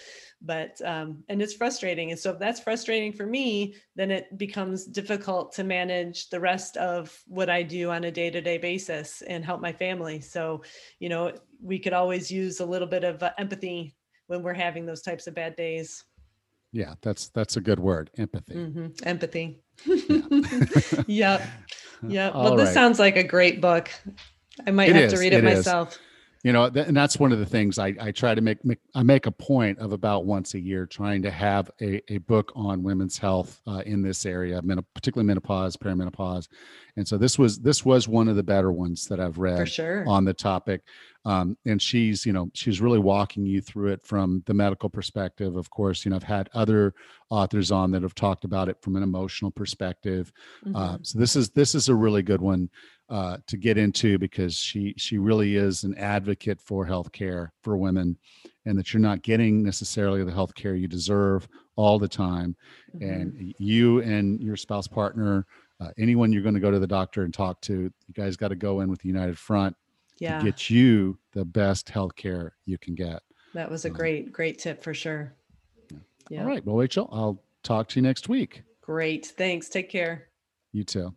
But 0.42 0.80
um, 0.84 1.24
and 1.28 1.40
it's 1.40 1.54
frustrating. 1.54 2.10
And 2.10 2.20
so 2.20 2.32
if 2.32 2.38
that's 2.38 2.60
frustrating 2.60 3.12
for 3.12 3.26
me, 3.26 3.74
then 3.96 4.10
it 4.10 4.36
becomes 4.36 4.84
difficult 4.84 5.52
to 5.54 5.64
manage 5.64 6.28
the 6.28 6.38
rest 6.40 6.76
of 6.76 7.18
what 7.26 7.48
I 7.48 7.62
do 7.62 7.90
on 7.90 8.04
a 8.04 8.10
day-to-day 8.10 8.58
basis 8.58 9.22
and 9.22 9.44
help 9.44 9.60
my 9.60 9.72
family. 9.72 10.20
So 10.20 10.62
you 11.00 11.08
know 11.08 11.32
we 11.62 11.78
could 11.78 11.92
always 11.92 12.30
use 12.30 12.60
a 12.60 12.66
little 12.66 12.88
bit 12.88 13.04
of 13.04 13.22
uh, 13.22 13.30
empathy 13.38 13.94
when 14.26 14.42
we're 14.42 14.54
having 14.54 14.86
those 14.86 15.02
types 15.02 15.26
of 15.26 15.34
bad 15.34 15.56
days. 15.56 16.04
Yeah, 16.72 16.94
that's 17.00 17.28
that's 17.30 17.56
a 17.56 17.60
good 17.60 17.80
word, 17.80 18.10
empathy. 18.18 18.54
Mhm, 18.54 19.00
empathy. 19.06 19.60
Yep 21.06 21.42
yep. 22.06 22.34
All 22.34 22.44
well 22.44 22.56
this 22.56 22.66
right. 22.66 22.74
sounds 22.74 22.98
like 22.98 23.16
a 23.16 23.24
great 23.24 23.60
book. 23.60 23.90
I 24.66 24.70
might 24.70 24.90
It 24.90 24.96
have 24.96 25.10
to 25.10 25.18
read 25.18 25.32
it, 25.32 25.44
it 25.44 25.50
is. 25.50 25.66
myself. 25.66 25.98
You 26.44 26.52
know 26.52 26.70
th- 26.70 26.86
and 26.86 26.96
that's 26.96 27.18
one 27.18 27.32
of 27.32 27.40
the 27.40 27.46
things 27.46 27.78
I, 27.80 27.94
I 28.00 28.12
try 28.12 28.34
to 28.34 28.40
make, 28.40 28.64
make 28.64 28.78
i 28.94 29.02
make 29.02 29.26
a 29.26 29.30
point 29.32 29.78
of 29.80 29.92
about 29.92 30.24
once 30.24 30.54
a 30.54 30.60
year 30.60 30.86
trying 30.86 31.20
to 31.22 31.32
have 31.32 31.68
a, 31.80 32.00
a 32.12 32.18
book 32.18 32.52
on 32.54 32.84
women's 32.84 33.18
health 33.18 33.60
uh, 33.66 33.82
in 33.84 34.02
this 34.02 34.24
area 34.24 34.62
men- 34.62 34.84
particularly 34.94 35.26
menopause 35.26 35.76
perimenopause. 35.76 36.46
And 36.96 37.06
so 37.06 37.18
this 37.18 37.38
was 37.40 37.58
this 37.58 37.84
was 37.84 38.06
one 38.06 38.28
of 38.28 38.36
the 38.36 38.44
better 38.44 38.70
ones 38.70 39.06
that 39.06 39.18
i've 39.18 39.38
read 39.38 39.68
sure. 39.68 40.04
on 40.08 40.24
the 40.24 40.34
topic 40.34 40.82
um, 41.24 41.56
and 41.66 41.80
she's 41.82 42.24
you 42.24 42.32
know 42.32 42.48
she's 42.54 42.80
really 42.80 42.98
walking 42.98 43.44
you 43.44 43.60
through 43.60 43.88
it 43.92 44.04
from 44.04 44.42
the 44.46 44.54
medical 44.54 44.88
perspective 44.88 45.56
of 45.56 45.68
course 45.70 46.04
you 46.04 46.10
know 46.10 46.16
i've 46.16 46.22
had 46.22 46.48
other 46.54 46.94
authors 47.30 47.70
on 47.70 47.90
that 47.90 48.02
have 48.02 48.14
talked 48.14 48.44
about 48.44 48.68
it 48.68 48.80
from 48.80 48.96
an 48.96 49.02
emotional 49.02 49.50
perspective 49.50 50.32
uh, 50.74 50.96
Mhm. 50.96 51.06
so 51.06 51.18
this 51.18 51.36
is 51.36 51.50
this 51.50 51.74
is 51.74 51.88
a 51.88 51.94
really 51.94 52.22
good 52.22 52.40
one 52.40 52.68
uh, 53.10 53.38
to 53.46 53.56
get 53.56 53.78
into 53.78 54.18
because 54.18 54.54
she 54.54 54.94
she 54.98 55.16
really 55.18 55.56
is 55.56 55.82
an 55.84 55.94
advocate 55.96 56.60
for 56.60 56.84
healthcare 56.86 57.48
for 57.62 57.74
women, 57.78 58.18
and 58.66 58.78
that 58.78 58.92
you're 58.92 59.00
not 59.00 59.22
getting 59.22 59.62
necessarily 59.62 60.22
the 60.24 60.30
healthcare 60.30 60.78
you 60.78 60.86
deserve 60.86 61.48
all 61.76 61.98
the 61.98 62.06
time, 62.08 62.54
Mhm. 62.94 63.10
and 63.10 63.54
you 63.58 64.02
and 64.02 64.42
your 64.42 64.56
spouse 64.56 64.86
partner, 64.86 65.46
uh, 65.80 65.90
anyone 65.96 66.32
you're 66.32 66.42
going 66.42 66.54
to 66.54 66.60
go 66.60 66.70
to 66.70 66.78
the 66.78 66.86
doctor 66.86 67.22
and 67.22 67.32
talk 67.32 67.62
to, 67.62 67.74
you 67.84 68.14
guys 68.14 68.36
got 68.36 68.48
to 68.48 68.56
go 68.56 68.80
in 68.82 68.90
with 68.90 69.00
the 69.00 69.08
United 69.08 69.38
Front 69.38 69.74
yeah 70.18 70.38
to 70.38 70.44
get 70.44 70.68
you 70.70 71.18
the 71.32 71.44
best 71.44 71.86
healthcare 71.88 72.50
you 72.64 72.78
can 72.78 72.94
get. 72.94 73.22
that 73.54 73.70
was 73.70 73.84
a 73.84 73.88
um, 73.88 73.94
great 73.94 74.32
great 74.32 74.58
tip 74.58 74.82
for 74.82 74.94
sure 74.94 75.32
yeah 76.30 76.42
All 76.42 76.46
right, 76.48 76.64
well, 76.64 76.76
Rachel, 76.76 77.08
I'll 77.12 77.42
talk 77.62 77.88
to 77.88 78.00
you 78.00 78.02
next 78.02 78.28
week. 78.28 78.62
great 78.80 79.26
thanks 79.26 79.68
take 79.68 79.88
care 79.88 80.28
You 80.72 80.84
too. 80.84 81.14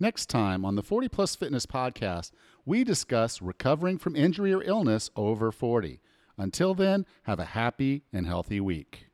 Next 0.00 0.26
time 0.26 0.64
on 0.64 0.74
the 0.74 0.82
40 0.82 1.08
Plus 1.08 1.34
Fitness 1.36 1.66
podcast, 1.66 2.32
we 2.64 2.82
discuss 2.84 3.40
recovering 3.40 3.96
from 3.98 4.16
injury 4.16 4.52
or 4.52 4.62
illness 4.62 5.08
over 5.16 5.50
40. 5.52 6.00
Until 6.36 6.74
then, 6.74 7.06
have 7.22 7.38
a 7.38 7.44
happy 7.44 8.02
and 8.12 8.26
healthy 8.26 8.60
week. 8.60 9.06